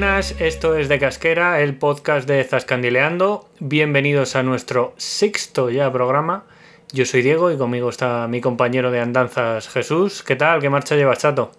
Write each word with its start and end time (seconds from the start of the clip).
Buenas. 0.00 0.34
Esto 0.38 0.78
es 0.78 0.88
De 0.88 0.98
Casquera, 0.98 1.60
el 1.60 1.76
podcast 1.76 2.26
de 2.26 2.42
Zascandileando. 2.42 3.50
Bienvenidos 3.58 4.34
a 4.34 4.42
nuestro 4.42 4.94
sexto 4.96 5.68
ya 5.68 5.92
programa. 5.92 6.46
Yo 6.90 7.04
soy 7.04 7.20
Diego 7.20 7.52
y 7.52 7.58
conmigo 7.58 7.90
está 7.90 8.26
mi 8.26 8.40
compañero 8.40 8.90
de 8.90 9.00
andanzas 9.00 9.68
Jesús. 9.68 10.22
¿Qué 10.22 10.36
tal? 10.36 10.62
¿Qué 10.62 10.70
marcha 10.70 10.96
llevas, 10.96 11.18
chato? 11.18 11.52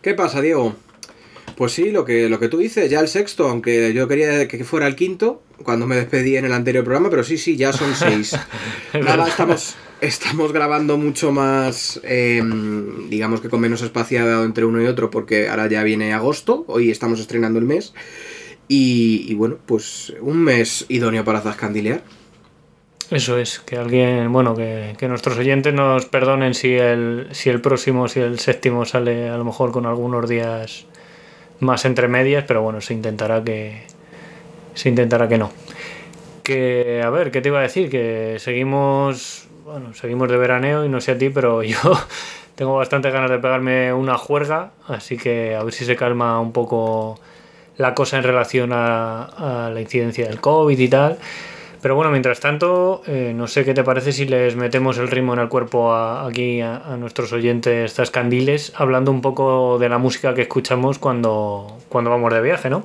¿Qué 0.00 0.14
pasa, 0.14 0.40
Diego? 0.40 0.74
Pues 1.58 1.72
sí, 1.72 1.90
lo 1.90 2.06
que, 2.06 2.30
lo 2.30 2.40
que 2.40 2.48
tú 2.48 2.56
dices, 2.56 2.90
ya 2.90 3.00
el 3.00 3.08
sexto, 3.08 3.46
aunque 3.46 3.92
yo 3.92 4.08
quería 4.08 4.48
que 4.48 4.64
fuera 4.64 4.86
el 4.86 4.96
quinto 4.96 5.42
cuando 5.62 5.86
me 5.86 5.96
despedí 5.96 6.38
en 6.38 6.46
el 6.46 6.54
anterior 6.54 6.82
programa, 6.82 7.10
pero 7.10 7.24
sí, 7.24 7.36
sí, 7.36 7.58
ya 7.58 7.74
son 7.74 7.94
seis. 7.94 8.34
Nada, 8.94 9.28
estamos, 9.28 9.76
estamos 10.00 10.52
grabando 10.52 10.98
mucho 10.98 11.32
más, 11.32 12.00
eh, 12.04 12.42
digamos 13.08 13.40
que 13.40 13.48
con 13.48 13.60
menos 13.60 13.82
espaciado 13.82 14.44
entre 14.44 14.64
uno 14.64 14.82
y 14.82 14.86
otro, 14.86 15.10
porque 15.10 15.48
ahora 15.48 15.68
ya 15.68 15.82
viene 15.82 16.12
agosto, 16.12 16.64
hoy 16.68 16.90
estamos 16.90 17.20
estrenando 17.20 17.58
el 17.58 17.64
mes, 17.64 17.94
y, 18.68 19.26
y 19.28 19.34
bueno, 19.34 19.58
pues 19.66 20.12
un 20.20 20.38
mes 20.38 20.86
idóneo 20.88 21.24
para 21.24 21.40
zascandilear. 21.40 22.02
Eso 23.10 23.38
es, 23.38 23.60
que 23.60 23.76
alguien, 23.76 24.32
bueno, 24.32 24.56
que, 24.56 24.96
que 24.98 25.06
nuestros 25.06 25.38
oyentes 25.38 25.72
nos 25.72 26.06
perdonen 26.06 26.54
si 26.54 26.74
el, 26.74 27.28
si 27.30 27.50
el 27.50 27.60
próximo, 27.60 28.08
si 28.08 28.18
el 28.18 28.40
séptimo 28.40 28.84
sale 28.84 29.28
a 29.28 29.36
lo 29.36 29.44
mejor 29.44 29.70
con 29.70 29.86
algunos 29.86 30.28
días 30.28 30.86
más 31.60 31.84
entre 31.84 32.08
medias, 32.08 32.44
pero 32.48 32.62
bueno, 32.62 32.80
se 32.80 32.94
intentará 32.94 33.44
que 33.44 33.82
se 34.74 34.88
intentará 34.88 35.28
que 35.28 35.38
no. 35.38 35.52
Que 36.42 37.00
a 37.02 37.10
ver, 37.10 37.30
¿qué 37.30 37.40
te 37.40 37.48
iba 37.48 37.60
a 37.60 37.62
decir? 37.62 37.88
Que 37.90 38.36
seguimos, 38.40 39.45
bueno, 39.66 39.92
seguimos 39.94 40.28
de 40.28 40.36
veraneo 40.36 40.84
y 40.84 40.88
no 40.88 41.00
sé 41.00 41.10
a 41.10 41.18
ti, 41.18 41.28
pero 41.28 41.64
yo 41.64 41.76
tengo 42.54 42.76
bastante 42.76 43.10
ganas 43.10 43.30
de 43.30 43.38
pegarme 43.38 43.92
una 43.92 44.16
juerga, 44.16 44.70
así 44.86 45.16
que 45.16 45.56
a 45.56 45.64
ver 45.64 45.74
si 45.74 45.84
se 45.84 45.96
calma 45.96 46.40
un 46.40 46.52
poco 46.52 47.18
la 47.76 47.92
cosa 47.92 48.16
en 48.16 48.22
relación 48.22 48.70
a, 48.72 49.68
la 49.74 49.80
incidencia 49.80 50.28
del 50.28 50.40
COVID 50.40 50.78
y 50.78 50.88
tal. 50.88 51.18
Pero 51.82 51.96
bueno, 51.96 52.12
mientras 52.12 52.38
tanto, 52.38 53.02
eh, 53.06 53.32
no 53.34 53.48
sé 53.48 53.64
qué 53.64 53.74
te 53.74 53.82
parece 53.82 54.12
si 54.12 54.24
les 54.24 54.54
metemos 54.54 54.98
el 54.98 55.08
ritmo 55.08 55.34
en 55.34 55.40
el 55.40 55.48
cuerpo 55.48 55.92
aquí 55.94 56.60
a, 56.60 56.96
nuestros 56.96 57.32
oyentes 57.32 57.92
zascandiles, 57.92 58.72
hablando 58.76 59.10
un 59.10 59.20
poco 59.20 59.78
de 59.80 59.88
la 59.88 59.98
música 59.98 60.32
que 60.32 60.42
escuchamos 60.42 61.00
cuando, 61.00 61.76
cuando 61.88 62.10
vamos 62.10 62.32
de 62.32 62.40
viaje, 62.40 62.70
¿no? 62.70 62.84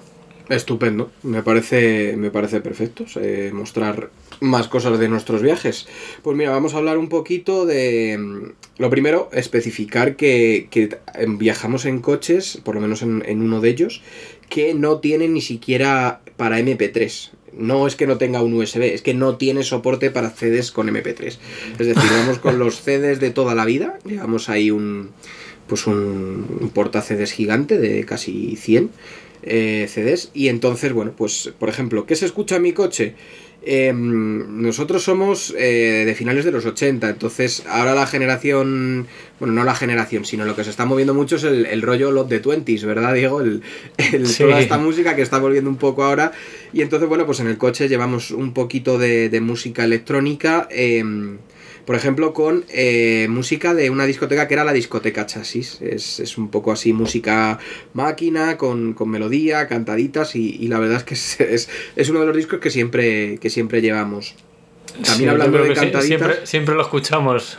Estupendo, 0.49 1.11
me 1.21 1.43
parece, 1.43 2.15
me 2.17 2.31
parece 2.31 2.59
perfecto 2.59 3.05
eh, 3.21 3.51
mostrar 3.53 4.09
más 4.41 4.67
cosas 4.67 4.99
de 4.99 5.07
nuestros 5.07 5.41
viajes. 5.41 5.87
Pues 6.21 6.35
mira, 6.35 6.51
vamos 6.51 6.73
a 6.73 6.77
hablar 6.77 6.97
un 6.97 7.07
poquito 7.07 7.65
de... 7.65 8.51
Lo 8.77 8.89
primero, 8.89 9.29
especificar 9.31 10.17
que, 10.17 10.67
que 10.69 10.97
viajamos 11.27 11.85
en 11.85 12.01
coches, 12.01 12.59
por 12.63 12.75
lo 12.75 12.81
menos 12.81 13.01
en, 13.01 13.23
en 13.25 13.41
uno 13.41 13.61
de 13.61 13.69
ellos, 13.69 14.01
que 14.49 14.73
no 14.73 14.99
tienen 14.99 15.33
ni 15.33 15.41
siquiera 15.41 16.21
para 16.35 16.59
MP3 16.59 17.31
no 17.53 17.85
es 17.85 17.95
que 17.95 18.07
no 18.07 18.17
tenga 18.17 18.41
un 18.41 18.53
USB, 18.53 18.93
es 18.93 19.01
que 19.01 19.13
no 19.13 19.35
tiene 19.35 19.63
soporte 19.63 20.09
para 20.09 20.29
CDs 20.29 20.71
con 20.71 20.87
MP3. 20.87 21.37
Es 21.79 21.87
decir, 21.87 22.09
vamos 22.11 22.39
con 22.39 22.59
los 22.59 22.81
CDs 22.81 23.19
de 23.19 23.29
toda 23.29 23.55
la 23.55 23.65
vida, 23.65 23.99
llevamos 24.05 24.49
ahí 24.49 24.71
un 24.71 25.09
pues 25.67 25.87
un, 25.87 26.57
un 26.59 26.69
porta 26.69 27.01
CDs 27.01 27.31
gigante 27.31 27.77
de 27.77 28.03
casi 28.05 28.57
100 28.57 28.89
eh, 29.43 29.87
CDs 29.89 30.29
y 30.33 30.49
entonces, 30.49 30.91
bueno, 30.91 31.13
pues 31.15 31.53
por 31.57 31.69
ejemplo, 31.69 32.05
¿qué 32.05 32.15
se 32.15 32.25
escucha 32.25 32.57
en 32.57 32.61
mi 32.63 32.73
coche? 32.73 33.15
Eh, 33.63 33.93
nosotros 33.93 35.03
somos 35.03 35.53
eh, 35.55 36.03
de 36.05 36.15
finales 36.15 36.45
de 36.45 36.51
los 36.51 36.65
80, 36.65 37.09
entonces 37.09 37.63
ahora 37.67 37.93
la 37.93 38.07
generación, 38.07 39.07
bueno, 39.39 39.53
no 39.53 39.63
la 39.63 39.75
generación, 39.75 40.25
sino 40.25 40.45
lo 40.45 40.55
que 40.55 40.63
se 40.63 40.71
está 40.71 40.85
moviendo 40.85 41.13
mucho 41.13 41.35
es 41.35 41.43
el, 41.43 41.67
el 41.67 41.83
rollo 41.83 42.11
Lot 42.11 42.27
de 42.27 42.41
20s, 42.41 42.85
¿verdad, 42.85 43.13
Diego? 43.13 43.41
El, 43.41 43.61
el 43.97 44.25
sí. 44.27 44.43
Toda 44.43 44.59
esta 44.59 44.79
música 44.79 45.15
que 45.15 45.21
está 45.21 45.37
volviendo 45.37 45.69
un 45.69 45.77
poco 45.77 46.03
ahora. 46.03 46.31
Y 46.73 46.81
entonces, 46.81 47.07
bueno, 47.07 47.25
pues 47.27 47.39
en 47.39 47.47
el 47.47 47.57
coche 47.57 47.87
llevamos 47.87 48.31
un 48.31 48.53
poquito 48.53 48.97
de, 48.97 49.29
de 49.29 49.41
música 49.41 49.83
electrónica. 49.83 50.67
Eh, 50.71 51.03
por 51.85 51.95
ejemplo, 51.95 52.33
con 52.33 52.65
eh, 52.69 53.27
música 53.29 53.73
de 53.73 53.89
una 53.89 54.05
discoteca 54.05 54.47
que 54.47 54.53
era 54.53 54.63
la 54.63 54.73
discoteca 54.73 55.25
Chasis. 55.25 55.81
Es, 55.81 56.19
es 56.19 56.37
un 56.37 56.49
poco 56.49 56.71
así 56.71 56.93
música 56.93 57.59
máquina, 57.93 58.57
con, 58.57 58.93
con 58.93 59.09
melodía, 59.09 59.67
cantaditas, 59.67 60.35
y, 60.35 60.55
y, 60.59 60.67
la 60.67 60.79
verdad 60.79 60.97
es 60.97 61.03
que 61.03 61.13
es, 61.15 61.39
es, 61.39 61.69
es, 61.95 62.09
uno 62.09 62.21
de 62.21 62.27
los 62.27 62.35
discos 62.35 62.59
que 62.59 62.69
siempre, 62.69 63.37
que 63.39 63.49
siempre 63.49 63.81
llevamos. 63.81 64.35
También 65.03 65.17
sí, 65.17 65.27
hablando 65.27 65.57
de 65.59 65.73
cantaditas. 65.73 66.05
Siempre, 66.05 66.45
siempre, 66.45 66.75
lo 66.75 66.81
escuchamos. 66.81 67.57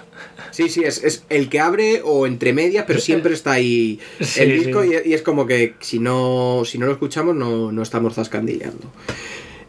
Sí, 0.50 0.68
sí, 0.68 0.84
es, 0.84 1.02
es 1.02 1.24
el 1.30 1.48
que 1.48 1.60
abre 1.60 2.02
o 2.04 2.26
entre 2.26 2.52
medias, 2.52 2.84
pero 2.86 3.00
siempre 3.00 3.32
está 3.32 3.52
ahí 3.52 3.98
sí, 4.20 4.40
el 4.40 4.64
disco 4.64 4.82
sí. 4.82 4.90
y, 5.04 5.10
y, 5.10 5.14
es 5.14 5.22
como 5.22 5.46
que 5.46 5.74
si 5.80 5.98
no, 5.98 6.62
si 6.66 6.78
no 6.78 6.86
lo 6.86 6.92
escuchamos 6.92 7.34
no, 7.34 7.72
no 7.72 7.82
estamos 7.82 8.14
zascandileando. 8.14 8.92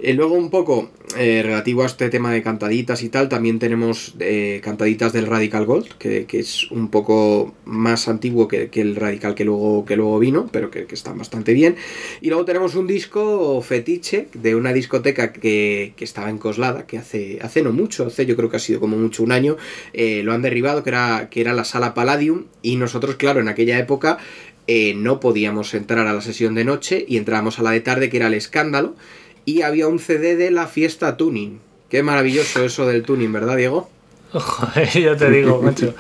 Eh, 0.04 0.14
luego 0.14 0.36
un 0.36 0.50
poco 0.50 0.92
eh, 1.18 1.42
relativo 1.44 1.84
a 1.84 1.86
este 1.86 2.10
tema 2.10 2.30
de 2.34 2.44
cantaditas 2.44 3.04
y 3.04 3.10
tal, 3.10 3.30
también 3.30 3.58
tenemos 3.58 4.16
eh, 4.20 4.60
cantaditas 4.62 5.14
del 5.14 5.28
Radical 5.28 5.66
Gold, 5.66 5.94
que, 5.98 6.26
que, 6.26 6.40
es 6.40 6.70
un 6.72 6.90
poco 6.90 7.54
más 7.64 8.10
antiguo 8.10 8.50
que, 8.50 8.68
que, 8.70 8.82
el 8.82 8.98
Radical 8.98 9.34
que 9.34 9.46
luego, 9.46 9.86
que 9.86 9.96
luego 9.96 10.20
vino, 10.20 10.50
pero 10.52 10.70
que, 10.70 10.88
que 10.88 10.96
están 10.96 11.18
bastante 11.18 11.54
bien. 11.54 11.78
Y 12.20 12.28
luego 12.28 12.44
tenemos 12.44 12.76
un 12.76 12.86
disco 12.86 13.62
fetiche 13.62 14.28
de 14.34 14.56
una 14.56 14.74
discoteca 14.74 15.32
que, 15.32 15.94
estaba 16.00 16.30
en 16.30 16.38
Coslada, 16.38 16.86
que 16.86 16.98
hace, 16.98 17.40
hace 17.42 17.62
no 17.62 17.72
mucho, 17.72 18.06
hace 18.06 18.26
yo 18.26 18.36
creo 18.36 18.50
que 18.50 18.58
ha 18.58 18.60
sido 18.60 18.82
como 18.82 18.98
mucho 18.98 19.24
un 19.24 19.32
año, 19.32 19.56
eh, 19.94 20.22
lo 20.22 20.34
han 20.34 20.42
derribado, 20.42 20.84
que 20.84 20.90
era, 20.90 21.30
que 21.32 21.40
era 21.40 21.54
la 21.54 21.64
sala 21.64 21.94
Palladium, 21.94 22.48
y 22.62 22.76
nosotros, 22.76 23.16
claro, 23.16 23.40
en 23.40 23.48
aquella 23.48 23.80
época 23.80 24.18
no 24.96 25.20
podíamos 25.20 25.74
entrar 25.74 26.08
a 26.08 26.14
la 26.14 26.22
sesión 26.22 26.56
de 26.56 26.64
noche 26.64 27.06
y 27.08 27.18
entrábamos 27.18 27.60
a 27.60 27.64
la 27.64 27.72
de 27.72 27.82
tarde, 27.82 28.10
que 28.10 28.18
era 28.18 28.28
el 28.28 28.34
escándalo 28.34 28.96
y 29.46 29.62
había 29.62 29.88
un 29.88 30.00
CD 30.00 30.36
de 30.36 30.52
la 30.52 30.68
fiesta 30.68 31.18
tuning. 31.18 31.60
Qué 31.90 32.04
maravilloso 32.04 32.64
eso 32.64 32.86
del 32.88 33.04
tuning, 33.04 33.32
¿verdad, 33.32 33.58
Diego? 33.58 33.90
Joder, 34.32 34.90
ya 34.90 35.16
te 35.16 35.30
digo, 35.30 35.62
macho. 35.64 35.94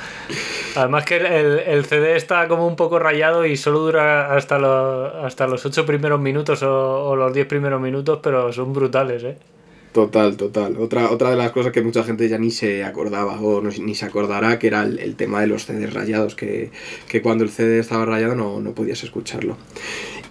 Además 0.75 1.05
que 1.05 1.17
el, 1.17 1.59
el, 1.59 1.85
CD 1.85 2.15
está 2.15 2.47
como 2.47 2.65
un 2.65 2.75
poco 2.75 2.97
rayado 2.97 3.45
y 3.45 3.55
solo 3.57 3.79
dura 3.79 4.35
hasta, 4.35 4.57
lo, 4.57 5.23
hasta 5.23 5.45
los 5.45 5.63
8 5.65 5.85
primeros 5.85 6.19
minutos 6.19 6.63
o, 6.63 7.09
o 7.09 7.15
los 7.15 7.31
10 7.31 7.45
primeros 7.45 7.79
minutos, 7.79 8.19
pero 8.23 8.51
son 8.51 8.73
brutales, 8.73 9.23
¿eh? 9.23 9.37
Total, 9.93 10.35
total. 10.35 10.75
Otra, 10.79 11.11
otra 11.11 11.29
de 11.29 11.35
las 11.35 11.51
cosas 11.51 11.71
que 11.71 11.83
mucha 11.83 12.03
gente 12.03 12.27
ya 12.27 12.39
ni 12.39 12.49
se 12.49 12.83
acordaba 12.83 13.39
o 13.39 13.61
no, 13.61 13.69
ni 13.69 13.93
se 13.93 14.05
acordará, 14.05 14.57
que 14.57 14.65
era 14.65 14.81
el, 14.81 14.97
el, 14.97 15.15
tema 15.15 15.39
de 15.41 15.45
los 15.45 15.67
CDs 15.67 15.93
rayados, 15.93 16.33
que, 16.33 16.71
que 17.07 17.21
cuando 17.21 17.43
el 17.43 17.51
CD 17.51 17.77
estaba 17.77 18.03
rayado 18.03 18.33
no, 18.33 18.59
no 18.59 18.71
podías 18.73 19.03
escucharlo. 19.03 19.55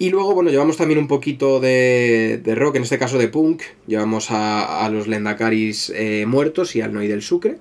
Y 0.02 0.10
luego, 0.10 0.34
bueno, 0.34 0.50
llevamos 0.50 0.76
también 0.76 0.98
un 0.98 1.06
poquito 1.06 1.60
de, 1.60 2.40
de 2.42 2.54
rock, 2.56 2.74
en 2.74 2.82
este 2.82 2.98
caso 2.98 3.18
de 3.18 3.28
punk. 3.28 3.62
Llevamos 3.86 4.32
a, 4.32 4.84
a 4.84 4.90
los 4.90 5.06
Lendakaris 5.06 5.92
eh, 5.94 6.26
muertos 6.26 6.74
y 6.74 6.80
al 6.80 6.92
Noi 6.92 7.06
del 7.06 7.22
Sucre. 7.22 7.58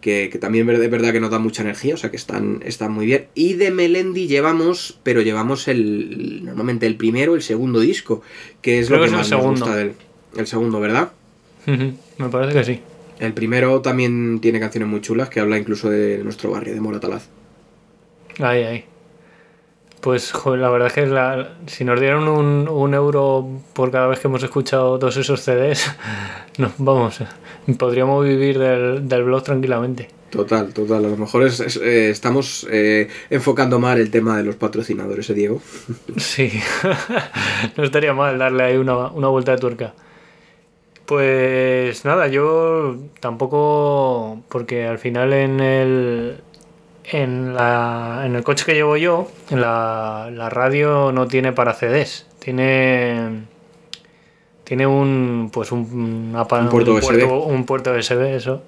Que, 0.00 0.30
que, 0.32 0.38
también 0.38 0.66
es 0.70 0.90
verdad 0.90 1.12
que 1.12 1.20
nos 1.20 1.30
da 1.30 1.38
mucha 1.38 1.60
energía, 1.60 1.92
o 1.92 1.96
sea 1.98 2.10
que 2.10 2.16
están, 2.16 2.62
están 2.64 2.92
muy 2.92 3.04
bien. 3.04 3.26
Y 3.34 3.54
de 3.54 3.70
Melendi 3.70 4.26
llevamos, 4.26 5.00
pero 5.02 5.20
llevamos 5.20 5.68
el 5.68 6.46
normalmente 6.46 6.86
el 6.86 6.96
primero, 6.96 7.34
el 7.34 7.42
segundo 7.42 7.80
disco, 7.80 8.22
que 8.62 8.78
es 8.78 8.86
Creo 8.86 9.00
lo 9.00 9.04
que, 9.04 9.10
que 9.10 9.14
es 9.14 9.18
más 9.18 9.30
el 9.30 9.38
segundo. 9.38 9.66
gusta 9.66 9.76
del 9.76 9.92
el 10.34 10.46
segundo, 10.46 10.80
¿verdad? 10.80 11.12
Me 11.66 12.28
parece 12.30 12.58
que 12.58 12.64
sí. 12.64 12.80
El 13.18 13.34
primero 13.34 13.82
también 13.82 14.40
tiene 14.40 14.60
canciones 14.60 14.88
muy 14.88 15.02
chulas 15.02 15.28
que 15.28 15.40
habla 15.40 15.58
incluso 15.58 15.90
de 15.90 16.24
nuestro 16.24 16.52
barrio, 16.52 16.72
de 16.72 16.80
Moratalaz. 16.80 17.28
Ahí, 18.38 18.62
ahí. 18.62 18.84
Pues 20.00 20.32
joder, 20.32 20.60
la 20.60 20.70
verdad 20.70 20.88
es 20.88 20.94
que 20.94 21.06
la, 21.06 21.56
si 21.66 21.84
nos 21.84 21.98
dieran 21.98 22.28
un, 22.28 22.68
un, 22.68 22.94
euro 22.94 23.48
por 23.72 23.90
cada 23.90 24.06
vez 24.06 24.20
que 24.20 24.28
hemos 24.28 24.42
escuchado 24.42 24.98
todos 24.98 25.16
esos 25.16 25.40
CDs, 25.40 25.90
no, 26.58 26.70
vamos, 26.78 27.18
podríamos 27.78 28.24
vivir 28.24 28.58
del, 28.58 29.08
del 29.08 29.24
blog 29.24 29.42
tranquilamente. 29.42 30.08
Total, 30.30 30.72
total. 30.74 31.04
A 31.06 31.08
lo 31.08 31.16
mejor 31.16 31.44
es, 31.44 31.60
es, 31.60 31.76
eh, 31.76 32.10
estamos 32.10 32.66
eh, 32.70 33.08
enfocando 33.30 33.78
mal 33.78 33.98
el 33.98 34.10
tema 34.10 34.36
de 34.36 34.44
los 34.44 34.56
patrocinadores, 34.56 35.28
¿eh, 35.30 35.34
Diego? 35.34 35.62
Sí, 36.16 36.60
no 37.76 37.84
estaría 37.84 38.12
mal 38.12 38.38
darle 38.38 38.62
ahí 38.62 38.76
una, 38.76 39.08
una 39.08 39.28
vuelta 39.28 39.52
de 39.52 39.58
tuerca. 39.58 39.94
Pues 41.06 42.04
nada, 42.04 42.28
yo 42.28 42.96
tampoco, 43.20 44.42
porque 44.50 44.86
al 44.86 44.98
final 44.98 45.32
en 45.32 45.60
el, 45.60 46.40
en, 47.10 47.54
la, 47.54 48.22
en 48.24 48.36
el 48.36 48.42
coche 48.42 48.64
que 48.64 48.74
llevo 48.74 48.96
yo, 48.96 49.28
la, 49.50 50.30
la 50.32 50.50
radio 50.50 51.12
no 51.12 51.26
tiene 51.26 51.52
para 51.52 51.74
CDs, 51.74 52.26
tiene 52.38 53.46
tiene 54.68 54.86
un 54.86 55.48
pues 55.50 55.72
un, 55.72 55.80
un, 56.36 56.68
puerto, 56.68 56.92
USB. 56.92 57.24
un 57.24 57.64
puerto 57.64 57.90
USB 57.92 58.20
eso 58.34 58.64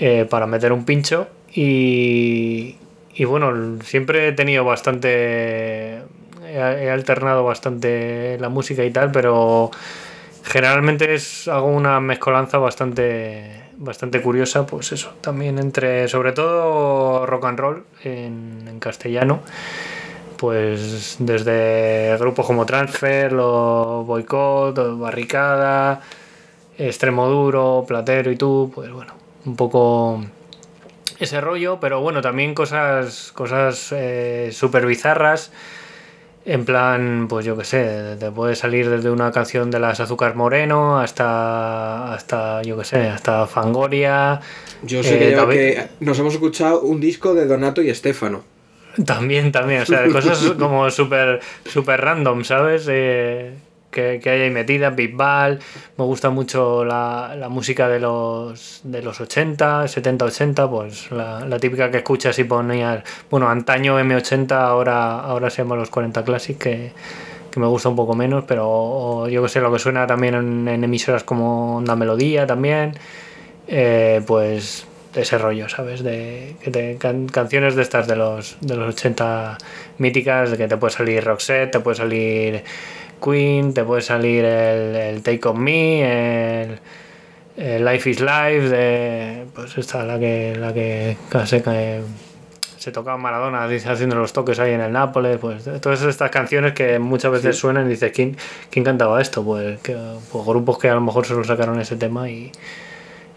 eh, 0.00 0.26
para 0.28 0.48
meter 0.48 0.72
un 0.72 0.84
pincho 0.84 1.28
y, 1.54 2.74
y 3.14 3.24
bueno 3.24 3.80
siempre 3.84 4.26
he 4.26 4.32
tenido 4.32 4.64
bastante 4.64 6.02
he, 6.44 6.90
alternado 6.90 7.44
bastante 7.44 8.36
la 8.40 8.48
música 8.48 8.84
y 8.84 8.90
tal 8.90 9.12
pero 9.12 9.70
generalmente 10.42 11.14
es 11.14 11.46
hago 11.46 11.68
una 11.68 12.00
mezcolanza 12.00 12.58
bastante 12.58 13.67
bastante 13.78 14.20
curiosa 14.20 14.66
pues 14.66 14.92
eso 14.92 15.12
también 15.20 15.58
entre 15.58 16.08
sobre 16.08 16.32
todo 16.32 17.24
rock 17.26 17.44
and 17.46 17.58
roll 17.58 17.84
en, 18.04 18.78
castellano 18.80 19.40
pues 20.36 21.16
desde 21.18 22.16
grupos 22.18 22.46
como 22.46 22.64
Transfer, 22.64 23.32
los 23.32 24.06
Boycott, 24.06 24.78
Barricada, 24.96 26.00
Extremo 26.78 27.26
Duro, 27.26 27.84
Platero 27.88 28.30
y 28.30 28.36
tú, 28.36 28.70
pues 28.72 28.92
bueno, 28.92 29.14
un 29.44 29.56
poco 29.56 30.22
ese 31.18 31.40
rollo, 31.40 31.80
pero 31.80 32.00
bueno, 32.00 32.20
también 32.20 32.54
cosas, 32.54 33.32
cosas 33.32 33.88
eh, 33.90 34.50
súper 34.52 34.86
bizarras. 34.86 35.50
En 36.50 36.64
plan, 36.64 37.26
pues 37.28 37.44
yo 37.44 37.58
qué 37.58 37.64
sé, 37.64 38.16
te 38.18 38.30
puede 38.30 38.56
salir 38.56 38.88
desde 38.88 39.10
una 39.10 39.30
canción 39.32 39.70
de 39.70 39.78
las 39.78 40.00
Azúcar 40.00 40.34
Moreno 40.34 40.98
hasta, 40.98 42.14
hasta 42.14 42.62
yo 42.62 42.78
qué 42.78 42.84
sé, 42.84 43.08
hasta 43.08 43.46
Fangoria. 43.46 44.40
Yo 44.82 45.02
sé 45.02 45.18
que, 45.18 45.34
eh, 45.34 45.46
que 45.50 45.88
nos 46.00 46.18
hemos 46.18 46.32
escuchado 46.32 46.80
un 46.80 47.00
disco 47.00 47.34
de 47.34 47.44
Donato 47.44 47.82
y 47.82 47.90
Estefano. 47.90 48.44
También, 49.04 49.52
también, 49.52 49.82
o 49.82 49.84
sea, 49.84 50.08
cosas 50.08 50.40
como 50.58 50.90
súper 50.90 51.40
super 51.70 52.00
random, 52.00 52.42
¿sabes? 52.44 52.86
Eh, 52.88 53.52
que, 53.98 54.20
que 54.20 54.30
hay 54.30 54.42
ahí 54.42 54.50
metida, 54.50 54.90
Big 54.90 55.14
Ball, 55.14 55.58
me 55.96 56.04
gusta 56.04 56.30
mucho 56.30 56.84
la, 56.84 57.34
la, 57.36 57.48
música 57.48 57.88
de 57.88 57.98
los, 57.98 58.80
de 58.84 59.02
los 59.02 59.20
80, 59.20 59.88
70, 59.88 60.24
80, 60.24 60.70
pues 60.70 61.10
la, 61.10 61.44
la, 61.44 61.58
típica 61.58 61.90
que 61.90 61.98
escuchas 61.98 62.38
y 62.38 62.44
ponías, 62.44 63.02
bueno, 63.28 63.48
antaño 63.48 63.98
M80, 63.98 64.52
ahora, 64.52 65.18
ahora 65.20 65.50
se 65.50 65.62
llama 65.62 65.74
los 65.74 65.90
40 65.90 66.24
Classic, 66.24 66.56
que, 66.56 66.92
que 67.50 67.60
me 67.60 67.66
gusta 67.66 67.88
un 67.88 67.96
poco 67.96 68.14
menos, 68.14 68.44
pero 68.46 69.26
yo 69.28 69.42
que 69.42 69.48
sé, 69.48 69.60
lo 69.60 69.72
que 69.72 69.80
suena 69.80 70.06
también 70.06 70.34
en, 70.34 70.84
emisoras 70.84 71.24
como 71.24 71.78
Onda 71.78 71.96
Melodía 71.96 72.46
también, 72.46 72.94
eh, 73.66 74.22
pues 74.26 74.86
ese 75.14 75.38
rollo, 75.38 75.68
¿sabes? 75.68 76.04
De, 76.04 76.54
canciones 77.32 77.74
de 77.74 77.82
estas 77.82 78.06
de 78.06 78.14
los, 78.14 78.58
de 78.60 78.76
los 78.76 78.94
80 78.94 79.58
míticas, 79.98 80.52
de 80.52 80.56
que 80.56 80.68
te 80.68 80.76
puede 80.76 80.92
salir 80.92 81.24
Roxette, 81.24 81.72
te 81.72 81.80
puede 81.80 81.96
salir 81.96 82.62
Queen, 83.22 83.74
te 83.74 83.84
puede 83.84 84.02
salir 84.02 84.44
el, 84.44 85.22
Take 85.22 85.48
On 85.48 85.60
Me, 85.60 86.62
el, 87.56 87.84
Life 87.84 88.10
is 88.10 88.20
Life, 88.20 88.68
de, 88.68 89.46
pues 89.54 89.76
esta, 89.78 90.04
la 90.04 90.18
que, 90.18 90.56
la 90.56 90.72
que 90.72 91.16
casi 91.28 91.60
se 92.76 92.92
tocaba 92.92 93.18
Maradona 93.18 93.66
dice, 93.66 93.88
haciendo 93.88 94.16
los 94.16 94.32
toques 94.32 94.60
ahí 94.60 94.72
en 94.72 94.80
el 94.80 94.92
Nápoles, 94.92 95.38
pues 95.38 95.64
todas 95.80 96.02
estas 96.02 96.30
canciones 96.30 96.72
que 96.72 96.98
muchas 96.98 97.32
veces 97.32 97.56
suenan 97.56 97.86
y 97.86 97.90
dices, 97.90 98.12
¿quién, 98.14 98.36
¿quién 98.70 98.84
cantaba 98.84 99.20
esto? 99.20 99.44
Pues, 99.44 99.80
que, 99.80 99.96
pues 100.30 100.46
grupos 100.46 100.78
que 100.78 100.88
a 100.88 100.94
lo 100.94 101.00
mejor 101.00 101.26
solo 101.26 101.42
sacaron 101.42 101.80
ese 101.80 101.96
tema 101.96 102.30
y, 102.30 102.52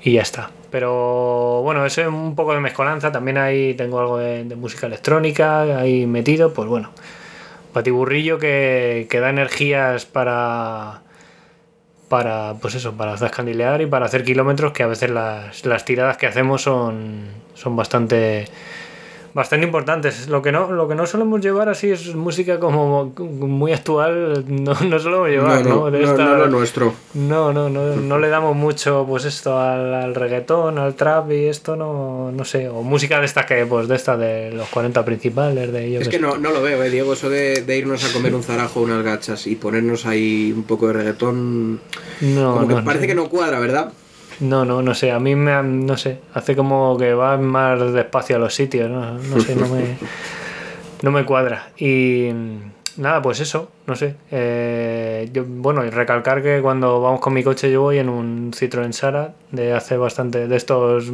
y 0.03 0.13
ya 0.13 0.21
está. 0.21 0.51
Pero 0.69 1.61
bueno, 1.63 1.85
eso 1.85 2.01
es 2.01 2.07
un 2.07 2.35
poco 2.35 2.53
de 2.53 2.59
mezcolanza. 2.59 3.11
También 3.11 3.37
ahí 3.37 3.73
tengo 3.73 3.99
algo 3.99 4.17
de, 4.17 4.43
música 4.55 4.87
electrónica 4.87 5.79
ahí 5.79 6.05
metido. 6.07 6.53
Pues 6.53 6.67
bueno, 6.67 6.91
batiburrillo 7.73 8.39
que, 8.39 9.07
que 9.09 9.19
da 9.19 9.29
energías 9.29 10.05
para 10.05 11.01
para 12.11 12.55
pues 12.61 12.75
eso, 12.75 12.97
para 12.97 13.15
descandilear 13.15 13.81
y 13.81 13.85
para 13.85 14.05
hacer 14.05 14.25
kilómetros 14.25 14.73
que 14.73 14.83
a 14.83 14.87
veces 14.87 15.09
las, 15.09 15.65
las 15.65 15.85
tiradas 15.85 16.17
que 16.17 16.27
hacemos 16.27 16.61
son, 16.61 17.27
son 17.53 17.77
bastante 17.77 18.49
bastante 19.33 19.65
importantes. 19.65 20.27
Lo 20.27 20.41
que 20.41 20.51
no, 20.51 20.71
lo 20.71 20.87
que 20.87 20.95
no 20.95 21.05
solemos 21.05 21.41
llevar 21.41 21.69
así 21.69 21.91
es 21.91 22.15
música 22.15 22.59
como 22.59 23.13
muy 23.17 23.73
actual, 23.73 24.45
no, 24.47 24.73
no 24.73 24.99
solemos 24.99 25.29
llevar, 25.29 25.65
¿no? 25.65 25.89
No, 25.89 26.17
no, 26.17 26.35
lo 26.35 26.47
nuestro. 26.47 26.93
No, 27.13 27.53
no, 27.53 27.69
no, 27.69 27.95
no 27.95 28.19
le 28.19 28.29
damos 28.29 28.55
mucho 28.55 29.05
pues 29.07 29.25
esto 29.25 29.59
al, 29.59 29.93
al, 29.93 30.15
reggaetón, 30.15 30.77
al 30.77 30.95
trap 30.95 31.31
y 31.31 31.45
esto 31.45 31.75
no, 31.75 32.31
no 32.31 32.45
sé, 32.45 32.69
o 32.69 32.83
música 32.83 33.19
de 33.19 33.25
esta 33.25 33.45
que, 33.45 33.65
pues 33.65 33.87
de 33.87 33.95
esta 33.95 34.17
de 34.17 34.51
los 34.51 34.67
40 34.69 35.03
principales 35.05 35.71
de 35.71 35.85
ellos. 35.85 36.01
Es 36.03 36.09
que 36.09 36.19
no, 36.19 36.37
no 36.37 36.51
lo 36.51 36.61
veo, 36.61 36.83
eh, 36.83 36.89
Diego, 36.89 37.13
eso 37.13 37.29
de, 37.29 37.61
de, 37.61 37.77
irnos 37.77 38.03
a 38.03 38.13
comer 38.13 38.35
un 38.35 38.43
zarajo, 38.43 38.81
unas 38.81 39.03
gachas 39.03 39.47
y 39.47 39.55
ponernos 39.55 40.05
ahí 40.05 40.53
un 40.55 40.63
poco 40.63 40.87
de 40.87 40.93
reggaetón, 40.93 41.81
no, 42.21 42.55
como 42.55 42.67
que 42.67 42.81
parece 42.83 43.07
que 43.07 43.15
no 43.15 43.29
cuadra, 43.29 43.59
¿verdad? 43.59 43.91
No, 44.41 44.65
no, 44.65 44.81
no 44.81 44.93
sé. 44.95 45.11
A 45.11 45.19
mí 45.19 45.35
me, 45.35 45.61
no 45.63 45.97
sé, 45.97 46.19
hace 46.33 46.55
como 46.55 46.97
que 46.97 47.13
va 47.13 47.37
más 47.37 47.93
despacio 47.93 48.35
a 48.35 48.39
los 48.39 48.53
sitios, 48.53 48.89
no, 48.89 49.13
no 49.17 49.39
sé, 49.39 49.55
no 49.55 49.67
me, 49.67 49.97
no 51.03 51.11
me 51.11 51.25
cuadra. 51.25 51.69
Y 51.77 52.29
nada, 52.97 53.21
pues 53.21 53.39
eso, 53.39 53.71
no 53.85 53.95
sé. 53.95 54.15
Eh, 54.31 55.29
yo, 55.31 55.45
bueno, 55.45 55.85
y 55.85 55.91
recalcar 55.91 56.41
que 56.41 56.59
cuando 56.61 56.99
vamos 57.01 57.21
con 57.21 57.33
mi 57.33 57.43
coche 57.43 57.71
yo 57.71 57.81
voy 57.81 57.99
en 57.99 58.09
un 58.09 58.51
Citroën 58.51 58.91
Sara 58.93 59.33
de 59.51 59.73
hace 59.73 59.95
bastante, 59.97 60.47
de 60.47 60.55
estos 60.55 61.11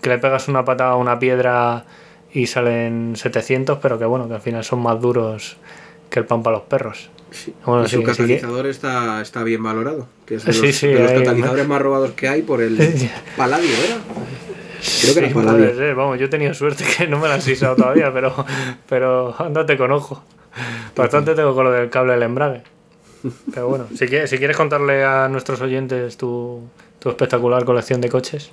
que 0.00 0.08
le 0.08 0.18
pegas 0.18 0.46
una 0.46 0.64
patada 0.64 0.92
a 0.92 0.96
una 0.96 1.18
piedra 1.18 1.84
y 2.32 2.46
salen 2.46 3.16
700, 3.16 3.78
pero 3.78 3.98
que 3.98 4.04
bueno, 4.04 4.28
que 4.28 4.34
al 4.34 4.40
final 4.40 4.62
son 4.62 4.80
más 4.80 5.00
duros 5.00 5.56
que 6.10 6.20
el 6.20 6.26
pan 6.26 6.42
para 6.42 6.56
los 6.58 6.66
perros. 6.66 7.10
Sí. 7.30 7.52
y 7.84 7.88
su 7.88 8.02
catalizador 8.02 8.66
está, 8.66 9.20
está 9.20 9.42
bien 9.42 9.62
valorado. 9.62 10.06
Que 10.24 10.36
es 10.36 10.44
de 10.44 10.52
los, 10.52 10.80
de 10.80 10.98
los 10.98 11.12
catalizadores 11.12 11.68
más 11.68 11.82
robados 11.82 12.12
que 12.12 12.28
hay 12.28 12.42
por 12.42 12.62
el 12.62 12.76
Paladio, 13.36 13.70
¿era? 13.84 13.98
Creo 15.02 15.14
que 15.14 15.20
era 15.20 15.34
Paladio. 15.34 15.96
Vamos, 15.96 16.18
yo 16.18 16.26
he 16.26 16.28
tenido 16.28 16.54
suerte 16.54 16.84
que 16.84 17.06
no 17.06 17.18
me 17.18 17.28
lo 17.28 17.34
han 17.34 17.42
sisado 17.42 17.76
todavía, 17.76 18.10
pero, 18.14 18.46
pero 18.88 19.34
andate 19.38 19.76
con 19.76 19.90
ojo. 19.90 20.22
Bastante 20.96 21.34
tengo 21.34 21.54
con 21.54 21.64
lo 21.64 21.72
del 21.72 21.90
cable 21.90 22.14
del 22.14 22.22
embrague. 22.22 22.62
Pero 23.52 23.68
bueno, 23.68 23.86
si 23.94 24.06
quieres, 24.06 24.30
si 24.30 24.38
quieres 24.38 24.56
contarle 24.56 25.04
a 25.04 25.28
nuestros 25.28 25.60
oyentes 25.60 26.16
tu, 26.16 26.62
tu 26.98 27.10
espectacular 27.10 27.64
colección 27.64 28.00
de 28.00 28.08
coches. 28.08 28.50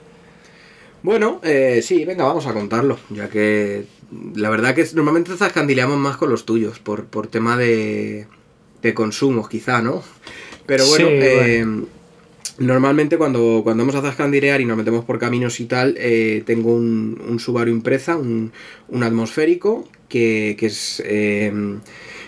Bueno, 1.06 1.40
eh, 1.44 1.82
sí, 1.84 2.04
venga, 2.04 2.24
vamos 2.24 2.48
a 2.48 2.54
contarlo, 2.54 2.98
ya 3.12 3.30
que 3.30 3.86
la 4.34 4.50
verdad 4.50 4.74
que 4.74 4.84
normalmente 4.96 5.38
zascandileamos 5.38 6.00
más 6.00 6.18
con 6.18 6.32
los 6.32 6.48
tuyos, 6.48 6.80
por, 6.80 7.06
por 7.06 7.28
tema 7.28 7.56
de, 7.58 8.26
de 8.82 8.94
consumos, 8.96 9.48
quizá, 9.48 9.84
¿no? 9.84 10.02
Pero 10.66 10.88
bueno, 10.88 11.08
eh, 11.12 11.64
normalmente 12.58 13.20
cuando, 13.20 13.62
cuando 13.64 13.84
vamos 13.86 13.94
a 13.94 14.02
zascandilear 14.02 14.62
y 14.62 14.66
nos 14.66 14.78
metemos 14.78 15.06
por 15.06 15.20
caminos 15.20 15.60
y 15.60 15.66
tal, 15.66 15.94
eh, 16.00 16.42
tengo 16.44 16.74
un, 16.74 17.22
un 17.30 17.40
Subaru 17.40 17.70
Impreza, 17.70 18.16
un, 18.16 18.52
un 18.88 19.04
atmosférico, 19.04 19.88
que, 20.10 20.56
que 20.58 20.66
es... 20.66 21.04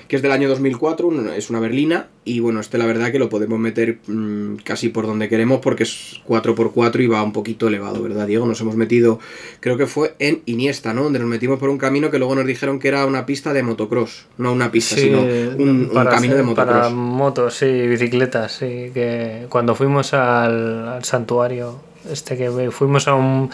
Que 0.07 0.15
es 0.15 0.21
del 0.21 0.31
año 0.31 0.47
2004, 0.47 1.33
es 1.33 1.49
una 1.49 1.59
berlina, 1.59 2.07
y 2.23 2.39
bueno, 2.39 2.59
este 2.61 2.77
la 2.77 2.85
verdad 2.85 3.11
que 3.11 3.19
lo 3.19 3.27
podemos 3.27 3.59
meter 3.59 3.99
mmm, 4.07 4.55
casi 4.63 4.89
por 4.89 5.05
donde 5.05 5.27
queremos 5.27 5.59
porque 5.59 5.83
es 5.83 6.21
4x4 6.27 7.03
y 7.03 7.07
va 7.07 7.23
un 7.23 7.33
poquito 7.33 7.67
elevado, 7.67 8.01
¿verdad, 8.01 8.25
Diego? 8.25 8.45
Nos 8.45 8.61
hemos 8.61 8.75
metido, 8.75 9.19
creo 9.59 9.77
que 9.77 9.85
fue 9.85 10.15
en 10.19 10.43
Iniesta, 10.45 10.93
¿no? 10.93 11.03
Donde 11.03 11.19
nos 11.19 11.27
metimos 11.27 11.59
por 11.59 11.69
un 11.69 11.77
camino 11.77 12.09
que 12.09 12.19
luego 12.19 12.35
nos 12.35 12.45
dijeron 12.45 12.79
que 12.79 12.87
era 12.87 13.05
una 13.05 13.25
pista 13.25 13.51
de 13.53 13.63
motocross, 13.63 14.27
no 14.37 14.53
una 14.53 14.71
pista, 14.71 14.95
sí, 14.95 15.01
sino 15.01 15.21
un, 15.21 15.89
para, 15.93 16.09
un 16.09 16.15
camino 16.15 16.35
de 16.35 16.43
motocross. 16.43 16.77
Para 16.77 16.89
motos, 16.89 17.55
sí, 17.55 17.87
bicicletas, 17.87 18.53
sí, 18.53 18.91
que 18.93 19.47
cuando 19.49 19.75
fuimos 19.75 20.13
al, 20.13 20.87
al 20.87 21.03
santuario, 21.03 21.81
este 22.09 22.37
que 22.37 22.71
fuimos 22.71 23.07
a 23.07 23.15
un... 23.15 23.49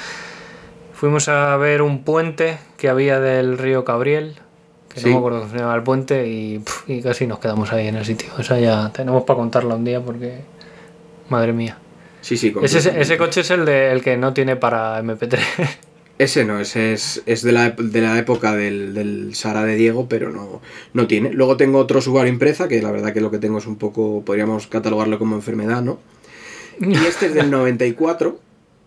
Fuimos 0.94 1.28
a 1.28 1.58
ver 1.58 1.82
un 1.82 2.06
puente 2.06 2.60
que 2.78 2.88
había 2.88 3.20
del 3.20 3.58
río 3.58 3.84
Cabriel, 3.84 4.36
que 4.94 5.00
sí. 5.00 5.08
no 5.08 5.14
me 5.14 5.18
acuerdo 5.18 5.40
cómo 5.42 5.52
se 5.52 5.58
llama 5.58 5.76
el 5.76 5.84
puente 5.84 6.28
y, 6.28 6.64
y, 6.88 7.02
casi 7.02 7.28
nos 7.28 7.40
quedamos 7.40 7.72
ahí 7.74 7.88
en 7.88 7.96
el 7.96 8.06
sitio. 8.06 8.30
O 8.38 8.44
sea, 8.44 8.60
ya 8.60 8.92
tenemos 8.92 9.24
para 9.24 9.38
contarla 9.38 9.76
un 9.76 9.84
día 9.84 10.00
porque, 10.02 10.40
madre 11.30 11.54
mía. 11.54 11.78
Sí, 12.22 12.38
sí, 12.38 12.54
ese, 12.62 13.02
ese 13.02 13.18
coche 13.18 13.42
es 13.42 13.52
el, 13.52 13.66
de, 13.66 13.92
el 13.92 14.02
que 14.02 14.16
no 14.16 14.34
tiene 14.34 14.56
para 14.56 15.02
MP3. 15.02 15.40
Ese 16.20 16.46
no, 16.46 16.60
ese 16.60 16.94
es, 16.94 17.24
es 17.26 17.42
de, 17.42 17.52
la, 17.52 17.72
de 17.72 18.02
la 18.02 18.20
época 18.20 18.56
del, 18.56 18.94
del 18.94 19.34
Sara 19.34 19.64
de 19.64 19.76
Diego, 19.76 20.08
pero 20.08 20.32
no, 20.32 20.62
no 20.94 21.08
tiene. 21.08 21.32
Luego 21.34 21.58
tengo 21.58 21.80
otro 21.80 22.02
Subaru 22.02 22.30
Impreza, 22.30 22.68
que 22.68 22.82
la 22.84 22.92
verdad 22.92 23.14
que 23.14 23.20
lo 23.20 23.32
que 23.32 23.40
tengo 23.40 23.58
es 23.58 23.66
un 23.66 23.78
poco, 23.78 24.22
podríamos 24.24 24.68
catalogarlo 24.68 25.18
como 25.18 25.36
enfermedad, 25.36 25.82
¿no? 25.82 26.00
Y 26.80 26.94
este 26.94 27.26
es 27.26 27.34
del 27.34 27.50
94, 27.52 28.40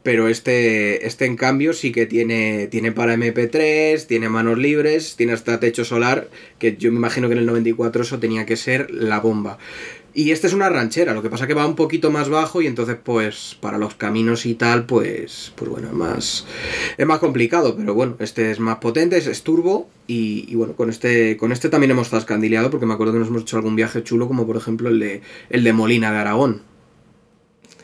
pero 0.07 0.29
este, 0.29 1.05
este 1.05 1.25
en 1.25 1.35
cambio 1.35 1.73
sí 1.73 1.91
que 1.91 2.07
tiene, 2.07 2.69
tiene 2.69 2.93
para 2.93 3.17
MP3, 3.17 4.07
tiene 4.07 4.29
manos 4.29 4.57
libres, 4.57 5.17
tiene 5.17 5.33
hasta 5.33 5.59
techo 5.59 5.85
solar, 5.85 6.29
que 6.61 6.77
yo 6.77 6.93
me 6.93 6.99
imagino 6.99 7.27
que 7.27 7.33
en 7.33 7.41
el 7.41 7.47
94 7.47 8.03
eso 8.03 8.21
tenía 8.21 8.47
que 8.47 8.57
ser 8.57 8.89
la 8.93 9.19
bomba. 9.19 9.59
Y 10.15 10.31
este 10.31 10.47
es 10.47 10.53
una 10.53 10.69
ranchera, 10.69 11.13
lo 11.13 11.23
que 11.23 11.29
pasa 11.29 11.49
que 11.49 11.55
va 11.55 11.67
un 11.67 11.75
poquito 11.75 12.13
más 12.13 12.29
bajo 12.29 12.63
y 12.63 12.69
entonces 12.69 12.97
pues 13.03 13.57
para 13.61 13.79
los 13.79 13.97
caminos 13.97 14.47
y 14.47 14.55
tal 14.55 14.87
pues 14.87 15.53
pues 15.57 15.69
bueno, 15.73 15.89
es 15.89 15.95
más 15.95 16.47
es 16.97 17.05
más 17.05 17.19
complicado, 17.19 17.75
pero 17.77 17.93
bueno, 17.93 18.15
este 18.21 18.53
es 18.53 18.61
más 18.61 18.77
potente, 18.77 19.19
es, 19.19 19.43
turbo 19.43 19.91
y, 20.07 20.55
bueno, 20.55 20.77
con 20.77 20.89
este 20.89 21.37
con 21.37 21.51
este 21.51 21.69
también 21.69 21.91
hemos 21.91 22.11
zascandileado 22.11 22.71
porque 22.71 22.87
me 22.87 22.95
acuerdo 22.95 23.15
que 23.15 23.19
nos 23.19 23.29
hemos 23.29 23.43
hecho 23.43 23.57
algún 23.57 23.75
viaje 23.75 24.05
chulo 24.05 24.29
como 24.29 24.47
por 24.47 24.57
ejemplo 24.57 24.89
el 24.89 25.01
de 25.01 25.23
el 25.51 25.65
de 25.65 25.73
Molina 25.73 26.13
de 26.13 26.19
Aragón. 26.19 26.76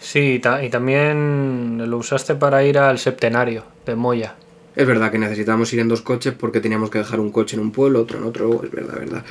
Sí, 0.03 0.41
y 0.63 0.69
también 0.69 1.89
lo 1.89 1.97
usaste 1.97 2.35
para 2.35 2.65
ir 2.65 2.77
al 2.77 2.99
septenario 2.99 3.65
de 3.87 3.95
Moya. 3.95 4.35
Es 4.75 4.87
verdad 4.87 5.13
que 5.13 5.19
necesitábamos 5.19 5.73
ir 5.75 5.81
en 5.81 5.89
dos 5.89 6.01
coches 6.01 6.33
porque 6.33 6.61
teníamos 6.61 6.91
que 6.91 6.99
dejar 6.99 7.21
un 7.21 7.31
coche 7.31 7.57
en 7.57 7.63
un 7.63 7.73
pueblo, 7.73 8.01
otro 8.01 8.19
en 8.19 8.25
otro, 8.25 8.65
es 8.65 8.71
verdad, 8.71 8.99
verdad. 8.99 9.25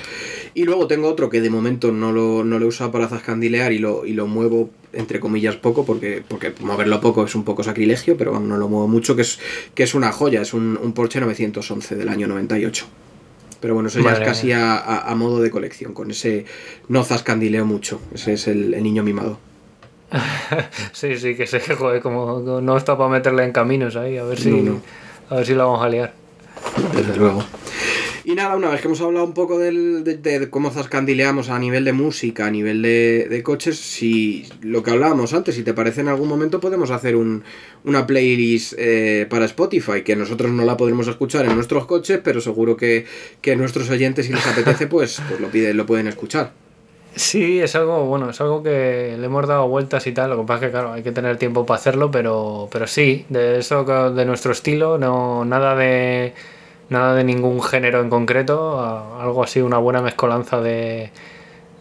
Y 0.53 0.65
luego 0.65 0.87
tengo 0.87 1.09
otro 1.09 1.29
que 1.29 1.41
de 1.41 1.49
momento 1.49 1.91
no 1.91 2.11
lo, 2.11 2.43
no 2.43 2.59
lo 2.59 2.65
he 2.65 2.67
usado 2.67 2.91
para 2.91 3.07
zascandilear 3.07 3.73
y 3.73 3.79
lo, 3.79 4.05
y 4.05 4.13
lo 4.13 4.27
muevo 4.27 4.69
entre 4.93 5.19
comillas 5.19 5.55
poco 5.55 5.83
porque, 5.85 6.23
porque 6.27 6.53
moverlo 6.61 7.01
poco 7.01 7.25
es 7.25 7.33
un 7.33 7.43
poco 7.43 7.63
sacrilegio, 7.63 8.17
pero 8.17 8.39
no 8.39 8.57
lo 8.57 8.69
muevo 8.69 8.87
mucho, 8.87 9.15
que 9.15 9.23
es, 9.23 9.39
que 9.73 9.83
es 9.83 9.95
una 9.95 10.11
joya, 10.11 10.41
es 10.41 10.53
un, 10.53 10.77
un 10.81 10.93
Porsche 10.93 11.19
911 11.19 11.95
del 11.95 12.09
año 12.09 12.27
98. 12.27 12.85
Pero 13.61 13.75
bueno, 13.75 13.89
eso 13.89 13.99
ya 13.99 14.13
es 14.13 14.19
casi 14.19 14.51
a, 14.51 15.13
modo 15.15 15.39
de 15.39 15.51
colección, 15.51 15.93
con 15.93 16.09
ese 16.11 16.45
no 16.89 17.03
zascandileo 17.03 17.65
mucho, 17.65 18.01
ese 18.13 18.33
es 18.33 18.47
el, 18.47 18.71
niño 18.83 19.03
mimado. 19.03 19.39
sí, 20.91 21.17
sí, 21.17 21.35
que 21.35 21.47
se 21.47 21.59
joder, 21.59 22.01
como 22.01 22.61
no 22.61 22.77
está 22.77 22.97
para 22.97 23.09
meterle 23.09 23.43
en 23.43 23.51
caminos 23.51 23.95
ahí, 23.95 24.17
a 24.17 24.23
ver 24.23 24.39
si... 24.39 24.69
A 25.31 25.35
ver 25.35 25.45
si 25.45 25.55
la 25.55 25.63
vamos 25.63 25.81
a 25.81 25.87
liar. 25.87 26.13
Desde 26.93 27.15
luego. 27.15 27.41
Y 28.25 28.35
nada, 28.35 28.55
una 28.55 28.69
vez 28.69 28.81
que 28.81 28.87
hemos 28.87 28.99
hablado 28.99 29.25
un 29.25 29.33
poco 29.33 29.57
del, 29.57 30.03
de, 30.03 30.49
cómo 30.49 30.69
zascandileamos 30.71 31.49
a 31.49 31.57
nivel 31.57 31.85
de 31.85 31.93
música, 31.93 32.47
a 32.47 32.51
nivel 32.51 32.81
de, 32.81 33.41
coches, 33.43 33.79
si 33.79 34.45
lo 34.61 34.83
que 34.83 34.91
hablábamos 34.91 35.33
antes, 35.33 35.55
si 35.55 35.63
te 35.63 35.73
parece 35.73 36.01
en 36.01 36.09
algún 36.09 36.27
momento 36.27 36.59
podemos 36.59 36.91
hacer 36.91 37.15
un, 37.15 37.43
una 37.85 38.05
playlist 38.05 38.73
eh, 38.77 39.25
para 39.29 39.45
Spotify, 39.45 40.03
que 40.03 40.17
nosotros 40.17 40.51
no 40.51 40.65
la 40.65 40.75
podremos 40.75 41.07
escuchar 41.07 41.45
en 41.45 41.55
nuestros 41.55 41.85
coches, 41.85 42.19
pero 42.21 42.41
seguro 42.41 42.75
que, 42.75 43.05
que 43.41 43.55
nuestros 43.55 43.89
oyentes, 43.89 44.25
si 44.25 44.33
les 44.33 44.45
apetece, 44.45 44.85
pues, 44.87 45.21
pues 45.29 45.39
lo, 45.39 45.47
piden, 45.47 45.77
lo 45.77 45.85
pueden 45.85 46.07
escuchar. 46.07 46.51
Sí, 47.15 47.59
es 47.59 47.75
algo, 47.75 48.05
bueno, 48.05 48.29
es 48.29 48.39
algo 48.39 48.63
que 48.63 49.15
le 49.19 49.25
hemos 49.25 49.45
dado 49.47 49.67
vueltas 49.67 50.07
y 50.07 50.13
tal. 50.13 50.29
Lo 50.29 50.37
que 50.37 50.43
pasa 50.47 50.65
es 50.65 50.67
que, 50.67 50.71
claro, 50.71 50.93
hay 50.93 51.03
que 51.03 51.11
tener 51.11 51.37
tiempo 51.37 51.65
para 51.65 51.79
hacerlo, 51.79 52.09
pero, 52.09 52.69
pero 52.71 52.87
sí, 52.87 53.25
de 53.29 53.59
eso, 53.59 53.83
de 54.11 54.25
nuestro 54.25 54.53
estilo, 54.53 54.97
no, 54.97 55.43
nada 55.43 55.75
de, 55.75 56.33
nada 56.89 57.15
de 57.15 57.23
ningún 57.25 57.61
género 57.61 58.01
en 58.01 58.09
concreto, 58.09 58.79
algo 59.19 59.43
así, 59.43 59.61
una 59.61 59.77
buena 59.77 60.01
mezcolanza 60.01 60.61
de, 60.61 61.11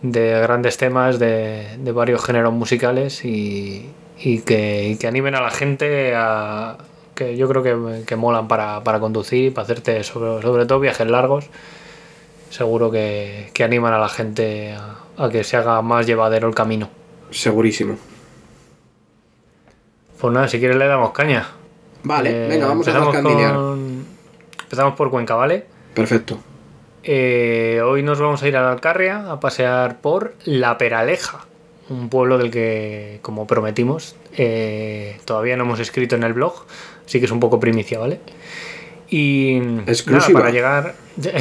de 0.02 0.40
grandes 0.40 0.76
temas 0.78 1.18
de, 1.18 1.76
de 1.78 1.92
varios 1.92 2.24
géneros 2.24 2.52
musicales 2.52 3.24
y, 3.24 3.90
y, 4.18 4.40
que, 4.40 4.96
que, 5.00 5.06
animen 5.06 5.34
a 5.34 5.42
la 5.42 5.50
gente 5.50 6.14
a 6.16 6.78
que 7.14 7.36
yo 7.36 7.48
creo 7.48 7.62
que, 7.62 8.04
que 8.06 8.16
molan 8.16 8.48
para, 8.48 8.82
para 8.82 9.00
conducir 9.00 9.52
para 9.52 9.64
hacerte 9.64 10.02
sobre, 10.04 10.42
sobre 10.42 10.66
todo 10.66 10.80
viajes 10.80 11.06
largos 11.06 11.50
seguro 12.50 12.90
que, 12.90 13.50
que 13.52 13.64
animan 13.64 13.92
a 13.92 13.98
la 13.98 14.08
gente 14.08 14.72
a, 14.72 14.96
que 15.28 15.44
se 15.44 15.56
haga 15.56 15.82
más 15.82 16.06
llevadero 16.06 16.48
el 16.48 16.54
camino. 16.54 16.88
Segurísimo. 17.30 17.96
Pues 20.20 20.32
nada, 20.32 20.48
si 20.48 20.58
quieres 20.58 20.76
le 20.76 20.86
damos 20.86 21.12
caña. 21.12 21.46
Vale, 22.02 22.46
eh, 22.46 22.48
venga, 22.48 22.66
vamos 22.66 22.86
a 22.88 23.22
con... 23.22 24.06
Empezamos 24.62 24.94
por 24.94 25.10
Cuenca, 25.10 25.34
¿vale? 25.34 25.66
Perfecto. 25.94 26.38
Eh, 27.02 27.80
hoy 27.84 28.02
nos 28.02 28.20
vamos 28.20 28.42
a 28.42 28.48
ir 28.48 28.56
a 28.56 28.62
la 28.62 28.72
Alcarria 28.72 29.30
a 29.30 29.40
pasear 29.40 30.00
por 30.00 30.34
La 30.44 30.78
Peraleja, 30.78 31.46
un 31.88 32.08
pueblo 32.08 32.38
del 32.38 32.50
que, 32.50 33.18
como 33.22 33.46
prometimos, 33.46 34.14
eh, 34.36 35.18
todavía 35.24 35.56
no 35.56 35.64
hemos 35.64 35.80
escrito 35.80 36.14
en 36.14 36.22
el 36.22 36.34
blog, 36.34 36.66
así 37.06 37.18
que 37.18 37.24
es 37.24 37.32
un 37.32 37.40
poco 37.40 37.58
primicia, 37.58 37.98
¿vale? 37.98 38.20
Y 39.10 39.60
nada, 39.60 40.26
para 40.32 40.50
llegar. 40.50 40.94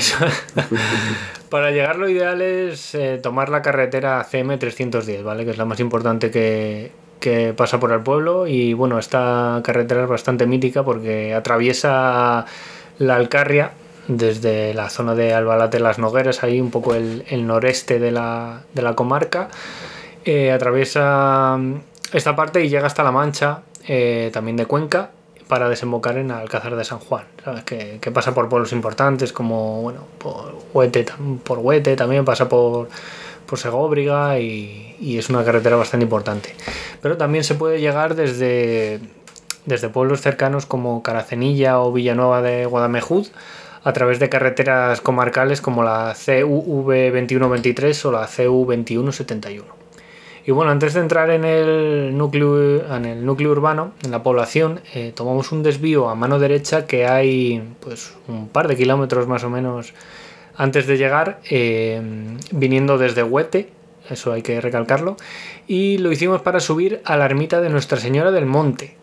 para 1.49 1.71
llegar 1.71 1.97
lo 1.97 2.09
ideal 2.09 2.41
es 2.41 2.95
eh, 2.95 3.19
tomar 3.21 3.49
la 3.49 3.61
carretera 3.61 4.25
CM310, 4.25 5.23
¿vale? 5.23 5.45
Que 5.45 5.51
es 5.51 5.57
la 5.57 5.65
más 5.65 5.79
importante 5.79 6.31
que, 6.31 6.91
que 7.19 7.53
pasa 7.53 7.79
por 7.79 7.91
el 7.91 8.01
pueblo. 8.01 8.47
Y 8.47 8.73
bueno, 8.73 8.97
esta 8.97 9.61
carretera 9.63 10.03
es 10.03 10.09
bastante 10.09 10.47
mítica 10.47 10.83
porque 10.83 11.35
atraviesa 11.35 12.45
la 12.97 13.15
Alcarria 13.15 13.71
desde 14.07 14.73
la 14.73 14.89
zona 14.89 15.13
de 15.13 15.35
Albalate 15.35 15.79
Las 15.79 15.99
Nogueras, 15.99 16.43
ahí 16.43 16.59
un 16.59 16.71
poco 16.71 16.95
el, 16.95 17.23
el 17.29 17.45
noreste 17.45 17.99
de 17.99 18.11
la, 18.11 18.63
de 18.73 18.81
la 18.81 18.95
comarca. 18.95 19.49
Eh, 20.25 20.51
atraviesa 20.51 21.59
esta 22.11 22.35
parte 22.35 22.65
y 22.65 22.69
llega 22.69 22.87
hasta 22.87 23.03
La 23.03 23.11
Mancha, 23.11 23.61
eh, 23.87 24.31
también 24.33 24.57
de 24.57 24.65
Cuenca 24.65 25.11
para 25.49 25.67
desembocar 25.67 26.15
en 26.19 26.29
Alcázar 26.29 26.75
de 26.75 26.85
San 26.85 26.99
Juan, 26.99 27.23
¿sabes? 27.43 27.63
Que, 27.63 28.11
pasa 28.13 28.35
por 28.35 28.47
pueblos 28.49 28.71
importantes 28.71 29.33
como, 29.33 29.81
bueno, 29.81 30.01
por 30.19 30.53
Huete, 30.73 31.95
también 31.95 32.23
pasa 32.23 32.47
por, 32.47 32.87
por 33.47 33.57
Segóbriga 33.57 34.39
y, 34.39 34.95
y, 35.01 35.17
es 35.17 35.27
una 35.31 35.43
carretera 35.43 35.75
bastante 35.75 36.03
importante. 36.03 36.55
Pero 37.01 37.17
también 37.17 37.43
se 37.43 37.55
puede 37.55 37.81
llegar 37.81 38.13
desde, 38.13 38.99
desde 39.65 39.89
pueblos 39.89 40.21
cercanos 40.21 40.67
como 40.67 41.01
Caracenilla 41.01 41.79
o 41.79 41.91
Villanueva 41.91 42.43
de 42.43 42.67
Guadamejud 42.67 43.27
a 43.83 43.91
través 43.91 44.19
de 44.19 44.29
carreteras 44.29 45.01
comarcales 45.01 45.61
como 45.61 45.81
la 45.81 46.13
CUV 46.13 47.11
2123 47.11 48.05
o 48.05 48.11
la 48.11 48.27
CU 48.27 48.65
2171. 48.67 49.78
Y 50.49 50.51
bueno, 50.51 50.71
antes 50.71 50.95
de 50.95 51.01
entrar 51.01 51.29
en 51.29 51.45
el 51.45 52.17
núcleo, 52.17 52.95
en 52.95 53.05
el 53.05 53.23
núcleo 53.23 53.51
urbano, 53.51 53.91
en 54.03 54.09
la 54.09 54.23
población, 54.23 54.79
eh, 54.95 55.13
tomamos 55.15 55.51
un 55.51 55.61
desvío 55.61 56.09
a 56.09 56.15
mano 56.15 56.39
derecha 56.39 56.87
que 56.87 57.05
hay 57.05 57.61
pues 57.79 58.15
un 58.27 58.47
par 58.47 58.67
de 58.67 58.75
kilómetros 58.75 59.27
más 59.27 59.43
o 59.43 59.51
menos 59.51 59.93
antes 60.57 60.87
de 60.87 60.97
llegar, 60.97 61.39
eh, 61.51 62.01
viniendo 62.49 62.97
desde 62.97 63.21
Huete, 63.21 63.69
eso 64.09 64.33
hay 64.33 64.41
que 64.41 64.59
recalcarlo, 64.59 65.17
y 65.67 65.99
lo 65.99 66.11
hicimos 66.11 66.41
para 66.41 66.59
subir 66.59 66.99
a 67.05 67.15
la 67.15 67.25
ermita 67.25 67.61
de 67.61 67.69
Nuestra 67.69 67.99
Señora 67.99 68.31
del 68.31 68.47
Monte. 68.47 68.97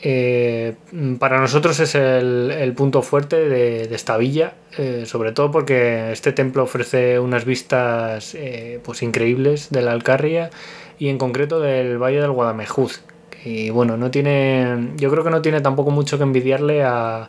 Eh, 0.00 0.74
para 1.18 1.40
nosotros 1.40 1.80
es 1.80 1.94
el, 1.94 2.72
punto 2.76 3.02
fuerte 3.02 3.48
de, 3.48 3.94
esta 3.94 4.16
villa, 4.16 4.54
sobre 5.04 5.32
todo 5.32 5.50
porque 5.50 6.12
este 6.12 6.32
templo 6.32 6.62
ofrece 6.62 7.18
unas 7.18 7.44
vistas 7.44 8.36
pues 8.84 9.02
increíbles 9.02 9.70
de 9.70 9.82
la 9.82 9.92
Alcarria 9.92 10.50
y 10.98 11.08
en 11.08 11.18
concreto 11.18 11.60
del 11.60 11.98
Valle 11.98 12.20
del 12.20 12.30
Guadamejuz. 12.30 13.02
Y 13.44 13.70
bueno, 13.70 13.96
no 13.96 14.10
tiene, 14.10 14.92
yo 14.96 15.10
creo 15.10 15.24
que 15.24 15.30
no 15.30 15.42
tiene 15.42 15.60
tampoco 15.60 15.90
mucho 15.90 16.16
que 16.16 16.24
envidiarle 16.24 16.82
a, 16.82 17.28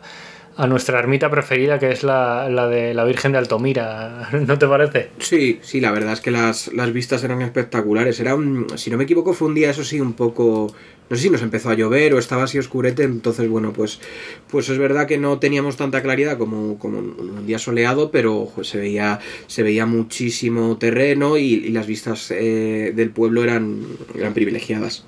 a 0.60 0.66
nuestra 0.66 0.98
ermita 0.98 1.30
preferida, 1.30 1.78
que 1.78 1.90
es 1.90 2.02
la, 2.02 2.50
la, 2.50 2.68
de 2.68 2.92
la 2.92 3.04
Virgen 3.04 3.32
de 3.32 3.38
Altomira. 3.38 4.28
¿No 4.46 4.58
te 4.58 4.66
parece? 4.66 5.08
Sí, 5.18 5.58
sí, 5.62 5.80
la 5.80 5.90
verdad 5.90 6.12
es 6.12 6.20
que 6.20 6.30
las, 6.30 6.70
las 6.74 6.92
vistas 6.92 7.24
eran 7.24 7.40
espectaculares. 7.40 8.20
Era 8.20 8.34
un, 8.34 8.66
si 8.76 8.90
no 8.90 8.98
me 8.98 9.04
equivoco, 9.04 9.32
fue 9.32 9.48
un 9.48 9.54
día, 9.54 9.70
eso 9.70 9.84
sí, 9.84 10.00
un 10.00 10.12
poco. 10.12 10.70
No 11.08 11.16
sé 11.16 11.22
si 11.22 11.30
nos 11.30 11.40
empezó 11.40 11.70
a 11.70 11.74
llover 11.74 12.12
o 12.12 12.18
estaba 12.18 12.44
así 12.44 12.58
oscurete, 12.58 13.04
entonces, 13.04 13.48
bueno, 13.48 13.72
pues, 13.72 14.00
pues 14.48 14.68
es 14.68 14.76
verdad 14.76 15.06
que 15.06 15.16
no 15.16 15.38
teníamos 15.38 15.76
tanta 15.76 16.02
claridad 16.02 16.36
como, 16.36 16.78
como 16.78 16.98
un 16.98 17.46
día 17.46 17.58
soleado, 17.58 18.10
pero 18.10 18.52
se, 18.62 18.78
veía, 18.78 19.18
se 19.46 19.62
veía 19.62 19.86
muchísimo 19.86 20.76
terreno 20.76 21.38
y, 21.38 21.54
y 21.54 21.70
las 21.70 21.86
vistas 21.86 22.30
eh, 22.30 22.92
del 22.94 23.10
pueblo 23.10 23.42
eran, 23.42 23.80
eran 24.14 24.34
privilegiadas. 24.34 25.04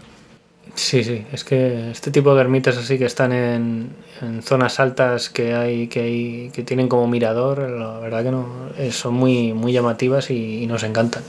Sí, 0.74 1.04
sí, 1.04 1.26
es 1.32 1.44
que 1.44 1.90
este 1.90 2.10
tipo 2.10 2.34
de 2.34 2.40
ermitas 2.40 2.78
así 2.78 2.98
que 2.98 3.04
están 3.04 3.32
en, 3.32 3.90
en, 4.22 4.42
zonas 4.42 4.80
altas 4.80 5.28
que 5.28 5.54
hay, 5.54 5.88
que 5.88 6.00
hay, 6.00 6.50
que 6.52 6.62
tienen 6.62 6.88
como 6.88 7.06
mirador, 7.06 7.58
la 7.68 7.98
verdad 7.98 8.24
que 8.24 8.30
no, 8.30 8.70
eh, 8.78 8.90
son 8.90 9.14
muy, 9.14 9.52
muy 9.52 9.72
llamativas 9.72 10.30
y, 10.30 10.66
nos 10.66 10.82
encantan. 10.82 11.24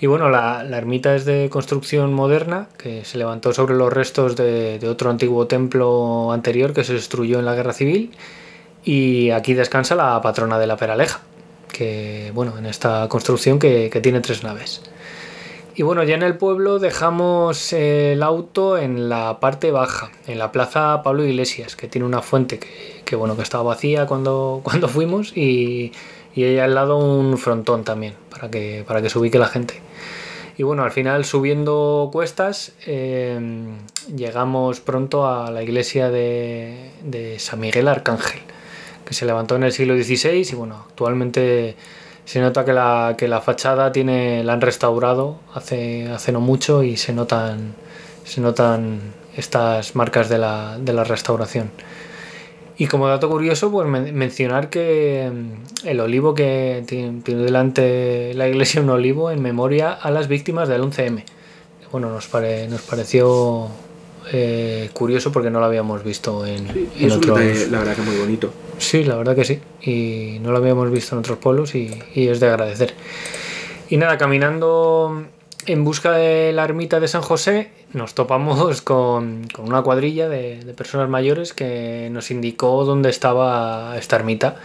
Y 0.00 0.06
bueno, 0.06 0.30
la, 0.30 0.64
la, 0.64 0.78
ermita 0.78 1.14
es 1.14 1.26
de 1.26 1.48
construcción 1.50 2.14
moderna, 2.14 2.68
que 2.78 3.04
se 3.04 3.18
levantó 3.18 3.52
sobre 3.52 3.74
los 3.74 3.92
restos 3.92 4.34
de, 4.36 4.78
de, 4.78 4.88
otro 4.88 5.10
antiguo 5.10 5.46
templo 5.46 6.32
anterior 6.32 6.72
que 6.72 6.84
se 6.84 6.94
destruyó 6.94 7.40
en 7.40 7.44
la 7.44 7.54
guerra 7.54 7.74
civil. 7.74 8.12
Y 8.84 9.30
aquí 9.30 9.54
descansa 9.54 9.94
la 9.94 10.20
patrona 10.22 10.58
de 10.58 10.66
la 10.66 10.76
Peraleja, 10.76 11.20
que 11.70 12.30
bueno, 12.34 12.56
en 12.56 12.66
esta 12.66 13.08
construcción 13.08 13.58
que, 13.58 13.90
que 13.90 14.00
tiene 14.00 14.20
tres 14.20 14.42
naves. 14.42 14.80
Y 15.78 15.84
bueno, 15.84 16.02
ya 16.02 16.16
en 16.16 16.24
el 16.24 16.36
pueblo 16.36 16.80
dejamos 16.80 17.72
el 17.72 18.20
auto 18.24 18.76
en 18.76 19.08
la 19.08 19.38
parte 19.38 19.70
baja, 19.70 20.10
en 20.26 20.40
la 20.40 20.50
plaza 20.50 21.04
Pablo 21.04 21.24
Iglesias, 21.24 21.76
que 21.76 21.86
tiene 21.86 22.04
una 22.04 22.20
fuente 22.20 22.58
que, 23.04 23.14
bueno, 23.14 23.36
que 23.36 23.42
estaba 23.42 23.62
vacía 23.62 24.06
cuando, 24.06 24.60
cuando 24.64 24.88
fuimos 24.88 25.36
y, 25.36 25.92
y 26.34 26.42
ahí 26.42 26.58
al 26.58 26.74
lado 26.74 26.98
un 26.98 27.38
frontón 27.38 27.84
también, 27.84 28.14
para 28.28 28.50
que, 28.50 28.84
para 28.88 29.00
que 29.00 29.08
se 29.08 29.20
ubique 29.20 29.38
la 29.38 29.46
gente. 29.46 29.80
Y 30.56 30.64
bueno, 30.64 30.82
al 30.82 30.90
final 30.90 31.24
subiendo 31.24 32.10
cuestas 32.12 32.72
em, 32.84 33.76
llegamos 34.12 34.80
pronto 34.80 35.28
a 35.28 35.52
la 35.52 35.62
iglesia 35.62 36.10
de, 36.10 36.90
de 37.04 37.38
San 37.38 37.60
Miguel 37.60 37.86
Arcángel, 37.86 38.40
que 39.04 39.14
se 39.14 39.26
levantó 39.26 39.54
en 39.54 39.62
el 39.62 39.70
siglo 39.70 39.94
XVI 39.94 40.44
y 40.50 40.54
bueno, 40.56 40.86
actualmente 40.88 41.76
se 42.28 42.42
nota 42.42 42.62
que 42.62 42.74
la, 42.74 43.14
que 43.16 43.26
la 43.26 43.40
fachada 43.40 43.90
tiene, 43.90 44.44
la 44.44 44.52
han 44.52 44.60
restaurado 44.60 45.38
hace, 45.54 46.10
hace 46.10 46.30
no 46.30 46.42
mucho 46.42 46.82
y 46.82 46.98
se 46.98 47.14
notan, 47.14 47.72
se 48.24 48.42
notan 48.42 49.00
estas 49.34 49.96
marcas 49.96 50.28
de 50.28 50.36
la, 50.36 50.76
de 50.78 50.92
la 50.92 51.04
restauración. 51.04 51.70
Y 52.76 52.86
como 52.86 53.08
dato 53.08 53.30
curioso, 53.30 53.70
pues 53.70 53.88
mencionar 53.88 54.68
que 54.68 55.32
mm, 55.32 55.86
el 55.86 56.00
olivo 56.00 56.34
que 56.34 56.84
tiene, 56.86 57.22
delante 57.24 58.34
la 58.34 58.46
iglesia 58.46 58.82
un 58.82 58.90
olivo 58.90 59.30
en 59.30 59.40
memoria 59.40 59.90
a 59.90 60.10
las 60.10 60.28
víctimas 60.28 60.68
del 60.68 60.82
11M. 60.82 61.24
Bueno, 61.90 62.10
nos, 62.10 62.26
pare, 62.26 62.68
nos 62.68 62.82
pareció 62.82 63.68
eh, 64.32 64.90
curioso 64.92 65.32
porque 65.32 65.50
no 65.50 65.60
lo 65.60 65.66
habíamos 65.66 66.04
visto 66.04 66.44
en, 66.44 66.90
en 66.98 67.10
otros... 67.10 67.68
la 67.70 67.78
verdad 67.78 67.96
que 67.96 68.02
muy 68.02 68.16
bonito. 68.16 68.52
Sí, 68.78 69.04
la 69.04 69.16
verdad 69.16 69.34
que 69.34 69.44
sí. 69.44 69.60
Y 69.82 70.38
no 70.40 70.52
lo 70.52 70.58
habíamos 70.58 70.90
visto 70.90 71.14
en 71.14 71.20
otros 71.20 71.38
pueblos 71.38 71.74
y, 71.74 72.02
es 72.14 72.40
de 72.40 72.48
agradecer. 72.48 72.94
Y 73.88 73.96
nada, 73.96 74.18
caminando 74.18 75.24
en 75.66 75.84
busca 75.84 76.12
de 76.12 76.52
la 76.52 76.64
ermita 76.64 77.00
de 77.00 77.08
San 77.08 77.22
José, 77.22 77.70
nos 77.92 78.14
topamos 78.14 78.82
con, 78.82 79.48
una 79.58 79.82
cuadrilla 79.82 80.28
de, 80.28 80.74
personas 80.76 81.08
mayores 81.08 81.52
que 81.52 82.08
nos 82.10 82.30
indicó 82.30 82.84
dónde 82.84 83.10
estaba 83.10 83.96
esta 83.98 84.16
ermita. 84.16 84.56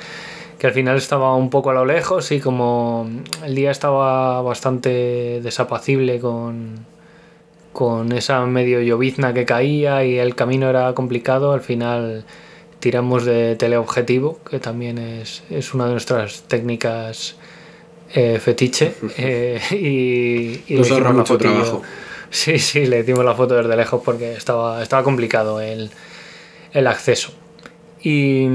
Que 0.59 0.67
al 0.67 0.73
final 0.73 0.95
estaba 0.95 1.35
un 1.35 1.49
poco 1.49 1.71
a 1.71 1.73
lo 1.73 1.83
lejos 1.83 2.31
y 2.31 2.39
como 2.39 3.09
el 3.43 3.55
día 3.55 3.71
estaba 3.71 4.41
bastante 4.41 5.41
desapacible 5.43 6.19
con, 6.21 6.85
con 7.73 8.11
esa 8.11 8.45
medio 8.45 8.81
llovizna 8.81 9.33
que 9.33 9.45
caía 9.45 10.05
y 10.05 10.19
el 10.19 10.35
camino 10.35 10.69
era 10.69 10.93
complicado, 10.93 11.51
al 11.51 11.61
final 11.61 12.23
tiramos 12.79 13.25
de 13.25 13.55
teleobjetivo, 13.55 14.39
que 14.49 14.59
también 14.59 14.97
es, 14.97 15.41
una 15.73 15.85
de 15.85 15.91
nuestras 15.91 16.43
técnicas 16.43 17.35
eh, 18.13 18.39
fetiche. 18.39 18.93
Eh, 19.17 20.61
y, 20.67 20.75
Nos 20.75 20.91
ahorra 20.91 21.13
mucho 21.13 21.37
trabajo. 21.37 21.81
Sí, 22.29 22.59
sí, 22.59 22.85
le 22.85 23.03
dimos 23.03 23.23
la 23.23 23.35
foto 23.35 23.55
desde 23.55 23.75
lejos 23.75 24.01
porque 24.03 24.33
estaba, 24.33 24.81
estaba 24.81 25.03
complicado 25.03 25.61
el, 25.61 25.91
acceso. 26.73 27.31
Y, 28.01 28.47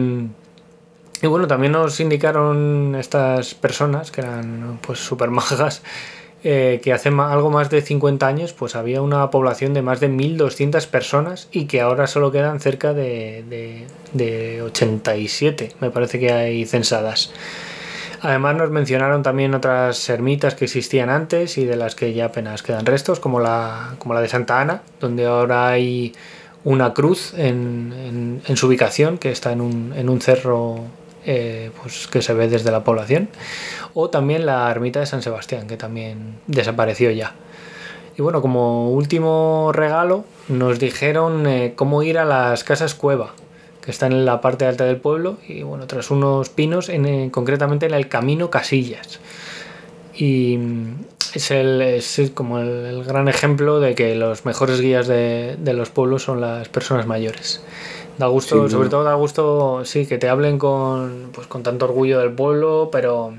y, 1.22 1.26
bueno, 1.26 1.46
también 1.46 1.72
nos 1.72 1.98
indicaron 2.00 2.96
estas 2.96 3.54
personas, 3.54 4.10
que 4.10 4.20
eran 4.20 4.78
pues 4.82 4.98
súper 4.98 5.30
majas, 5.30 5.82
eh, 6.45 6.80
que 6.85 6.92
hace 6.92 7.09
algo 7.09 7.50
más 7.50 7.68
de 7.68 7.83
50 7.83 8.25
años 8.25 8.52
pues 8.52 8.76
había 8.76 9.02
una 9.02 9.28
población 9.30 9.75
de 9.75 9.83
más 9.83 9.99
de 9.99 10.09
1.200 10.09 10.87
personas 10.87 11.49
y 11.50 11.64
que 11.66 11.80
ahora 11.80 12.07
solo 12.07 12.30
quedan 12.30 12.61
cerca 12.61 12.95
de, 12.95 13.85
de, 14.12 14.62
87, 14.62 15.73
me 15.80 15.90
parece 15.90 16.21
que 16.21 16.33
hay 16.33 16.64
censadas. 16.64 17.33
Además 18.21 18.57
nos 18.57 18.71
mencionaron 18.71 19.23
también 19.25 19.54
otras 19.54 20.09
ermitas 20.09 20.54
que 20.54 20.66
existían 20.66 21.11
antes 21.11 21.59
y 21.59 21.64
de 21.64 21.76
las 21.76 21.97
que 21.97 22.12
ya 22.12 22.26
apenas 22.26 22.62
quedan 22.62 22.87
restos, 22.87 23.18
como 23.18 23.40
la, 23.40 23.97
como 23.99 24.14
la 24.14 24.21
de 24.21 24.28
Santa 24.28 24.61
Ana, 24.61 24.83
donde 25.00 25.26
ahora 25.26 25.68
hay 25.68 26.14
una 26.62 26.95
cruz 26.95 27.35
en, 27.37 28.42
en, 28.47 28.57
su 28.57 28.66
ubicación, 28.66 29.18
que 29.18 29.30
está 29.30 29.52
en 29.52 29.61
un, 29.61 29.92
en 29.97 30.09
un 30.09 30.21
cerro 30.21 30.85
eh, 31.25 31.70
pues, 31.82 32.06
que 32.06 32.22
se 32.22 32.32
ve 32.34 32.48
desde 32.48 32.70
la 32.70 32.84
población 32.84 33.28
o 33.94 34.10
también 34.10 34.46
la 34.46 34.70
ermita 34.70 35.00
de 35.00 35.06
San 35.06 35.22
Sebastián, 35.22 35.66
que 35.66 35.76
también 35.76 36.37
desapareció 36.46 37.10
ya. 37.10 37.34
Y 38.16 38.22
bueno, 38.22 38.42
como 38.42 38.90
último 38.90 39.70
regalo, 39.72 40.25
nos 40.48 40.78
dijeron 40.78 41.46
eh, 41.46 41.72
cómo 41.76 42.02
ir 42.02 42.18
a 42.18 42.25
las 42.25 42.64
casas 42.64 42.94
cueva, 42.94 43.32
que 43.80 43.92
están 43.92 44.12
en 44.12 44.25
la 44.25 44.40
parte 44.40 44.66
alta 44.66 44.84
del 44.84 44.96
pueblo, 44.96 45.38
y 45.46 45.62
bueno, 45.62 45.87
tras 45.87 46.10
unos 46.10 46.48
pinos, 46.48 46.88
en, 46.88 47.06
eh, 47.06 47.28
concretamente 47.30 47.87
en 47.87 47.94
el 47.94 48.08
camino 48.08 48.50
Casillas. 48.50 49.20
Y 50.14 50.58
mm, 50.58 51.04
es, 51.34 51.50
el, 51.52 51.80
es 51.80 52.20
como 52.34 52.58
el, 52.58 53.04
gran 53.04 53.28
ejemplo 53.28 53.78
de 53.78 53.94
que 53.94 54.16
los 54.16 54.44
mejores 54.44 54.80
guías 54.80 55.06
de, 55.06 55.56
de 55.56 55.72
los 55.72 55.90
pueblos 55.90 56.25
son 56.25 56.40
las 56.40 56.68
personas 56.68 57.06
mayores. 57.06 57.62
Da 58.19 58.26
gusto, 58.26 58.69
sobre 58.69 58.89
todo 58.89 59.04
da 59.04 59.15
gusto, 59.15 59.85
sí, 59.85 60.04
que 60.07 60.19
te 60.19 60.28
hablen 60.28 60.59
con, 60.59 61.31
pues, 61.33 61.47
con 61.47 61.63
tanto 61.63 61.85
orgullo 61.85 62.19
del 62.19 62.33
pueblo, 62.33 62.89
pero 62.91 63.33